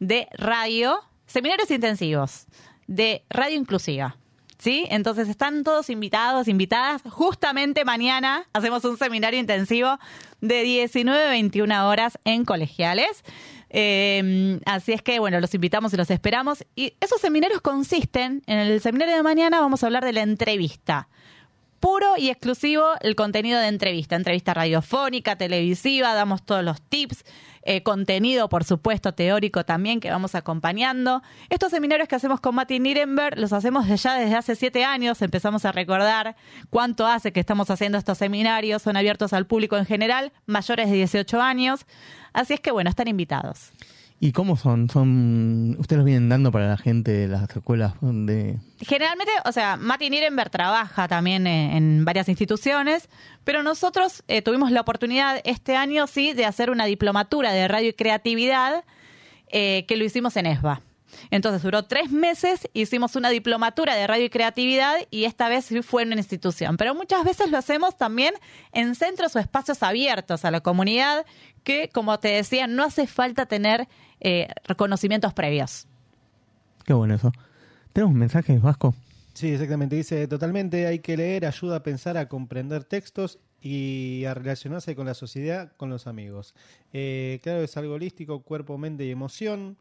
de 0.00 0.26
radio, 0.32 0.96
seminarios 1.26 1.70
intensivos 1.70 2.46
de 2.88 3.22
radio 3.30 3.56
inclusiva. 3.56 4.16
¿Sí? 4.58 4.86
Entonces 4.90 5.28
están 5.28 5.62
todos 5.64 5.88
invitados, 5.88 6.46
invitadas. 6.48 7.02
Justamente 7.08 7.84
mañana 7.84 8.44
hacemos 8.52 8.84
un 8.84 8.96
seminario 8.96 9.38
intensivo 9.40 9.98
de 10.40 10.62
19 10.62 11.24
a 11.24 11.30
21 11.30 11.88
horas 11.88 12.18
en 12.24 12.44
colegiales. 12.44 13.24
Eh, 13.74 14.60
así 14.66 14.92
es 14.92 15.00
que, 15.00 15.18
bueno, 15.18 15.40
los 15.40 15.54
invitamos 15.54 15.92
y 15.94 15.96
los 15.96 16.10
esperamos. 16.10 16.64
Y 16.76 16.92
esos 17.00 17.20
seminarios 17.20 17.62
consisten, 17.62 18.42
en 18.46 18.58
el 18.58 18.80
seminario 18.80 19.16
de 19.16 19.22
mañana 19.22 19.60
vamos 19.60 19.82
a 19.82 19.86
hablar 19.86 20.04
de 20.04 20.12
la 20.12 20.20
entrevista. 20.20 21.08
Puro 21.80 22.16
y 22.16 22.28
exclusivo 22.28 22.84
el 23.00 23.16
contenido 23.16 23.58
de 23.58 23.66
entrevista, 23.66 24.14
entrevista 24.14 24.54
radiofónica, 24.54 25.36
televisiva, 25.36 26.14
damos 26.14 26.44
todos 26.44 26.62
los 26.62 26.80
tips, 26.82 27.24
eh, 27.64 27.82
contenido, 27.82 28.48
por 28.48 28.64
supuesto, 28.64 29.12
teórico 29.12 29.64
también 29.64 30.00
que 30.00 30.10
vamos 30.10 30.34
acompañando. 30.34 31.22
Estos 31.48 31.70
seminarios 31.70 32.08
que 32.08 32.16
hacemos 32.16 32.40
con 32.40 32.54
Mati 32.54 32.80
Nirenberg 32.80 33.38
los 33.38 33.52
hacemos 33.52 33.86
ya 33.86 34.14
desde 34.14 34.34
hace 34.34 34.56
siete 34.56 34.84
años, 34.84 35.22
empezamos 35.22 35.64
a 35.64 35.72
recordar 35.72 36.36
cuánto 36.70 37.06
hace 37.06 37.32
que 37.32 37.40
estamos 37.40 37.70
haciendo 37.70 37.98
estos 37.98 38.18
seminarios, 38.18 38.82
son 38.82 38.96
abiertos 38.96 39.32
al 39.32 39.46
público 39.46 39.76
en 39.76 39.86
general, 39.86 40.32
mayores 40.46 40.90
de 40.90 40.96
18 40.96 41.40
años, 41.40 41.86
así 42.32 42.54
es 42.54 42.60
que 42.60 42.72
bueno, 42.72 42.90
están 42.90 43.08
invitados. 43.08 43.72
¿Y 44.24 44.30
cómo 44.30 44.56
son? 44.56 44.88
son 44.88 45.74
¿Ustedes 45.80 45.98
los 45.98 46.06
vienen 46.06 46.28
dando 46.28 46.52
para 46.52 46.68
la 46.68 46.76
gente 46.76 47.10
de 47.10 47.26
las 47.26 47.50
escuelas 47.50 47.94
de... 48.00 48.56
Generalmente, 48.78 49.32
o 49.44 49.50
sea, 49.50 49.76
Mati 49.76 50.10
Nirenberg 50.10 50.48
trabaja 50.48 51.08
también 51.08 51.44
eh, 51.48 51.76
en 51.76 52.04
varias 52.04 52.28
instituciones, 52.28 53.08
pero 53.42 53.64
nosotros 53.64 54.22
eh, 54.28 54.40
tuvimos 54.40 54.70
la 54.70 54.82
oportunidad 54.82 55.40
este 55.42 55.74
año, 55.74 56.06
sí, 56.06 56.34
de 56.34 56.44
hacer 56.44 56.70
una 56.70 56.84
diplomatura 56.84 57.50
de 57.52 57.66
radio 57.66 57.88
y 57.88 57.94
creatividad 57.94 58.84
eh, 59.48 59.86
que 59.88 59.96
lo 59.96 60.04
hicimos 60.04 60.36
en 60.36 60.46
ESBA. 60.46 60.82
Entonces 61.30 61.62
duró 61.62 61.84
tres 61.84 62.10
meses, 62.10 62.68
hicimos 62.72 63.16
una 63.16 63.30
diplomatura 63.30 63.94
de 63.94 64.06
radio 64.06 64.26
y 64.26 64.30
creatividad 64.30 64.94
y 65.10 65.24
esta 65.24 65.48
vez 65.48 65.68
fue 65.82 66.02
en 66.02 66.08
una 66.08 66.20
institución. 66.20 66.76
Pero 66.76 66.94
muchas 66.94 67.24
veces 67.24 67.50
lo 67.50 67.58
hacemos 67.58 67.96
también 67.96 68.34
en 68.72 68.94
centros 68.94 69.34
o 69.36 69.38
espacios 69.38 69.82
abiertos 69.82 70.44
a 70.44 70.50
la 70.50 70.60
comunidad 70.60 71.24
que, 71.64 71.88
como 71.92 72.18
te 72.18 72.28
decía, 72.28 72.66
no 72.66 72.84
hace 72.84 73.06
falta 73.06 73.46
tener 73.46 73.88
eh, 74.20 74.48
reconocimientos 74.64 75.32
previos. 75.32 75.86
Qué 76.84 76.92
bueno 76.92 77.14
eso. 77.14 77.32
¿Tenemos 77.92 78.14
mensajes, 78.14 78.60
Vasco? 78.60 78.94
Sí, 79.34 79.52
exactamente. 79.52 79.96
Dice, 79.96 80.26
totalmente 80.28 80.86
hay 80.86 80.98
que 80.98 81.16
leer, 81.16 81.46
ayuda 81.46 81.76
a 81.76 81.82
pensar, 81.82 82.16
a 82.16 82.28
comprender 82.28 82.84
textos 82.84 83.38
y 83.60 84.24
a 84.26 84.34
relacionarse 84.34 84.94
con 84.96 85.06
la 85.06 85.14
sociedad, 85.14 85.72
con 85.76 85.88
los 85.88 86.06
amigos. 86.06 86.54
Eh, 86.92 87.40
claro, 87.42 87.62
es 87.62 87.76
algo 87.76 87.94
holístico, 87.94 88.42
cuerpo, 88.42 88.76
mente 88.76 89.04
y 89.04 89.10
emoción. 89.10 89.76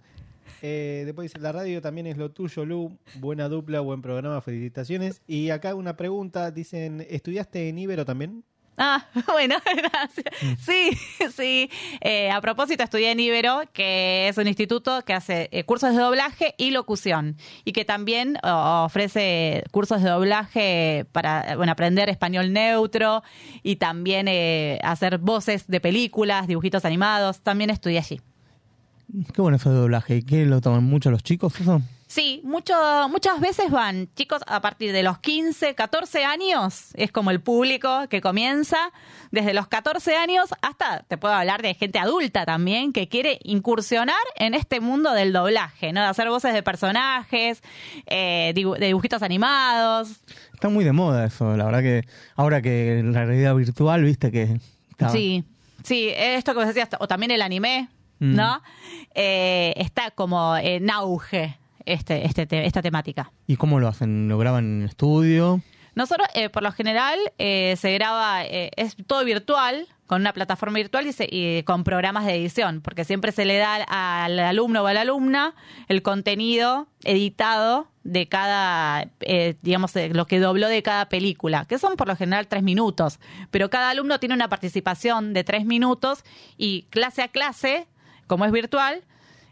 Eh, 0.61 1.03
después 1.05 1.31
dice, 1.31 1.39
la 1.39 1.51
radio 1.51 1.81
también 1.81 2.07
es 2.07 2.17
lo 2.17 2.31
tuyo, 2.31 2.65
Lu. 2.65 2.97
Buena 3.15 3.49
dupla, 3.49 3.79
buen 3.79 4.01
programa, 4.01 4.41
felicitaciones. 4.41 5.21
Y 5.27 5.49
acá 5.49 5.75
una 5.75 5.97
pregunta, 5.97 6.51
dicen, 6.51 7.05
¿estudiaste 7.09 7.69
en 7.69 7.79
Ibero 7.79 8.05
también? 8.05 8.43
Ah, 8.83 9.05
bueno, 9.27 9.55
gracias. 9.75 10.25
Sí, 10.59 10.97
sí. 11.35 11.69
Eh, 12.01 12.31
a 12.31 12.41
propósito, 12.41 12.83
estudié 12.83 13.11
en 13.11 13.19
Ibero, 13.19 13.61
que 13.73 14.27
es 14.27 14.37
un 14.37 14.47
instituto 14.47 15.03
que 15.03 15.13
hace 15.13 15.49
eh, 15.51 15.63
cursos 15.65 15.95
de 15.95 16.01
doblaje 16.01 16.55
y 16.57 16.71
locución 16.71 17.37
y 17.63 17.73
que 17.73 17.85
también 17.85 18.37
oh, 18.43 18.83
ofrece 18.85 19.63
cursos 19.71 20.01
de 20.01 20.09
doblaje 20.09 21.05
para 21.11 21.55
bueno, 21.57 21.71
aprender 21.71 22.09
español 22.09 22.53
neutro 22.53 23.21
y 23.61 23.75
también 23.75 24.27
eh, 24.27 24.79
hacer 24.83 25.19
voces 25.19 25.67
de 25.67 25.79
películas, 25.79 26.47
dibujitos 26.47 26.83
animados. 26.83 27.41
También 27.41 27.69
estudié 27.69 27.99
allí. 27.99 28.19
Qué 29.33 29.41
bueno 29.41 29.57
eso 29.57 29.69
de 29.71 29.77
doblaje. 29.77 30.17
¿Y 30.17 30.23
qué 30.23 30.45
lo 30.45 30.61
toman 30.61 30.83
mucho 30.83 31.11
los 31.11 31.23
chicos 31.23 31.59
eso? 31.59 31.81
Sí, 32.07 32.41
mucho, 32.43 32.73
muchas 33.09 33.39
veces 33.39 33.71
van 33.71 34.09
chicos 34.15 34.41
a 34.45 34.59
partir 34.61 34.91
de 34.91 35.01
los 35.01 35.19
15, 35.19 35.75
14 35.75 36.25
años, 36.25 36.89
es 36.95 37.09
como 37.09 37.31
el 37.31 37.39
público 37.39 38.07
que 38.09 38.19
comienza, 38.19 38.91
desde 39.31 39.53
los 39.53 39.67
14 39.69 40.17
años 40.17 40.49
hasta, 40.61 41.03
te 41.07 41.17
puedo 41.17 41.33
hablar 41.33 41.61
de 41.61 41.73
gente 41.73 41.99
adulta 41.99 42.45
también, 42.45 42.91
que 42.91 43.07
quiere 43.07 43.39
incursionar 43.43 44.17
en 44.35 44.55
este 44.55 44.81
mundo 44.81 45.13
del 45.13 45.31
doblaje, 45.31 45.93
¿no? 45.93 46.01
De 46.01 46.07
hacer 46.07 46.27
voces 46.27 46.53
de 46.53 46.61
personajes, 46.63 47.63
eh, 48.07 48.51
de 48.53 48.87
dibujitos 48.87 49.21
animados. 49.23 50.09
Está 50.53 50.67
muy 50.67 50.83
de 50.83 50.91
moda 50.91 51.25
eso. 51.25 51.55
La 51.55 51.63
verdad 51.63 51.79
que 51.81 52.01
ahora 52.35 52.61
que 52.61 53.01
la 53.05 53.23
realidad 53.23 53.55
virtual, 53.55 54.03
viste 54.03 54.31
que... 54.31 54.59
está- 54.89 55.09
Sí, 55.09 55.45
sí, 55.85 56.09
esto 56.13 56.51
que 56.51 56.57
vos 56.59 56.67
decías, 56.67 56.89
o 56.99 57.07
también 57.07 57.31
el 57.31 57.41
anime, 57.41 57.87
Mm. 58.21 58.35
¿no? 58.35 58.61
Eh, 59.15 59.73
está 59.77 60.11
como 60.11 60.55
en 60.55 60.89
auge 60.89 61.57
este, 61.85 62.25
este, 62.25 62.45
te- 62.45 62.65
esta 62.65 62.81
temática. 62.81 63.31
¿Y 63.47 63.55
cómo 63.57 63.79
lo 63.79 63.87
hacen? 63.87 64.29
¿Lo 64.29 64.37
graban 64.37 64.81
en 64.81 64.87
estudio? 64.87 65.61
Nosotros, 65.95 66.27
eh, 66.35 66.47
por 66.49 66.63
lo 66.63 66.71
general, 66.71 67.19
eh, 67.37 67.75
se 67.77 67.91
graba, 67.93 68.45
eh, 68.45 68.71
es 68.77 68.95
todo 69.07 69.25
virtual, 69.25 69.87
con 70.07 70.21
una 70.21 70.31
plataforma 70.33 70.75
virtual 70.77 71.07
y, 71.07 71.11
se- 71.13 71.27
y 71.29 71.63
con 71.63 71.83
programas 71.83 72.25
de 72.25 72.35
edición, 72.35 72.81
porque 72.81 73.03
siempre 73.03 73.31
se 73.33 73.43
le 73.45 73.57
da 73.57 73.75
al, 73.75 73.85
al 73.89 74.39
alumno 74.39 74.83
o 74.83 74.87
a 74.87 74.93
la 74.93 75.01
alumna 75.01 75.53
el 75.89 76.01
contenido 76.01 76.87
editado 77.03 77.87
de 78.03 78.27
cada, 78.27 79.07
eh, 79.21 79.55
digamos, 79.61 79.91
lo 80.11 80.27
que 80.27 80.39
dobló 80.39 80.67
de 80.69 80.81
cada 80.83 81.07
película, 81.09 81.65
que 81.65 81.77
son 81.77 81.95
por 81.97 82.07
lo 82.07 82.15
general 82.15 82.47
tres 82.47 82.63
minutos, 82.63 83.19
pero 83.51 83.69
cada 83.69 83.89
alumno 83.89 84.19
tiene 84.19 84.35
una 84.35 84.47
participación 84.49 85.33
de 85.33 85.43
tres 85.43 85.65
minutos 85.65 86.23
y 86.57 86.83
clase 86.89 87.21
a 87.21 87.27
clase, 87.27 87.87
como 88.31 88.45
es 88.45 88.53
virtual, 88.53 89.01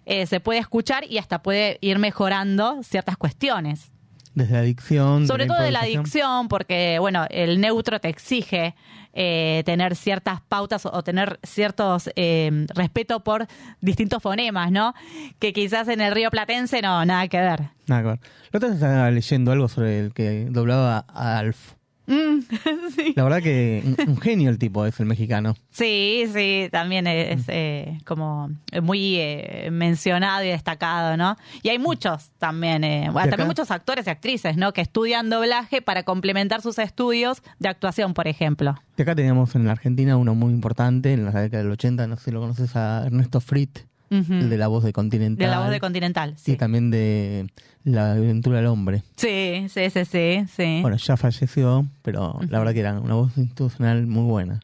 eh, 0.05 0.25
se 0.25 0.39
puede 0.39 0.59
escuchar 0.59 1.03
y 1.03 1.17
hasta 1.17 1.41
puede 1.41 1.79
ir 1.81 1.99
mejorando 1.99 2.81
ciertas 2.81 3.17
cuestiones. 3.17 3.91
Desde 4.35 4.53
la 4.53 4.61
dicción. 4.61 5.27
Sobre 5.27 5.47
todo 5.47 5.57
de 5.57 5.71
la 5.71 5.79
improvisación. 5.79 6.03
dicción, 6.05 6.47
porque, 6.47 6.97
bueno, 6.97 7.25
el 7.29 7.59
neutro 7.59 7.99
te 7.99 8.07
exige 8.07 8.75
eh, 9.11 9.63
tener 9.65 9.97
ciertas 9.97 10.39
pautas 10.39 10.85
o, 10.85 11.03
tener 11.03 11.41
ciertos 11.43 12.09
eh, 12.15 12.67
respeto 12.73 13.19
por 13.21 13.47
distintos 13.81 14.23
fonemas, 14.23 14.71
¿no? 14.71 14.93
Que 15.39 15.51
quizás 15.51 15.89
en 15.89 15.99
el 15.99 16.15
río 16.15 16.29
Platense 16.29 16.81
no, 16.81 17.03
nada 17.03 17.27
que 17.27 17.41
ver. 17.41 17.71
Nada 17.87 18.01
que 18.01 18.07
ver. 18.07 18.19
La 18.51 18.57
otra 18.59 18.69
estaba 18.69 19.11
leyendo 19.11 19.51
algo 19.51 19.67
sobre 19.67 19.99
el 19.99 20.13
que 20.13 20.47
doblaba 20.49 21.05
a 21.09 21.37
Alf. 21.37 21.73
Mm, 22.09 22.39
sí. 22.95 23.13
La 23.15 23.23
verdad 23.23 23.41
que 23.41 23.83
un, 23.85 24.09
un 24.09 24.17
genio 24.17 24.49
el 24.49 24.57
tipo 24.57 24.83
es 24.85 24.99
el 24.99 25.05
mexicano. 25.05 25.55
Sí, 25.69 26.25
sí, 26.33 26.67
también 26.71 27.05
es 27.05 27.43
eh, 27.47 27.99
como 28.03 28.49
muy 28.81 29.17
eh, 29.17 29.69
mencionado 29.71 30.43
y 30.43 30.47
destacado, 30.47 31.17
¿no? 31.17 31.37
Y 31.61 31.69
hay 31.69 31.77
muchos 31.77 32.31
también, 32.39 32.83
eh, 32.83 33.09
bueno, 33.11 33.29
también 33.29 33.47
muchos 33.47 33.69
actores 33.69 34.07
y 34.07 34.09
actrices, 34.09 34.57
¿no? 34.57 34.73
Que 34.73 34.81
estudian 34.81 35.29
doblaje 35.29 35.83
para 35.83 36.01
complementar 36.01 36.61
sus 36.61 36.79
estudios 36.79 37.43
de 37.59 37.69
actuación, 37.69 38.15
por 38.15 38.27
ejemplo. 38.27 38.75
De 38.97 39.03
acá 39.03 39.13
teníamos 39.13 39.53
en 39.53 39.65
la 39.65 39.73
Argentina 39.73 40.17
uno 40.17 40.33
muy 40.33 40.51
importante 40.51 41.13
en 41.13 41.25
la 41.25 41.31
década 41.31 41.61
del 41.61 41.71
80, 41.71 42.07
no 42.07 42.17
sé 42.17 42.25
si 42.25 42.31
lo 42.31 42.41
conoces, 42.41 42.75
a 42.75 43.05
Ernesto 43.05 43.39
Frit, 43.39 43.79
El 44.09 44.49
de 44.49 44.57
la 44.57 44.67
voz 44.67 44.83
de 44.83 44.93
Continental. 44.93 45.45
De 45.45 45.51
la 45.51 45.59
voz 45.59 45.69
de 45.69 45.79
Continental, 45.79 46.33
Y 46.37 46.39
sí. 46.39 46.55
también 46.55 46.89
de 46.89 47.47
La 47.83 48.13
aventura 48.13 48.57
del 48.57 48.65
hombre. 48.67 49.03
Sí, 49.15 49.67
sí, 49.69 49.89
sí, 49.89 50.05
sí, 50.05 50.45
sí. 50.55 50.79
Bueno, 50.81 50.97
ya 50.97 51.15
falleció, 51.17 51.87
pero 52.01 52.39
la 52.49 52.59
verdad 52.59 52.73
que 52.73 52.79
era 52.79 52.99
una 52.99 53.13
voz 53.13 53.37
institucional 53.37 54.07
muy 54.07 54.23
buena. 54.23 54.59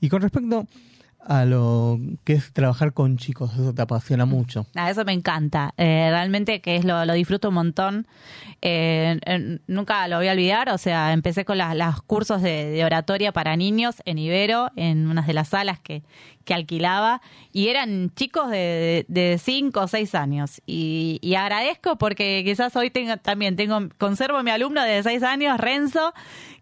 Y 0.00 0.08
con 0.08 0.22
respecto 0.22 0.66
a 1.26 1.44
lo 1.44 1.98
que 2.24 2.34
es 2.34 2.52
trabajar 2.52 2.92
con 2.92 3.16
chicos, 3.16 3.52
eso 3.54 3.74
te 3.74 3.82
apasiona 3.82 4.24
mucho. 4.24 4.66
Ah, 4.74 4.90
eso 4.90 5.04
me 5.04 5.12
encanta. 5.12 5.74
Eh, 5.76 6.08
realmente 6.10 6.60
que 6.60 6.76
es 6.76 6.84
lo, 6.84 7.04
lo 7.04 7.12
disfruto 7.12 7.48
un 7.48 7.54
montón. 7.54 8.06
Eh, 8.62 9.18
nunca 9.66 10.08
lo 10.08 10.16
voy 10.16 10.28
a 10.28 10.32
olvidar. 10.32 10.70
O 10.70 10.78
sea, 10.78 11.12
empecé 11.12 11.44
con 11.44 11.58
los 11.58 12.02
cursos 12.02 12.42
de, 12.42 12.82
oratoria 12.84 13.32
para 13.32 13.56
niños 13.56 13.96
en 14.06 14.18
Ibero, 14.18 14.70
en 14.76 15.08
una 15.08 15.22
de 15.22 15.32
las 15.32 15.48
salas 15.48 15.78
que, 15.78 16.02
que 16.44 16.54
alquilaba. 16.54 17.20
Y 17.52 17.68
eran 17.68 18.10
chicos 18.14 18.50
de 18.50 19.40
5 19.42 19.80
o 19.80 19.88
6 19.88 20.14
años. 20.14 20.62
Y, 20.66 21.18
y 21.22 21.34
agradezco 21.34 21.96
porque 21.96 22.42
quizás 22.44 22.74
hoy 22.76 22.90
también 23.22 23.56
tengo, 23.56 23.88
conservo 23.98 24.42
mi 24.42 24.50
alumno 24.50 24.82
de 24.82 25.02
6 25.02 25.22
años, 25.22 25.58
Renzo, 25.58 26.14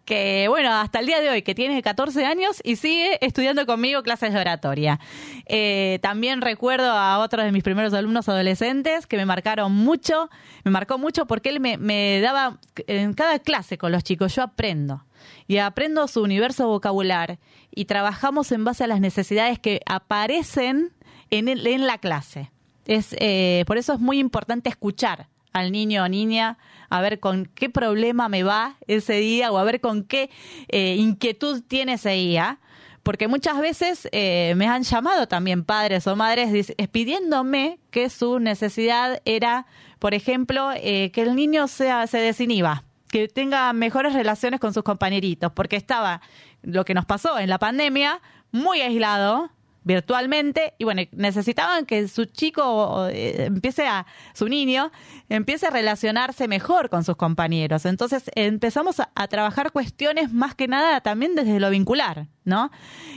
que 0.09 0.47
bueno, 0.49 0.73
hasta 0.73 0.99
el 0.99 1.05
día 1.05 1.21
de 1.21 1.29
hoy, 1.29 1.43
que 1.43 1.53
tiene 1.53 1.79
14 1.83 2.25
años 2.25 2.59
y 2.63 2.77
sigue 2.77 3.23
estudiando 3.23 3.67
conmigo 3.67 4.01
clases 4.01 4.33
de 4.33 4.39
oratoria. 4.41 4.99
Eh, 5.45 5.99
también 6.01 6.41
recuerdo 6.41 6.89
a 6.91 7.19
otro 7.19 7.43
de 7.43 7.51
mis 7.51 7.61
primeros 7.63 7.93
alumnos 7.93 8.27
adolescentes 8.27 9.05
que 9.05 9.17
me 9.17 9.27
marcaron 9.27 9.71
mucho, 9.71 10.31
me 10.63 10.71
marcó 10.71 10.97
mucho 10.97 11.27
porque 11.27 11.49
él 11.49 11.59
me, 11.59 11.77
me 11.77 12.19
daba, 12.21 12.57
en 12.87 13.13
cada 13.13 13.37
clase 13.37 13.77
con 13.77 13.91
los 13.91 14.03
chicos, 14.03 14.35
yo 14.35 14.41
aprendo 14.41 15.05
y 15.47 15.57
aprendo 15.59 16.07
su 16.07 16.23
universo 16.23 16.67
vocabular 16.67 17.37
y 17.69 17.85
trabajamos 17.85 18.51
en 18.51 18.63
base 18.65 18.83
a 18.83 18.87
las 18.87 18.99
necesidades 19.01 19.59
que 19.59 19.79
aparecen 19.85 20.91
en, 21.29 21.47
el- 21.49 21.67
en 21.67 21.85
la 21.85 21.99
clase. 21.99 22.51
Es, 22.87 23.15
eh, 23.19 23.63
por 23.67 23.77
eso 23.77 23.93
es 23.93 23.99
muy 23.99 24.17
importante 24.17 24.69
escuchar 24.69 25.27
al 25.53 25.71
niño 25.71 26.03
o 26.03 26.07
niña 26.07 26.57
a 26.89 27.01
ver 27.01 27.19
con 27.19 27.45
qué 27.45 27.69
problema 27.69 28.29
me 28.29 28.43
va 28.43 28.75
ese 28.87 29.13
día 29.13 29.51
o 29.51 29.57
a 29.57 29.63
ver 29.63 29.79
con 29.79 30.03
qué 30.03 30.29
eh, 30.69 30.95
inquietud 30.97 31.61
tiene 31.67 31.93
ese 31.93 32.11
día. 32.11 32.59
Porque 33.03 33.27
muchas 33.27 33.59
veces 33.59 34.09
eh, 34.11 34.53
me 34.57 34.67
han 34.67 34.83
llamado 34.83 35.27
también 35.27 35.63
padres 35.63 36.05
o 36.05 36.15
madres 36.15 36.73
pidiéndome 36.91 37.79
que 37.91 38.09
su 38.09 38.39
necesidad 38.39 39.21
era, 39.25 39.65
por 39.99 40.13
ejemplo, 40.13 40.71
eh, 40.75 41.09
que 41.11 41.21
el 41.21 41.35
niño 41.35 41.67
sea, 41.67 42.05
se 42.07 42.17
desinhiba, 42.17 42.83
que 43.09 43.27
tenga 43.27 43.71
mejores 43.73 44.13
relaciones 44.13 44.59
con 44.59 44.73
sus 44.73 44.83
compañeritos, 44.83 45.51
porque 45.53 45.77
estaba 45.77 46.21
lo 46.61 46.83
que 46.83 46.93
nos 46.93 47.05
pasó 47.05 47.39
en 47.39 47.49
la 47.49 47.57
pandemia, 47.57 48.21
muy 48.51 48.81
aislado 48.81 49.49
virtualmente 49.89 50.75
y 50.77 50.83
bueno, 50.83 51.01
necesitaban 51.13 51.87
que 51.87 52.07
su 52.07 52.25
chico 52.25 53.07
eh, 53.07 53.45
empiece 53.45 53.87
a, 53.87 54.05
su 54.33 54.47
niño 54.47 54.91
empiece 55.29 55.65
a 55.65 55.71
relacionarse 55.71 56.47
mejor 56.47 56.89
con 56.89 57.03
sus 57.03 57.15
compañeros. 57.15 57.85
Entonces 57.85 58.29
empezamos 58.35 58.99
a, 58.99 59.09
a 59.15 59.27
trabajar 59.27 59.71
cuestiones 59.71 60.31
más 60.31 60.53
que 60.53 60.67
nada 60.67 61.01
también 61.01 61.33
desde 61.33 61.59
lo 61.59 61.71
vincular, 61.71 62.27
¿no? 62.45 62.69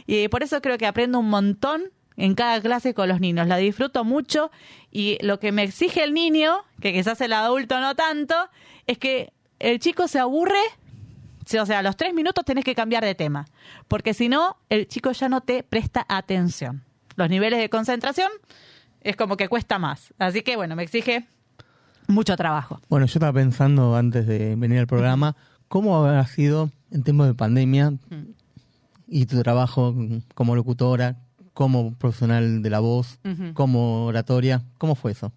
Y 0.06 0.28
por 0.28 0.42
eso 0.42 0.62
creo 0.62 0.78
que 0.78 0.86
aprendo 0.86 1.18
un 1.18 1.28
montón 1.28 1.92
en 2.16 2.34
cada 2.34 2.58
clase 2.60 2.94
con 2.94 3.08
los 3.08 3.20
niños, 3.20 3.46
la 3.46 3.58
disfruto 3.58 4.02
mucho 4.04 4.50
y 4.90 5.18
lo 5.20 5.38
que 5.40 5.52
me 5.52 5.64
exige 5.64 6.02
el 6.02 6.14
niño, 6.14 6.64
que 6.80 6.94
quizás 6.94 7.20
el 7.20 7.34
adulto 7.34 7.80
no 7.80 7.94
tanto, 7.94 8.34
es 8.86 8.96
que 8.96 9.32
el 9.58 9.78
chico 9.78 10.08
se 10.08 10.18
aburre 10.18 10.62
O 11.60 11.66
sea, 11.66 11.80
a 11.80 11.82
los 11.82 11.96
tres 11.96 12.14
minutos 12.14 12.44
tenés 12.44 12.64
que 12.64 12.74
cambiar 12.74 13.04
de 13.04 13.14
tema, 13.14 13.46
porque 13.88 14.14
si 14.14 14.28
no, 14.28 14.56
el 14.68 14.86
chico 14.88 15.12
ya 15.12 15.28
no 15.28 15.40
te 15.40 15.62
presta 15.62 16.04
atención. 16.08 16.82
Los 17.16 17.28
niveles 17.28 17.60
de 17.60 17.68
concentración 17.68 18.30
es 19.02 19.16
como 19.16 19.36
que 19.36 19.48
cuesta 19.48 19.78
más. 19.78 20.14
Así 20.18 20.42
que, 20.42 20.56
bueno, 20.56 20.76
me 20.76 20.82
exige 20.82 21.26
mucho 22.08 22.36
trabajo. 22.36 22.80
Bueno, 22.88 23.06
yo 23.06 23.12
estaba 23.18 23.32
pensando 23.32 23.96
antes 23.96 24.26
de 24.26 24.54
venir 24.56 24.78
al 24.78 24.86
programa, 24.86 25.36
¿cómo 25.68 25.96
habrá 25.96 26.26
sido 26.26 26.70
en 26.90 27.02
tiempos 27.02 27.26
de 27.26 27.34
pandemia 27.34 27.94
y 29.06 29.26
tu 29.26 29.42
trabajo 29.42 29.94
como 30.34 30.56
locutora, 30.56 31.16
como 31.52 31.94
profesional 31.94 32.62
de 32.62 32.70
la 32.70 32.80
voz, 32.80 33.18
como 33.54 34.06
oratoria? 34.06 34.62
¿Cómo 34.78 34.94
fue 34.94 35.12
eso? 35.12 35.32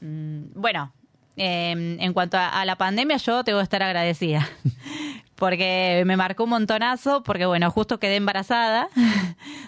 Mm, 0.00 0.52
Bueno, 0.54 0.92
eh, 1.36 1.96
en 1.98 2.12
cuanto 2.12 2.36
a, 2.36 2.48
a 2.48 2.64
la 2.64 2.76
pandemia, 2.76 3.16
yo 3.18 3.44
tengo 3.44 3.58
que 3.58 3.64
estar 3.64 3.82
agradecida. 3.82 4.48
Porque 5.34 6.02
me 6.06 6.16
marcó 6.16 6.44
un 6.44 6.50
montonazo, 6.50 7.22
porque 7.22 7.44
bueno, 7.44 7.70
justo 7.70 8.00
quedé 8.00 8.16
embarazada 8.16 8.88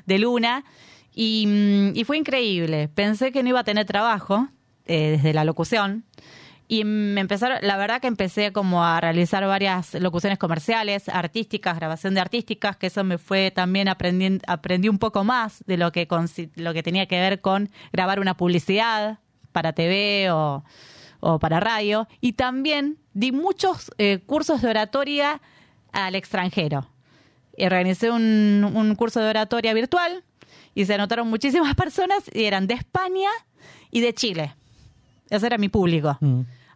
de 0.07 0.19
Luna 0.19 0.64
y, 1.14 1.47
mm, 1.47 1.93
y 1.95 2.05
fue 2.05 2.16
increíble. 2.16 2.89
Pensé 2.89 3.33
que 3.33 3.43
no 3.43 3.51
iba 3.51 3.61
a 3.61 3.64
tener 3.64 3.85
trabajo 3.85 4.49
eh, 4.87 5.11
desde 5.11 5.35
la 5.35 5.45
locución. 5.45 6.05
Y 6.66 6.85
me 6.85 7.21
empezaron, 7.21 7.59
la 7.61 7.77
verdad 7.77 8.01
que 8.01 8.07
empecé 8.07 8.53
como 8.53 8.85
a 8.85 9.01
realizar 9.01 9.47
varias 9.47 9.93
locuciones 9.95 10.39
comerciales, 10.39 11.09
artísticas, 11.11 11.77
grabación 11.77 12.14
de 12.14 12.21
artísticas, 12.21 12.77
que 12.77 12.87
eso 12.87 13.05
me 13.05 13.19
fue 13.19 13.51
también 13.51 13.89
aprendiendo, 13.89 14.43
aprendí 14.47 14.89
un 14.89 14.99
poco 14.99 15.25
más 15.25 15.62
de 15.66 15.77
lo 15.77 15.93
que, 15.93 16.09
lo 16.57 16.73
que 16.73 16.83
tenía 16.83 17.07
que 17.07 17.21
ver 17.21 17.43
con 17.43 17.71
grabar 17.93 18.21
una 18.21 18.37
publicidad 18.37 19.19
para 19.53 19.75
TV 19.75 20.31
o, 20.31 20.64
o 21.21 21.39
para 21.39 21.61
radio. 21.61 22.09
Y 22.21 22.35
también 22.35 22.99
di 23.14 23.33
muchos 23.33 23.91
eh, 23.99 24.21
cursos 24.27 24.62
de 24.62 24.71
oratoria 24.71 25.41
al 25.93 26.14
extranjero. 26.14 26.89
Y 27.57 27.64
organicé 27.66 28.11
un, 28.11 28.71
un 28.75 28.95
curso 28.95 29.21
de 29.21 29.31
oratoria 29.31 29.75
virtual 29.75 30.25
y 30.75 30.85
se 30.85 30.95
anotaron 30.95 31.29
muchísimas 31.29 31.75
personas 31.77 32.25
y 32.33 32.45
eran 32.45 32.66
de 32.66 32.75
España 32.75 33.31
y 33.91 34.01
de 34.01 34.14
Chile. 34.14 34.55
Ese 35.31 35.47
era 35.47 35.59
mi 35.59 35.69
público. 35.69 36.19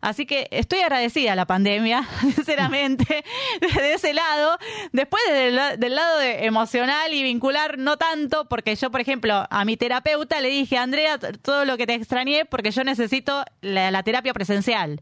Así 0.02 0.26
que 0.26 0.48
estoy 0.50 0.80
agradecida 0.80 1.32
a 1.32 1.36
la 1.36 1.46
pandemia, 1.46 2.06
sinceramente, 2.20 3.24
desde 3.60 3.94
ese 3.94 4.12
lado. 4.12 4.58
Después 4.92 5.22
del, 5.30 5.54
la- 5.56 5.76
del 5.76 5.94
lado 5.94 6.18
de 6.18 6.44
emocional 6.44 7.14
y 7.14 7.22
vincular, 7.22 7.78
no 7.78 7.96
tanto, 7.96 8.46
porque 8.48 8.74
yo, 8.74 8.90
por 8.90 9.00
ejemplo, 9.00 9.46
a 9.48 9.64
mi 9.64 9.76
terapeuta 9.76 10.40
le 10.40 10.48
dije, 10.48 10.76
Andrea, 10.76 11.18
todo 11.18 11.64
lo 11.64 11.76
que 11.76 11.86
te 11.86 11.94
extrañé, 11.94 12.44
porque 12.44 12.72
yo 12.72 12.82
necesito 12.84 13.44
la, 13.60 13.90
la 13.92 14.02
terapia 14.02 14.34
presencial. 14.34 15.00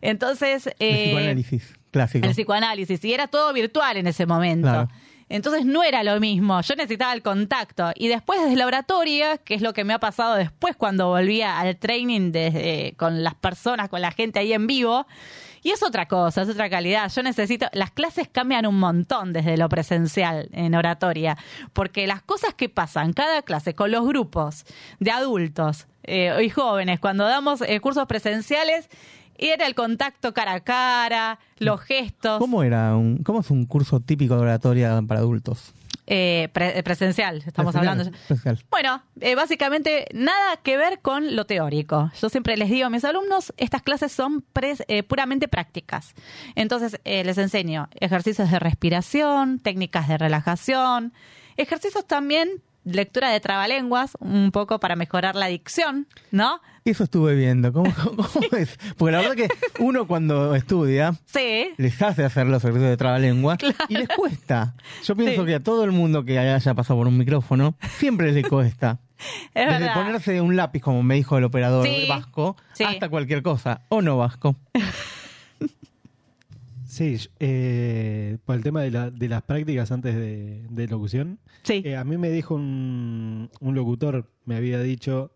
Entonces... 0.00 0.68
El 0.68 0.74
eh, 0.78 1.04
psicoanálisis 1.06 1.74
clásico. 1.90 2.26
el 2.26 2.32
psicoanálisis, 2.32 3.04
y 3.04 3.12
era 3.14 3.26
todo 3.26 3.52
virtual 3.52 3.96
en 3.96 4.06
ese 4.06 4.26
momento. 4.26 4.68
Claro. 4.68 4.88
Entonces 5.28 5.64
no 5.64 5.82
era 5.82 6.04
lo 6.04 6.20
mismo, 6.20 6.60
yo 6.60 6.76
necesitaba 6.76 7.12
el 7.12 7.22
contacto. 7.22 7.90
Y 7.96 8.08
después 8.08 8.40
desde 8.40 8.56
la 8.56 8.66
oratoria, 8.66 9.38
que 9.38 9.54
es 9.54 9.62
lo 9.62 9.72
que 9.72 9.84
me 9.84 9.92
ha 9.92 9.98
pasado 9.98 10.36
después 10.36 10.76
cuando 10.76 11.08
volvía 11.08 11.58
al 11.58 11.76
training 11.76 12.32
con 12.96 13.24
las 13.24 13.34
personas, 13.34 13.88
con 13.88 14.00
la 14.00 14.12
gente 14.12 14.38
ahí 14.38 14.52
en 14.52 14.66
vivo, 14.66 15.06
y 15.66 15.72
es 15.72 15.82
otra 15.82 16.06
cosa, 16.06 16.42
es 16.42 16.48
otra 16.48 16.70
calidad. 16.70 17.10
Yo 17.12 17.24
necesito, 17.24 17.66
las 17.72 17.90
clases 17.90 18.28
cambian 18.30 18.66
un 18.66 18.78
montón 18.78 19.32
desde 19.32 19.56
lo 19.56 19.68
presencial 19.68 20.48
en 20.52 20.76
oratoria, 20.76 21.36
porque 21.72 22.06
las 22.06 22.22
cosas 22.22 22.54
que 22.54 22.68
pasan 22.68 23.12
cada 23.12 23.42
clase 23.42 23.74
con 23.74 23.90
los 23.90 24.06
grupos 24.06 24.64
de 25.00 25.10
adultos 25.10 25.88
eh, 26.04 26.36
y 26.40 26.50
jóvenes, 26.50 27.00
cuando 27.00 27.24
damos 27.24 27.62
eh, 27.62 27.80
cursos 27.80 28.06
presenciales, 28.06 28.88
era 29.38 29.66
el 29.66 29.74
contacto 29.74 30.32
cara 30.34 30.54
a 30.54 30.60
cara, 30.60 31.38
los 31.58 31.80
gestos. 31.80 32.38
¿Cómo 32.38 32.62
era 32.62 32.96
un, 32.96 33.18
cómo 33.22 33.40
es 33.40 33.50
un 33.50 33.64
curso 33.66 34.00
típico 34.00 34.34
de 34.36 34.42
oratoria 34.42 35.00
para 35.06 35.20
adultos? 35.20 35.72
Eh, 36.08 36.50
pre- 36.52 36.80
presencial, 36.84 37.38
estamos 37.44 37.72
Presencial, 37.72 37.88
hablando. 38.00 38.18
presencial. 38.28 38.64
Bueno, 38.70 39.02
eh, 39.20 39.34
básicamente 39.34 40.06
nada 40.14 40.56
que 40.62 40.76
ver 40.76 41.00
con 41.00 41.34
lo 41.34 41.46
teórico. 41.46 42.12
Yo 42.20 42.28
siempre 42.28 42.56
les 42.56 42.70
digo 42.70 42.86
a 42.86 42.90
mis 42.90 43.04
alumnos, 43.04 43.52
estas 43.56 43.82
clases 43.82 44.12
son 44.12 44.44
eh, 44.86 45.02
puramente 45.02 45.48
prácticas. 45.48 46.14
Entonces, 46.54 47.00
eh, 47.04 47.24
les 47.24 47.38
enseño 47.38 47.88
ejercicios 47.98 48.52
de 48.52 48.58
respiración, 48.60 49.58
técnicas 49.58 50.06
de 50.06 50.16
relajación, 50.16 51.12
ejercicios 51.56 52.06
también, 52.06 52.50
lectura 52.86 53.30
de 53.30 53.40
trabalenguas, 53.40 54.12
un 54.20 54.50
poco 54.52 54.80
para 54.80 54.96
mejorar 54.96 55.34
la 55.36 55.46
dicción, 55.48 56.06
¿no? 56.30 56.60
Eso 56.84 57.04
estuve 57.04 57.34
viendo. 57.34 57.72
¿Cómo, 57.72 57.92
cómo 57.92 58.46
es? 58.56 58.78
Porque 58.96 59.12
la 59.12 59.18
verdad 59.18 59.34
que 59.34 59.48
uno 59.80 60.06
cuando 60.06 60.54
estudia 60.54 61.14
Sí. 61.26 61.70
les 61.76 62.00
hace 62.00 62.24
hacer 62.24 62.46
los 62.46 62.62
ejercicios 62.62 62.90
de 62.90 62.96
trabalengua 62.96 63.58
y 63.88 63.96
les 63.96 64.08
cuesta. 64.08 64.74
Yo 65.04 65.16
pienso 65.16 65.42
Sí. 65.42 65.46
que 65.48 65.54
a 65.56 65.62
todo 65.62 65.82
el 65.84 65.90
mundo 65.92 66.24
que 66.24 66.38
haya 66.38 66.74
pasado 66.74 66.98
por 67.00 67.08
un 67.08 67.18
micrófono 67.18 67.76
siempre 67.98 68.30
le 68.32 68.42
cuesta. 68.44 69.00
Es 69.54 69.64
Desde 69.66 69.78
verdad. 69.80 69.94
ponerse 69.94 70.40
un 70.42 70.56
lápiz, 70.56 70.80
como 70.80 71.02
me 71.02 71.14
dijo 71.14 71.38
el 71.38 71.44
operador 71.44 71.86
Sí. 71.86 72.04
vasco, 72.08 72.56
hasta 72.86 73.08
cualquier 73.08 73.42
cosa. 73.42 73.80
O 73.88 74.00
no 74.02 74.16
vasco. 74.18 74.56
Sí, 76.96 77.18
eh, 77.40 78.38
por 78.46 78.56
el 78.56 78.62
tema 78.62 78.80
de, 78.80 78.90
la- 78.90 79.10
de 79.10 79.28
las 79.28 79.42
prácticas 79.42 79.92
antes 79.92 80.14
de, 80.14 80.62
de 80.70 80.88
locución. 80.88 81.38
eh, 81.84 81.94
a 81.96 82.04
mí 82.04 82.16
me 82.16 82.30
dijo 82.30 82.54
un, 82.54 83.50
un 83.60 83.74
locutor, 83.74 84.30
me 84.46 84.56
había 84.56 84.80
dicho, 84.80 85.30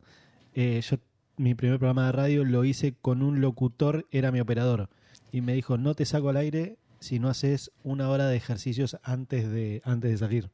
eh, 0.54 0.80
yo 0.88 0.96
mi 1.36 1.54
primer 1.54 1.78
programa 1.78 2.06
de 2.06 2.12
radio 2.12 2.44
lo 2.44 2.64
hice 2.64 2.94
con 3.02 3.22
un 3.22 3.42
locutor, 3.42 4.06
era 4.10 4.32
mi 4.32 4.40
operador. 4.40 4.88
Y 5.32 5.42
me 5.42 5.52
dijo, 5.52 5.76
no 5.76 5.94
te 5.94 6.06
saco 6.06 6.30
al 6.30 6.38
aire 6.38 6.78
si 6.98 7.18
no 7.18 7.28
haces 7.28 7.70
una 7.82 8.08
hora 8.08 8.26
de 8.28 8.36
ejercicios 8.36 8.96
antes 9.02 9.50
de, 9.50 9.82
antes 9.84 10.10
de 10.12 10.16
salir. 10.16 10.50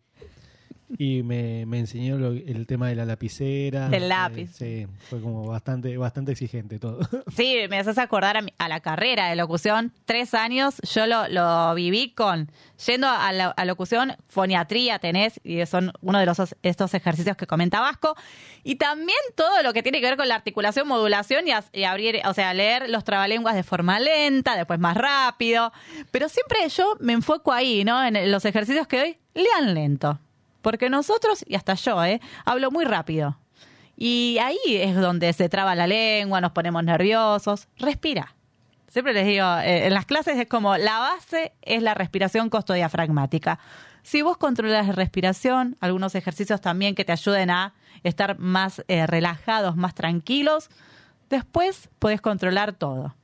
Y 0.99 1.23
me, 1.23 1.67
me 1.67 1.79
enseñó 1.79 2.17
lo- 2.19 2.33
el 2.33 2.67
tema 2.67 2.89
de 2.89 2.95
la 2.95 3.05
lapicera. 3.05 3.89
Del 3.89 4.09
lápiz. 4.09 4.51
sí, 4.55 4.87
fue 5.09 5.21
como 5.21 5.47
bastante, 5.47 5.97
bastante 5.97 6.33
exigente 6.33 6.79
todo. 6.79 7.01
Sí, 7.37 7.57
me 7.69 7.79
haces 7.79 7.99
acordar 7.99 8.37
a, 8.37 8.43
mi- 8.43 8.53
a 8.59 8.69
la 8.69 8.81
carrera 8.81 9.29
de 9.29 9.37
locución. 9.37 9.93
Tres 10.05 10.35
años 10.35 10.77
yo 10.95 11.07
lo, 11.07 11.29
lo 11.29 11.75
viví 11.75 12.13
con, 12.15 12.51
yendo 12.87 13.09
a 13.09 13.33
la 13.33 13.47
a 13.49 13.65
locución, 13.65 14.15
foniatría 14.27 14.99
tenés, 14.99 15.41
y 15.45 15.65
son 15.67 15.93
uno 16.01 16.19
de 16.19 16.27
los 16.27 16.37
estos 16.63 16.95
ejercicios 16.95 17.37
que 17.37 17.47
comenta 17.47 17.81
Vasco. 17.81 18.15
Y 18.63 18.77
también 18.77 19.19
todo 19.35 19.63
lo 19.63 19.73
que 19.73 19.83
tiene 19.83 20.01
que 20.01 20.07
ver 20.07 20.17
con 20.17 20.29
la 20.29 20.35
articulación, 20.37 20.87
modulación 20.89 21.45
y, 21.47 21.53
y 21.79 21.85
abrir, 21.85 22.21
o 22.27 22.35
sea, 22.35 22.53
leer 22.55 22.89
los 22.91 23.05
trabalenguas 23.05 23.55
de 23.55 23.63
forma 23.63 23.99
lenta, 24.01 24.57
después 24.57 24.79
más 24.79 24.97
rápido. 24.97 25.73
Pero 26.11 26.29
siempre 26.29 26.59
yo 26.69 26.97
me 27.01 27.13
enfoco 27.13 27.53
ahí, 27.53 27.85
¿no? 27.85 28.05
En 28.05 28.31
los 28.31 28.45
ejercicios 28.45 28.87
que 28.87 28.99
doy, 28.99 29.17
lean 29.35 29.75
lento. 29.75 30.19
Porque 30.67 30.91
nosotros, 30.91 31.45
y 31.47 31.55
hasta 31.55 31.75
yo, 31.75 32.05
¿eh? 32.05 32.21
Hablo 32.45 32.73
muy 32.73 32.85
rápido. 32.85 33.39
Y 33.97 34.39
ahí 34.43 34.59
es 34.67 34.97
donde 34.97 35.33
se 35.33 35.49
traba 35.49 35.77
la 35.77 35.87
lengua, 35.87 36.41
nos 36.41 36.51
ponemos 36.51 36.83
nerviosos. 36.83 37.69
Respira. 37.79 38.35
Siempre 38.89 39.13
les 39.15 39.29
digo, 39.29 39.47
eh, 39.59 39.87
en 39.87 39.95
las 39.95 40.07
clases 40.07 40.37
es 40.37 40.49
como 40.49 40.77
la 40.77 40.99
base 40.99 41.53
es 41.63 41.85
la 41.85 41.95
respiración 41.95 42.51
costodiafragmática. 42.51 43.61
Si 44.03 44.23
vos 44.23 44.39
controlas 44.39 44.89
la 44.89 44.93
respiración, 44.93 45.77
algunos 45.79 46.17
ejercicios 46.17 46.61
también 46.61 46.97
que 46.97 47.05
te 47.05 47.13
ayuden 47.13 47.51
a 47.51 47.73
estar 48.03 48.37
más 48.41 48.83
eh, 48.89 49.07
relajados, 49.07 49.77
más 49.77 49.95
tranquilos, 49.95 50.69
después 51.31 51.91
podés 52.01 52.21
controlar 52.21 52.73
todo. 52.73 53.15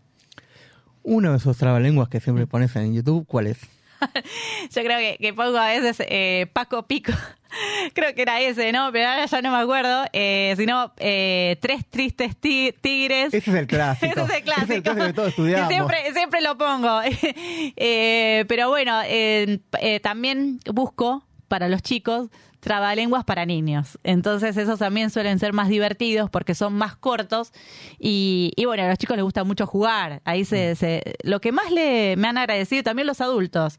Uno 1.03 1.33
de 1.33 1.39
esos 1.39 1.57
trabalenguas 1.57 2.09
que 2.09 2.21
siempre 2.21 2.47
pones 2.47 2.77
en 2.77 2.95
YouTube, 2.95 3.27
¿cuál 3.27 3.49
es? 3.49 3.59
Yo 4.75 4.83
creo 4.83 4.99
que, 4.99 5.19
que 5.21 5.33
pongo 5.33 5.59
a 5.59 5.69
veces 5.69 6.05
eh, 6.09 6.47
Paco 6.53 6.87
Pico. 6.87 7.13
creo 7.95 8.15
que 8.15 8.23
era 8.23 8.41
ese, 8.41 8.73
¿no? 8.73 8.91
Pero 8.93 9.09
ahora 9.09 9.27
ya 9.27 9.43
no 9.43 9.51
me 9.53 9.59
acuerdo. 9.59 10.05
Eh, 10.13 10.55
sino 10.57 10.93
eh, 10.99 11.57
Tres 11.61 11.85
Tristes 11.89 12.37
Ti- 12.37 12.75
Tigres. 12.81 13.35
Ese 13.35 13.51
es 13.51 13.57
el 13.57 13.67
clásico. 13.67 14.13
Ese 14.21 14.23
es 14.23 14.31
el 14.39 14.43
clásico. 14.45 14.65
Ese 14.65 14.73
es 14.73 14.77
el 14.79 14.83
clásico 14.83 15.07
que 15.07 15.13
todos 15.13 15.29
estudiamos. 15.29 15.69
Siempre, 15.69 16.13
siempre 16.15 16.41
lo 16.41 16.57
pongo. 16.57 17.01
Eh, 17.05 18.45
pero 18.49 18.69
bueno, 18.69 19.01
eh, 19.05 19.61
eh, 19.81 20.01
también 20.01 20.61
busco 20.73 21.25
para 21.49 21.69
los 21.69 21.83
chicos 21.83 22.29
trabalenguas 22.63 23.25
para 23.25 23.45
niños. 23.45 23.99
Entonces 24.05 24.57
esos 24.57 24.79
también 24.79 25.11
suelen 25.11 25.41
ser 25.41 25.53
más 25.53 25.69
divertidos 25.69 26.31
porque 26.31 26.55
son 26.55 26.75
más 26.75 26.95
cortos 26.97 27.53
y, 27.99 28.53
y 28.57 28.67
bueno, 28.67 28.85
a 28.85 28.89
los 28.89 28.99
chicos 28.99 29.17
les 29.17 29.25
gusta 29.25 29.43
mucho 29.43 29.67
jugar. 29.67 30.23
Ahí 30.25 30.43
Mm. 30.43 30.47
se, 30.47 30.75
se- 30.77 31.03
lo 31.25 31.41
que 31.41 31.51
más 31.51 31.73
le, 31.73 32.15
me 32.17 32.29
han 32.29 32.39
agradecido 32.39 32.85
también 32.85 33.09
los 33.09 33.21
adultos. 33.21 33.79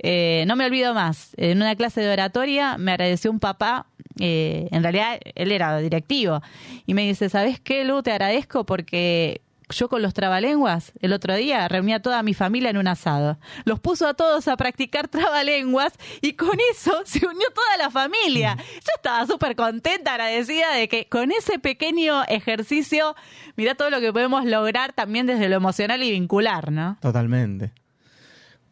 Eh, 0.00 0.44
no 0.48 0.56
me 0.56 0.66
olvido 0.66 0.92
más, 0.94 1.30
en 1.36 1.58
una 1.58 1.76
clase 1.76 2.00
de 2.00 2.12
oratoria 2.12 2.76
me 2.76 2.90
agradeció 2.90 3.30
un 3.30 3.38
papá, 3.38 3.86
eh, 4.18 4.66
en 4.72 4.82
realidad 4.82 5.20
él 5.36 5.52
era 5.52 5.78
directivo, 5.78 6.42
y 6.84 6.94
me 6.94 7.02
dice, 7.06 7.28
¿sabes 7.28 7.60
qué, 7.60 7.84
Lu? 7.84 8.02
Te 8.02 8.10
agradezco 8.10 8.66
porque 8.66 9.40
yo 9.74 9.88
con 9.88 10.02
los 10.02 10.14
trabalenguas 10.14 10.92
el 11.00 11.12
otro 11.12 11.34
día 11.34 11.68
reuní 11.68 11.92
a 11.92 12.00
toda 12.00 12.22
mi 12.22 12.34
familia 12.34 12.70
en 12.70 12.76
un 12.76 12.88
asado. 12.88 13.38
Los 13.64 13.80
puso 13.80 14.06
a 14.06 14.14
todos 14.14 14.48
a 14.48 14.56
practicar 14.56 15.08
trabalenguas 15.08 15.92
y 16.20 16.34
con 16.34 16.56
eso 16.72 16.92
se 17.04 17.26
unió 17.26 17.46
toda 17.54 17.76
la 17.76 17.90
familia. 17.90 18.56
Yo 18.56 18.90
estaba 18.96 19.26
súper 19.26 19.56
contenta, 19.56 20.12
agradecida 20.12 20.72
de 20.74 20.88
que 20.88 21.06
con 21.08 21.32
ese 21.32 21.58
pequeño 21.58 22.24
ejercicio, 22.24 23.14
mirá 23.56 23.74
todo 23.74 23.90
lo 23.90 24.00
que 24.00 24.12
podemos 24.12 24.44
lograr 24.44 24.92
también 24.92 25.26
desde 25.26 25.48
lo 25.48 25.56
emocional 25.56 26.02
y 26.02 26.10
vincular, 26.10 26.72
¿no? 26.72 26.96
Totalmente. 27.00 27.72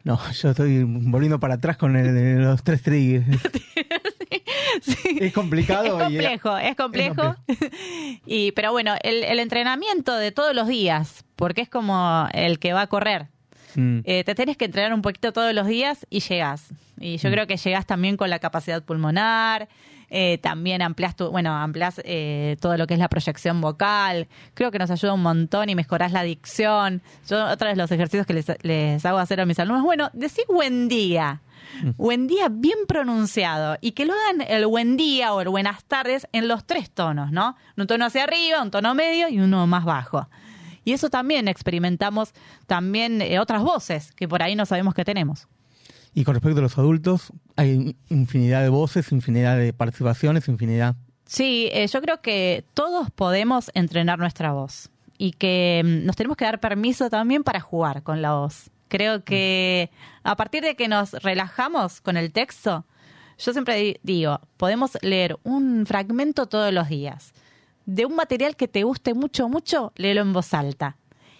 No, 0.03 0.19
yo 0.31 0.49
estoy 0.49 0.83
volviendo 0.83 1.39
para 1.39 1.55
atrás 1.55 1.77
con 1.77 1.95
el 1.95 2.43
los 2.43 2.63
tres 2.63 2.81
triggers. 2.81 3.25
Es 5.19 5.33
complicado. 5.33 5.83
Es 5.85 5.91
y- 5.93 5.97
complejo, 6.17 6.57
es 6.57 6.75
complejo. 6.75 7.35
y, 8.25 8.51
pero 8.53 8.71
bueno, 8.71 8.95
el, 9.03 9.23
el 9.23 9.39
entrenamiento 9.39 10.15
de 10.15 10.31
todos 10.31 10.53
los 10.55 10.67
días, 10.67 11.25
porque 11.35 11.61
es 11.61 11.69
como 11.69 12.27
el 12.33 12.59
que 12.59 12.73
va 12.73 12.81
a 12.81 12.87
correr. 12.87 13.27
Mm. 13.75 13.99
Eh, 14.03 14.23
te 14.23 14.35
tenés 14.35 14.55
que 14.57 14.65
entrenar 14.65 14.93
un 14.93 15.01
poquito 15.01 15.33
todos 15.33 15.53
los 15.53 15.65
días 15.67 16.05
y 16.09 16.19
llegás. 16.19 16.67
Y 16.99 17.17
yo 17.17 17.29
Mm. 17.29 17.31
creo 17.33 17.47
que 17.47 17.57
llegás 17.57 17.85
también 17.85 18.17
con 18.17 18.29
la 18.29 18.39
capacidad 18.39 18.83
pulmonar, 18.83 19.67
eh, 20.15 20.37
también 20.37 20.83
ampliás 20.83 21.15
tu, 21.15 21.31
bueno, 21.31 21.51
ampliás 21.55 21.99
eh, 22.05 22.55
todo 22.61 22.77
lo 22.77 22.85
que 22.85 22.93
es 22.93 22.99
la 22.99 23.09
proyección 23.09 23.61
vocal. 23.61 24.27
Creo 24.53 24.69
que 24.69 24.77
nos 24.77 24.91
ayuda 24.91 25.13
un 25.13 25.23
montón 25.23 25.69
y 25.69 25.75
mejorás 25.75 26.11
la 26.11 26.21
dicción. 26.21 27.01
Yo, 27.27 27.43
otra 27.49 27.69
de 27.69 27.75
los 27.75 27.91
ejercicios 27.91 28.27
que 28.27 28.33
les, 28.35 28.45
les 28.61 29.03
hago 29.07 29.17
hacer 29.17 29.41
a 29.41 29.45
mis 29.47 29.57
alumnos, 29.57 29.83
bueno, 29.83 30.11
decir 30.13 30.45
buen 30.47 30.87
día. 30.87 31.41
Buen 31.97 32.27
día 32.27 32.49
bien 32.49 32.77
pronunciado 32.87 33.77
y 33.81 33.91
que 33.91 34.05
lo 34.05 34.13
hagan 34.13 34.41
el 34.47 34.65
buen 34.65 34.97
día 34.97 35.33
o 35.33 35.41
el 35.41 35.49
buenas 35.49 35.83
tardes 35.85 36.27
en 36.31 36.47
los 36.47 36.65
tres 36.65 36.91
tonos, 36.91 37.31
¿no? 37.31 37.55
Un 37.77 37.87
tono 37.87 38.05
hacia 38.05 38.23
arriba, 38.23 38.61
un 38.61 38.71
tono 38.71 38.93
medio 38.95 39.29
y 39.29 39.39
uno 39.39 39.67
más 39.67 39.85
bajo. 39.85 40.27
Y 40.85 40.91
eso 40.91 41.09
también 41.09 41.47
experimentamos 41.47 42.33
también 42.67 43.21
eh, 43.21 43.39
otras 43.39 43.63
voces 43.63 44.11
que 44.11 44.27
por 44.27 44.43
ahí 44.43 44.55
no 44.55 44.65
sabemos 44.65 44.93
que 44.93 45.05
tenemos. 45.05 45.47
Y 46.13 46.23
con 46.25 46.35
respecto 46.35 46.59
a 46.59 46.61
los 46.61 46.77
adultos, 46.77 47.31
hay 47.55 47.95
infinidad 48.09 48.61
de 48.61 48.69
voces, 48.69 49.11
infinidad 49.11 49.57
de 49.57 49.73
participaciones, 49.73 50.47
infinidad. 50.47 50.95
Sí, 51.25 51.69
eh, 51.71 51.87
yo 51.87 52.01
creo 52.01 52.21
que 52.21 52.65
todos 52.73 53.09
podemos 53.09 53.71
entrenar 53.73 54.19
nuestra 54.19 54.51
voz 54.51 54.91
y 55.17 55.31
que 55.31 55.81
mm, 55.83 56.05
nos 56.05 56.15
tenemos 56.15 56.37
que 56.37 56.45
dar 56.45 56.59
permiso 56.59 57.09
también 57.09 57.43
para 57.43 57.59
jugar 57.59 58.03
con 58.03 58.21
la 58.21 58.33
voz. 58.33 58.69
Creo 58.93 59.23
que 59.23 59.89
a 60.21 60.35
partir 60.35 60.61
de 60.61 60.75
que 60.75 60.87
nos 60.87 61.13
relajamos 61.13 61.99
con 61.99 62.15
el 62.15 62.31
texto, 62.31 62.85
yo 63.39 63.51
siempre 63.51 63.75
di- 63.75 63.97
digo, 64.03 64.39
podemos 64.55 64.99
leer 65.01 65.39
un 65.41 65.87
fragmento 65.87 66.45
todos 66.45 66.71
los 66.71 66.89
días 66.89 67.33
de 67.87 68.05
un 68.05 68.15
material 68.15 68.55
que 68.55 68.67
te 68.67 68.83
guste 68.83 69.15
mucho, 69.15 69.49
mucho, 69.49 69.93
léelo 69.95 70.21
en 70.21 70.31
voz 70.31 70.53
alta. 70.53 70.97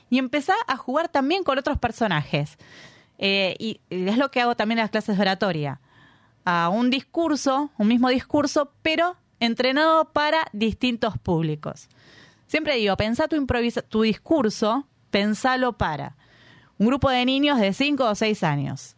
Y 0.10 0.18
empezá 0.18 0.56
a 0.66 0.78
jugar 0.78 1.10
también 1.10 1.44
con 1.44 1.60
otros 1.60 1.78
personajes. 1.78 2.58
Eh, 3.20 3.56
y, 3.60 3.82
es 3.92 4.18
lo 4.18 4.32
que 4.32 4.42
hago 4.42 4.56
también 4.56 4.80
en 4.80 4.86
las 4.86 4.90
clases 4.90 5.16
de 5.16 5.22
oratoria. 5.22 5.80
A 6.46 6.70
un 6.70 6.90
discurso, 6.90 7.70
un 7.78 7.88
mismo 7.88 8.10
discurso, 8.10 8.74
pero 8.82 9.16
entrenado 9.40 10.12
para 10.12 10.48
distintos 10.54 11.20
públicos. 11.20 11.88
Siempre 12.48 12.78
digo, 12.78 12.98
pensá 12.98 13.28
tu, 13.28 13.46
tu 13.90 14.02
discurso, 14.02 14.88
pensalo 15.12 15.74
para 15.74 16.16
un 16.84 16.88
grupo 16.88 17.10
de 17.10 17.24
niños 17.26 17.60
de 17.60 17.72
5 17.72 18.04
o 18.04 18.14
6 18.14 18.44
años, 18.44 18.96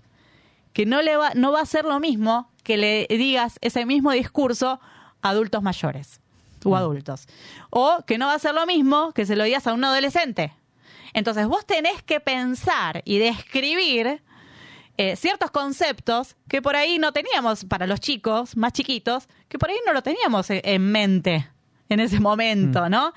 que 0.73 0.88
no, 0.88 1.03
le 1.03 1.17
va, 1.17 1.33
no 1.36 1.51
va 1.51 1.61
a 1.61 1.65
ser 1.67 1.86
lo 1.86 1.99
mismo 1.99 2.49
que 2.63 2.77
le 2.77 3.05
digas 3.09 3.59
ese 3.61 3.86
mismo 3.86 4.11
discurso 4.11 4.79
a 5.21 5.29
adultos 5.29 5.61
mayores 5.61 6.19
o 6.63 6.75
adultos. 6.75 7.27
O 7.69 7.99
que 8.07 8.17
no 8.17 8.25
va 8.25 8.33
a 8.33 8.39
ser 8.39 8.55
lo 8.55 8.65
mismo 8.65 9.11
que 9.11 9.27
se 9.27 9.36
lo 9.36 9.43
digas 9.43 9.67
a 9.67 9.73
un 9.73 9.83
adolescente. 9.83 10.51
Entonces 11.13 11.47
vos 11.47 11.63
tenés 11.67 12.01
que 12.01 12.19
pensar 12.19 13.03
y 13.05 13.19
describir 13.19 14.23
eh, 14.97 15.15
ciertos 15.15 15.51
conceptos 15.51 16.36
que 16.49 16.63
por 16.63 16.75
ahí 16.75 16.97
no 16.97 17.11
teníamos 17.11 17.65
para 17.65 17.86
los 17.86 17.99
chicos 17.99 18.57
más 18.57 18.73
chiquitos, 18.73 19.27
que 19.47 19.59
por 19.59 19.69
ahí 19.69 19.77
no 19.86 19.93
lo 19.93 20.01
teníamos 20.01 20.49
e- 20.49 20.63
en 20.65 20.91
mente 20.91 21.47
en 21.88 21.99
ese 21.99 22.19
momento, 22.19 22.89
¿no? 22.89 23.13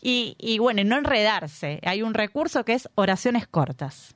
Y, 0.00 0.36
y 0.38 0.58
bueno, 0.58 0.82
no 0.84 0.96
enredarse. 0.96 1.80
Hay 1.84 2.02
un 2.02 2.14
recurso 2.14 2.64
que 2.64 2.74
es 2.74 2.88
oraciones 2.94 3.46
cortas. 3.46 4.14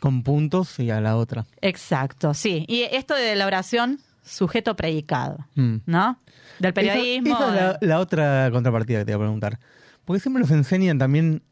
Con 0.00 0.22
puntos 0.22 0.78
y 0.78 0.90
a 0.90 1.00
la 1.00 1.16
otra. 1.16 1.46
Exacto, 1.60 2.34
sí. 2.34 2.64
Y 2.68 2.82
esto 2.82 3.14
de 3.14 3.34
la 3.36 3.46
oración 3.46 4.00
sujeto 4.22 4.74
predicado, 4.76 5.38
Mm. 5.54 5.76
¿no? 5.86 6.18
Del 6.58 6.72
periodismo. 6.72 7.34
Esa, 7.34 7.54
esa 7.54 7.70
es 7.72 7.76
la, 7.82 7.88
la 7.88 8.00
otra 8.00 8.48
contrapartida 8.52 9.00
que 9.00 9.04
te 9.06 9.10
iba 9.12 9.16
a 9.16 9.20
preguntar. 9.24 9.58
Porque 10.04 10.20
siempre 10.20 10.42
nos 10.42 10.50
enseñan 10.50 10.98
también 10.98 11.42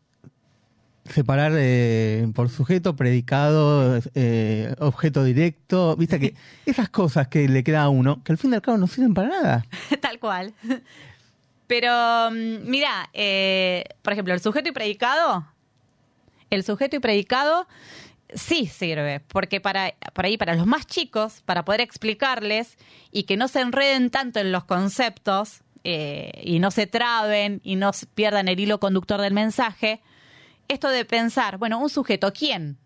separar 1.04 1.52
eh, 1.56 2.28
por 2.34 2.48
sujeto, 2.48 2.94
predicado, 2.94 3.98
eh, 4.14 4.74
objeto 4.78 5.24
directo. 5.24 5.96
Viste 5.96 6.20
que 6.20 6.34
esas 6.66 6.88
cosas 6.88 7.28
que 7.28 7.48
le 7.48 7.64
queda 7.64 7.82
a 7.82 7.88
uno, 7.88 8.22
que 8.22 8.32
al 8.32 8.38
fin 8.38 8.52
y 8.52 8.54
al 8.54 8.62
cabo 8.62 8.78
no 8.78 8.86
sirven 8.86 9.14
para 9.14 9.28
nada. 9.28 9.66
Tal 10.00 10.18
cual. 10.20 10.54
Pero, 11.72 12.30
mm, 12.30 12.68
mira, 12.68 13.08
eh, 13.14 13.84
por 14.02 14.12
ejemplo, 14.12 14.34
el 14.34 14.42
sujeto 14.42 14.68
y 14.68 14.72
predicado, 14.72 15.46
el 16.50 16.64
sujeto 16.64 16.96
y 16.96 16.98
predicado 16.98 17.66
sí 18.34 18.66
sirve, 18.66 19.20
porque 19.20 19.58
para, 19.58 19.94
por 20.12 20.26
ahí, 20.26 20.36
para 20.36 20.54
los 20.54 20.66
más 20.66 20.86
chicos, 20.86 21.40
para 21.46 21.64
poder 21.64 21.80
explicarles 21.80 22.76
y 23.10 23.22
que 23.22 23.38
no 23.38 23.48
se 23.48 23.62
enreden 23.62 24.10
tanto 24.10 24.38
en 24.38 24.52
los 24.52 24.64
conceptos 24.64 25.62
eh, 25.82 26.42
y 26.44 26.58
no 26.58 26.70
se 26.70 26.86
traben 26.86 27.62
y 27.64 27.76
no 27.76 27.92
pierdan 28.14 28.48
el 28.48 28.60
hilo 28.60 28.78
conductor 28.78 29.22
del 29.22 29.32
mensaje, 29.32 30.02
esto 30.68 30.90
de 30.90 31.06
pensar, 31.06 31.56
bueno, 31.56 31.78
un 31.78 31.88
sujeto, 31.88 32.34
¿quién? 32.34 32.76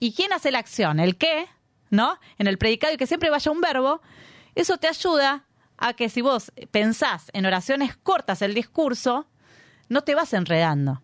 ¿Y 0.00 0.12
quién 0.12 0.34
hace 0.34 0.50
la 0.50 0.58
acción? 0.58 1.00
¿El 1.00 1.16
qué? 1.16 1.46
¿No? 1.88 2.18
En 2.36 2.46
el 2.46 2.58
predicado 2.58 2.92
y 2.92 2.98
que 2.98 3.06
siempre 3.06 3.30
vaya 3.30 3.50
un 3.50 3.62
verbo, 3.62 4.02
eso 4.54 4.76
te 4.76 4.86
ayuda 4.86 5.45
a 5.78 5.94
que 5.94 6.08
si 6.08 6.22
vos 6.22 6.52
pensás 6.70 7.30
en 7.32 7.46
oraciones 7.46 7.96
cortas 7.96 8.42
el 8.42 8.54
discurso, 8.54 9.26
no 9.88 10.02
te 10.02 10.14
vas 10.14 10.32
enredando. 10.32 11.02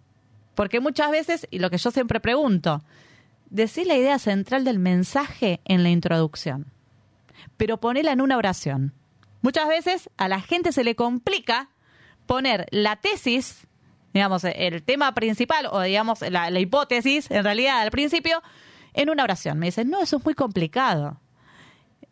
Porque 0.55 0.81
muchas 0.81 1.11
veces, 1.11 1.47
y 1.51 1.59
lo 1.59 1.71
que 1.71 1.79
yo 1.79 1.91
siempre 1.91 2.21
pregunto, 2.21 2.83
decís 3.51 3.87
la 3.87 3.97
idea 3.97 4.19
central 4.19 4.65
del 4.65 4.79
mensaje 4.79 5.61
en 5.65 5.83
la 5.83 5.91
introducción, 5.91 6.73
pero 7.57 7.79
ponela 7.79 8.13
en 8.13 8.21
una 8.21 8.37
oración. 8.37 8.93
Muchas 9.41 9.69
veces 9.69 10.11
a 10.17 10.29
la 10.29 10.41
gente 10.41 10.73
se 10.73 10.85
le 10.85 10.95
complica 10.95 11.71
poner 12.27 12.67
la 12.71 12.97
tesis, 12.97 13.67
digamos, 14.15 14.45
el 14.45 14.83
tema 14.83 15.13
principal 15.15 15.67
o 15.71 15.81
digamos 15.81 16.21
la, 16.23 16.51
la 16.51 16.61
hipótesis, 16.61 17.31
en 17.31 17.45
realidad 17.45 17.81
al 17.81 17.91
principio, 17.91 18.43
en 18.95 19.11
una 19.11 19.25
oración. 19.25 19.59
Me 19.59 19.67
dicen, 19.67 19.91
no, 19.91 20.01
eso 20.03 20.19
es 20.19 20.25
muy 20.25 20.35
complicado. 20.35 21.21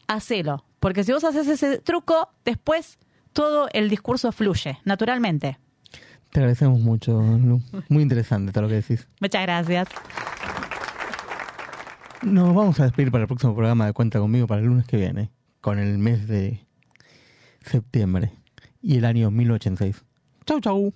Hacelo, 0.08 0.64
porque 0.80 1.04
si 1.04 1.12
vos 1.12 1.22
haces 1.24 1.46
ese 1.46 1.78
truco, 1.78 2.30
después 2.44 2.98
todo 3.32 3.68
el 3.72 3.88
discurso 3.88 4.32
fluye 4.32 4.78
naturalmente. 4.84 5.58
Te 6.30 6.40
agradecemos 6.40 6.80
mucho, 6.80 7.12
Lu. 7.20 7.60
Muy 7.88 8.02
interesante 8.02 8.52
todo 8.52 8.62
lo 8.62 8.68
que 8.68 8.76
decís. 8.76 9.08
Muchas 9.20 9.42
gracias. 9.42 9.88
Nos 12.22 12.54
vamos 12.54 12.78
a 12.80 12.84
despedir 12.84 13.10
para 13.10 13.22
el 13.22 13.28
próximo 13.28 13.54
programa 13.54 13.86
de 13.86 13.92
Cuenta 13.92 14.18
conmigo 14.18 14.46
para 14.46 14.60
el 14.60 14.66
lunes 14.66 14.86
que 14.86 14.96
viene, 14.96 15.30
con 15.60 15.78
el 15.78 15.98
mes 15.98 16.28
de 16.28 16.66
septiembre 17.62 18.32
y 18.82 18.98
el 18.98 19.04
año 19.04 19.30
1086. 19.30 20.04
Chau, 20.46 20.60
chau. 20.60 20.92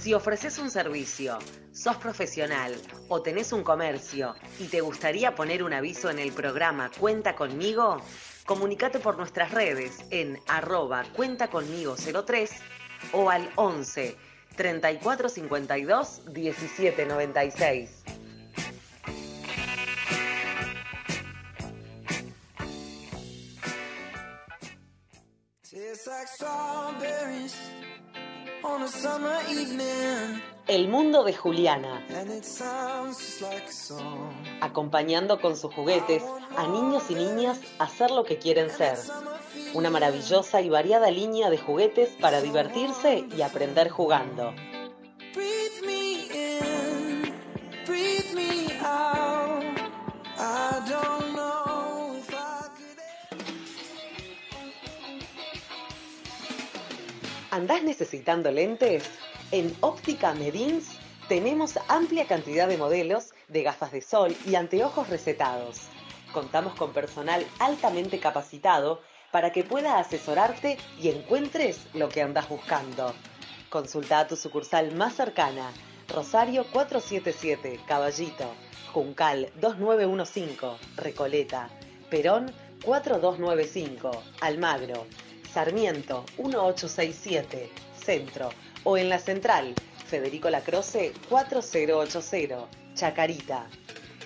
Si 0.00 0.14
ofreces 0.14 0.58
un 0.58 0.70
servicio, 0.70 1.38
sos 1.72 1.96
profesional 1.96 2.74
o 3.08 3.22
tenés 3.22 3.52
un 3.52 3.62
comercio 3.62 4.34
y 4.58 4.68
te 4.68 4.80
gustaría 4.80 5.34
poner 5.34 5.62
un 5.62 5.72
aviso 5.72 6.10
en 6.10 6.18
el 6.18 6.32
programa 6.32 6.90
Cuenta 6.98 7.34
conmigo, 7.34 8.00
comunicate 8.46 8.98
por 8.98 9.16
nuestras 9.16 9.50
redes 9.52 9.98
en 10.10 10.38
arroba 10.46 11.04
cuenta 11.16 11.48
conmigo 11.48 11.96
03 11.96 12.50
o 13.12 13.30
al 13.30 13.50
11 13.56 14.16
34 14.56 15.28
52 15.28 16.32
17 16.32 17.06
96. 17.06 18.04
Tastes 25.70 26.06
like 26.06 26.28
El 30.66 30.88
mundo 30.88 31.24
de 31.24 31.34
Juliana, 31.34 32.06
acompañando 34.60 35.40
con 35.40 35.56
sus 35.56 35.72
juguetes 35.72 36.22
a 36.56 36.66
niños 36.66 37.10
y 37.10 37.14
niñas 37.14 37.60
a 37.78 37.88
ser 37.88 38.10
lo 38.10 38.24
que 38.24 38.38
quieren 38.38 38.70
ser. 38.70 38.98
Una 39.74 39.90
maravillosa 39.90 40.60
y 40.60 40.68
variada 40.68 41.10
línea 41.10 41.50
de 41.50 41.58
juguetes 41.58 42.10
para 42.20 42.40
divertirse 42.40 43.26
y 43.36 43.42
aprender 43.42 43.88
jugando. 43.88 44.52
¿Andás 57.68 57.84
necesitando 57.84 58.50
lentes? 58.50 59.04
En 59.52 59.76
Óptica 59.82 60.32
Medins 60.32 60.88
tenemos 61.28 61.78
amplia 61.88 62.26
cantidad 62.26 62.66
de 62.66 62.78
modelos 62.78 63.34
de 63.48 63.62
gafas 63.62 63.92
de 63.92 64.00
sol 64.00 64.34
y 64.46 64.54
anteojos 64.54 65.10
recetados. 65.10 65.82
Contamos 66.32 66.74
con 66.76 66.94
personal 66.94 67.46
altamente 67.58 68.20
capacitado 68.20 69.02
para 69.32 69.52
que 69.52 69.64
pueda 69.64 69.98
asesorarte 69.98 70.78
y 70.98 71.10
encuentres 71.10 71.86
lo 71.92 72.08
que 72.08 72.22
andas 72.22 72.48
buscando. 72.48 73.12
Consulta 73.68 74.20
a 74.20 74.26
tu 74.26 74.36
sucursal 74.36 74.92
más 74.94 75.16
cercana, 75.16 75.70
Rosario 76.08 76.64
477, 76.72 77.80
Caballito, 77.86 78.50
Juncal 78.94 79.52
2915, 79.60 80.68
Recoleta, 80.96 81.68
Perón 82.08 82.50
4295, 82.82 84.10
Almagro, 84.40 85.04
Sarmiento 85.52 86.24
1867, 86.38 87.70
Centro, 88.04 88.50
o 88.84 88.96
en 88.96 89.08
la 89.08 89.18
central, 89.18 89.74
Federico 90.06 90.50
Lacroce 90.50 91.12
4080, 91.28 92.66
Chacarita. 92.94 93.66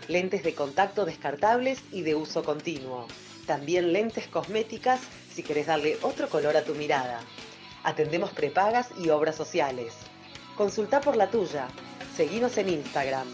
Lentes 0.08 0.42
de 0.42 0.54
contacto 0.54 1.04
descartables 1.04 1.80
y 1.92 2.02
de 2.02 2.14
uso 2.14 2.44
continuo. 2.44 3.06
También 3.46 3.92
lentes 3.92 4.26
cosméticas 4.26 5.00
si 5.32 5.42
querés 5.42 5.66
darle 5.66 5.96
otro 6.02 6.28
color 6.28 6.56
a 6.56 6.64
tu 6.64 6.74
mirada. 6.74 7.20
Atendemos 7.84 8.30
prepagas 8.30 8.88
y 8.98 9.10
obras 9.10 9.36
sociales. 9.36 9.94
Consulta 10.56 11.00
por 11.00 11.16
la 11.16 11.30
tuya. 11.30 11.68
Seguinos 12.16 12.58
en 12.58 12.68
Instagram. 12.68 13.28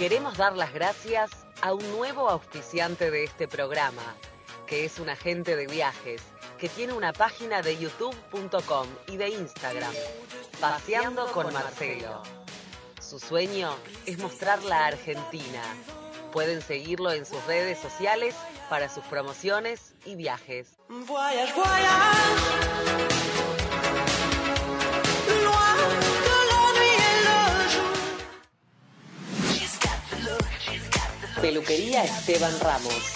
Queremos 0.00 0.38
dar 0.38 0.56
las 0.56 0.72
gracias 0.72 1.30
a 1.60 1.74
un 1.74 1.90
nuevo 1.90 2.30
auspiciante 2.30 3.10
de 3.10 3.24
este 3.24 3.46
programa, 3.46 4.16
que 4.66 4.86
es 4.86 4.98
un 4.98 5.10
agente 5.10 5.56
de 5.56 5.66
viajes, 5.66 6.22
que 6.56 6.70
tiene 6.70 6.94
una 6.94 7.12
página 7.12 7.60
de 7.60 7.76
youtube.com 7.76 8.88
y 9.08 9.18
de 9.18 9.28
Instagram, 9.28 9.92
Paseando 10.58 11.30
con 11.32 11.52
Marcelo. 11.52 12.22
Su 12.98 13.20
sueño 13.20 13.76
es 14.06 14.18
mostrar 14.18 14.62
la 14.62 14.86
Argentina. 14.86 15.62
Pueden 16.32 16.62
seguirlo 16.62 17.12
en 17.12 17.26
sus 17.26 17.44
redes 17.44 17.78
sociales 17.78 18.34
para 18.70 18.88
sus 18.88 19.04
promociones 19.04 19.92
y 20.06 20.14
viajes. 20.14 20.78
Peluquería 31.40 32.04
Esteban 32.04 32.52
Ramos. 32.60 33.14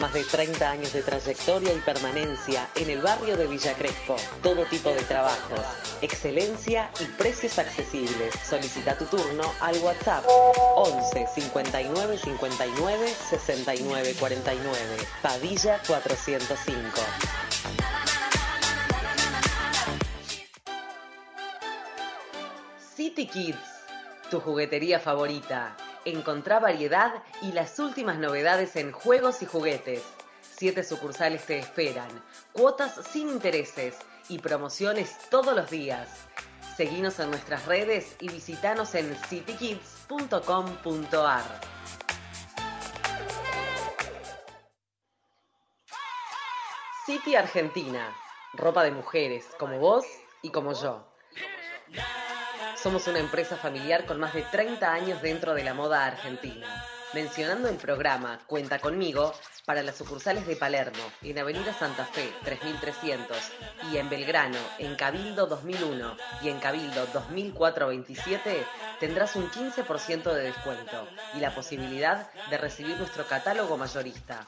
Más 0.00 0.14
de 0.14 0.24
30 0.24 0.70
años 0.70 0.92
de 0.94 1.02
trayectoria 1.02 1.74
y 1.74 1.80
permanencia 1.80 2.66
en 2.74 2.88
el 2.88 3.02
barrio 3.02 3.36
de 3.36 3.46
Villa 3.46 3.74
Crespo. 3.74 4.16
Todo 4.42 4.64
tipo 4.64 4.88
de 4.88 5.02
trabajos, 5.02 5.60
excelencia 6.00 6.90
y 6.98 7.04
precios 7.04 7.58
accesibles. 7.58 8.34
Solicita 8.42 8.96
tu 8.96 9.04
turno 9.04 9.52
al 9.60 9.76
WhatsApp 9.78 10.24
11 10.76 11.26
59 11.34 12.18
59 12.18 13.14
69 13.28 14.14
49. 14.18 14.78
Padilla 15.20 15.78
405. 15.86 17.00
City 22.96 23.26
Kids, 23.26 23.58
tu 24.30 24.40
juguetería 24.40 24.98
favorita. 24.98 25.76
Encontrá 26.08 26.58
variedad 26.58 27.22
y 27.42 27.52
las 27.52 27.78
últimas 27.78 28.18
novedades 28.18 28.74
en 28.76 28.92
juegos 28.92 29.42
y 29.42 29.46
juguetes. 29.46 30.02
Siete 30.40 30.82
sucursales 30.82 31.44
te 31.44 31.58
esperan, 31.58 32.08
cuotas 32.52 32.98
sin 33.10 33.28
intereses 33.28 33.94
y 34.30 34.38
promociones 34.38 35.18
todos 35.28 35.54
los 35.54 35.68
días. 35.68 36.08
Seguinos 36.78 37.20
en 37.20 37.30
nuestras 37.30 37.66
redes 37.66 38.16
y 38.20 38.30
visitanos 38.30 38.94
en 38.94 39.14
citykids.com.ar. 39.28 41.42
City 47.04 47.36
Argentina, 47.36 48.16
ropa 48.54 48.82
de 48.82 48.92
mujeres 48.92 49.44
como 49.58 49.78
vos 49.78 50.06
y 50.40 50.48
como 50.50 50.72
yo. 50.72 51.07
Somos 52.82 53.08
una 53.08 53.18
empresa 53.18 53.56
familiar 53.56 54.06
con 54.06 54.20
más 54.20 54.34
de 54.34 54.42
30 54.42 54.92
años 54.92 55.20
dentro 55.20 55.52
de 55.52 55.64
la 55.64 55.74
moda 55.74 56.06
argentina. 56.06 56.66
Mencionando 57.12 57.68
el 57.68 57.76
programa 57.76 58.38
Cuenta 58.46 58.78
conmigo 58.78 59.34
para 59.64 59.82
las 59.82 59.96
sucursales 59.96 60.46
de 60.46 60.54
Palermo, 60.54 61.02
en 61.22 61.38
Avenida 61.40 61.74
Santa 61.74 62.04
Fe 62.04 62.32
3300 62.44 63.36
y 63.90 63.96
en 63.96 64.08
Belgrano, 64.08 64.58
en 64.78 64.94
Cabildo 64.94 65.46
2001 65.48 66.16
y 66.42 66.50
en 66.50 66.60
Cabildo 66.60 67.06
2427, 67.12 68.64
tendrás 69.00 69.34
un 69.34 69.50
15% 69.50 70.32
de 70.32 70.42
descuento 70.42 71.08
y 71.34 71.40
la 71.40 71.52
posibilidad 71.52 72.30
de 72.48 72.58
recibir 72.58 72.96
nuestro 72.96 73.26
catálogo 73.26 73.76
mayorista. 73.76 74.46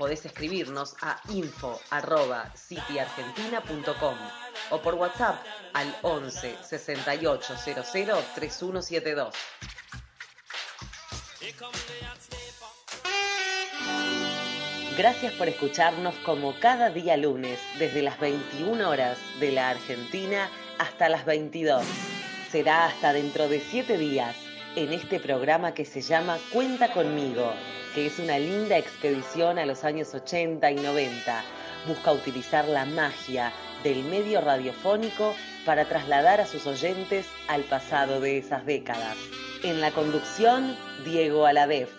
Podés 0.00 0.24
escribirnos 0.24 0.96
a 1.02 1.20
info.cityargentina.com 1.28 4.16
o 4.70 4.80
por 4.80 4.94
WhatsApp 4.94 5.44
al 5.74 5.94
11 6.00 6.56
68 6.62 7.54
00 7.62 7.84
3172. 8.34 9.34
Gracias 14.96 15.34
por 15.34 15.48
escucharnos 15.48 16.14
como 16.24 16.58
cada 16.60 16.88
día 16.88 17.18
lunes, 17.18 17.60
desde 17.78 18.00
las 18.00 18.18
21 18.18 18.88
horas 18.88 19.18
de 19.38 19.52
la 19.52 19.68
Argentina 19.68 20.48
hasta 20.78 21.10
las 21.10 21.26
22. 21.26 21.84
Será 22.50 22.86
hasta 22.86 23.12
dentro 23.12 23.50
de 23.50 23.60
7 23.60 23.98
días 23.98 24.34
en 24.76 24.92
este 24.92 25.18
programa 25.18 25.74
que 25.74 25.84
se 25.84 26.00
llama 26.00 26.38
Cuenta 26.52 26.92
conmigo, 26.92 27.52
que 27.94 28.06
es 28.06 28.18
una 28.18 28.38
linda 28.38 28.78
expedición 28.78 29.58
a 29.58 29.66
los 29.66 29.84
años 29.84 30.14
80 30.14 30.70
y 30.70 30.76
90. 30.76 31.44
Busca 31.88 32.12
utilizar 32.12 32.68
la 32.68 32.84
magia 32.84 33.52
del 33.82 34.04
medio 34.04 34.40
radiofónico 34.40 35.34
para 35.64 35.86
trasladar 35.86 36.40
a 36.40 36.46
sus 36.46 36.66
oyentes 36.66 37.26
al 37.48 37.62
pasado 37.64 38.20
de 38.20 38.38
esas 38.38 38.64
décadas. 38.64 39.16
En 39.62 39.80
la 39.80 39.90
conducción, 39.90 40.76
Diego 41.04 41.46
Aladef. 41.46 41.90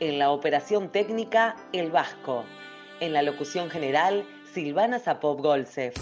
En 0.00 0.18
la 0.18 0.30
operación 0.30 0.90
técnica, 0.90 1.56
El 1.72 1.90
Vasco. 1.90 2.44
En 3.00 3.12
la 3.12 3.22
locución 3.22 3.70
general, 3.70 4.26
Silvana 4.52 4.98
Zapop 4.98 5.40
Golsef. 5.40 5.94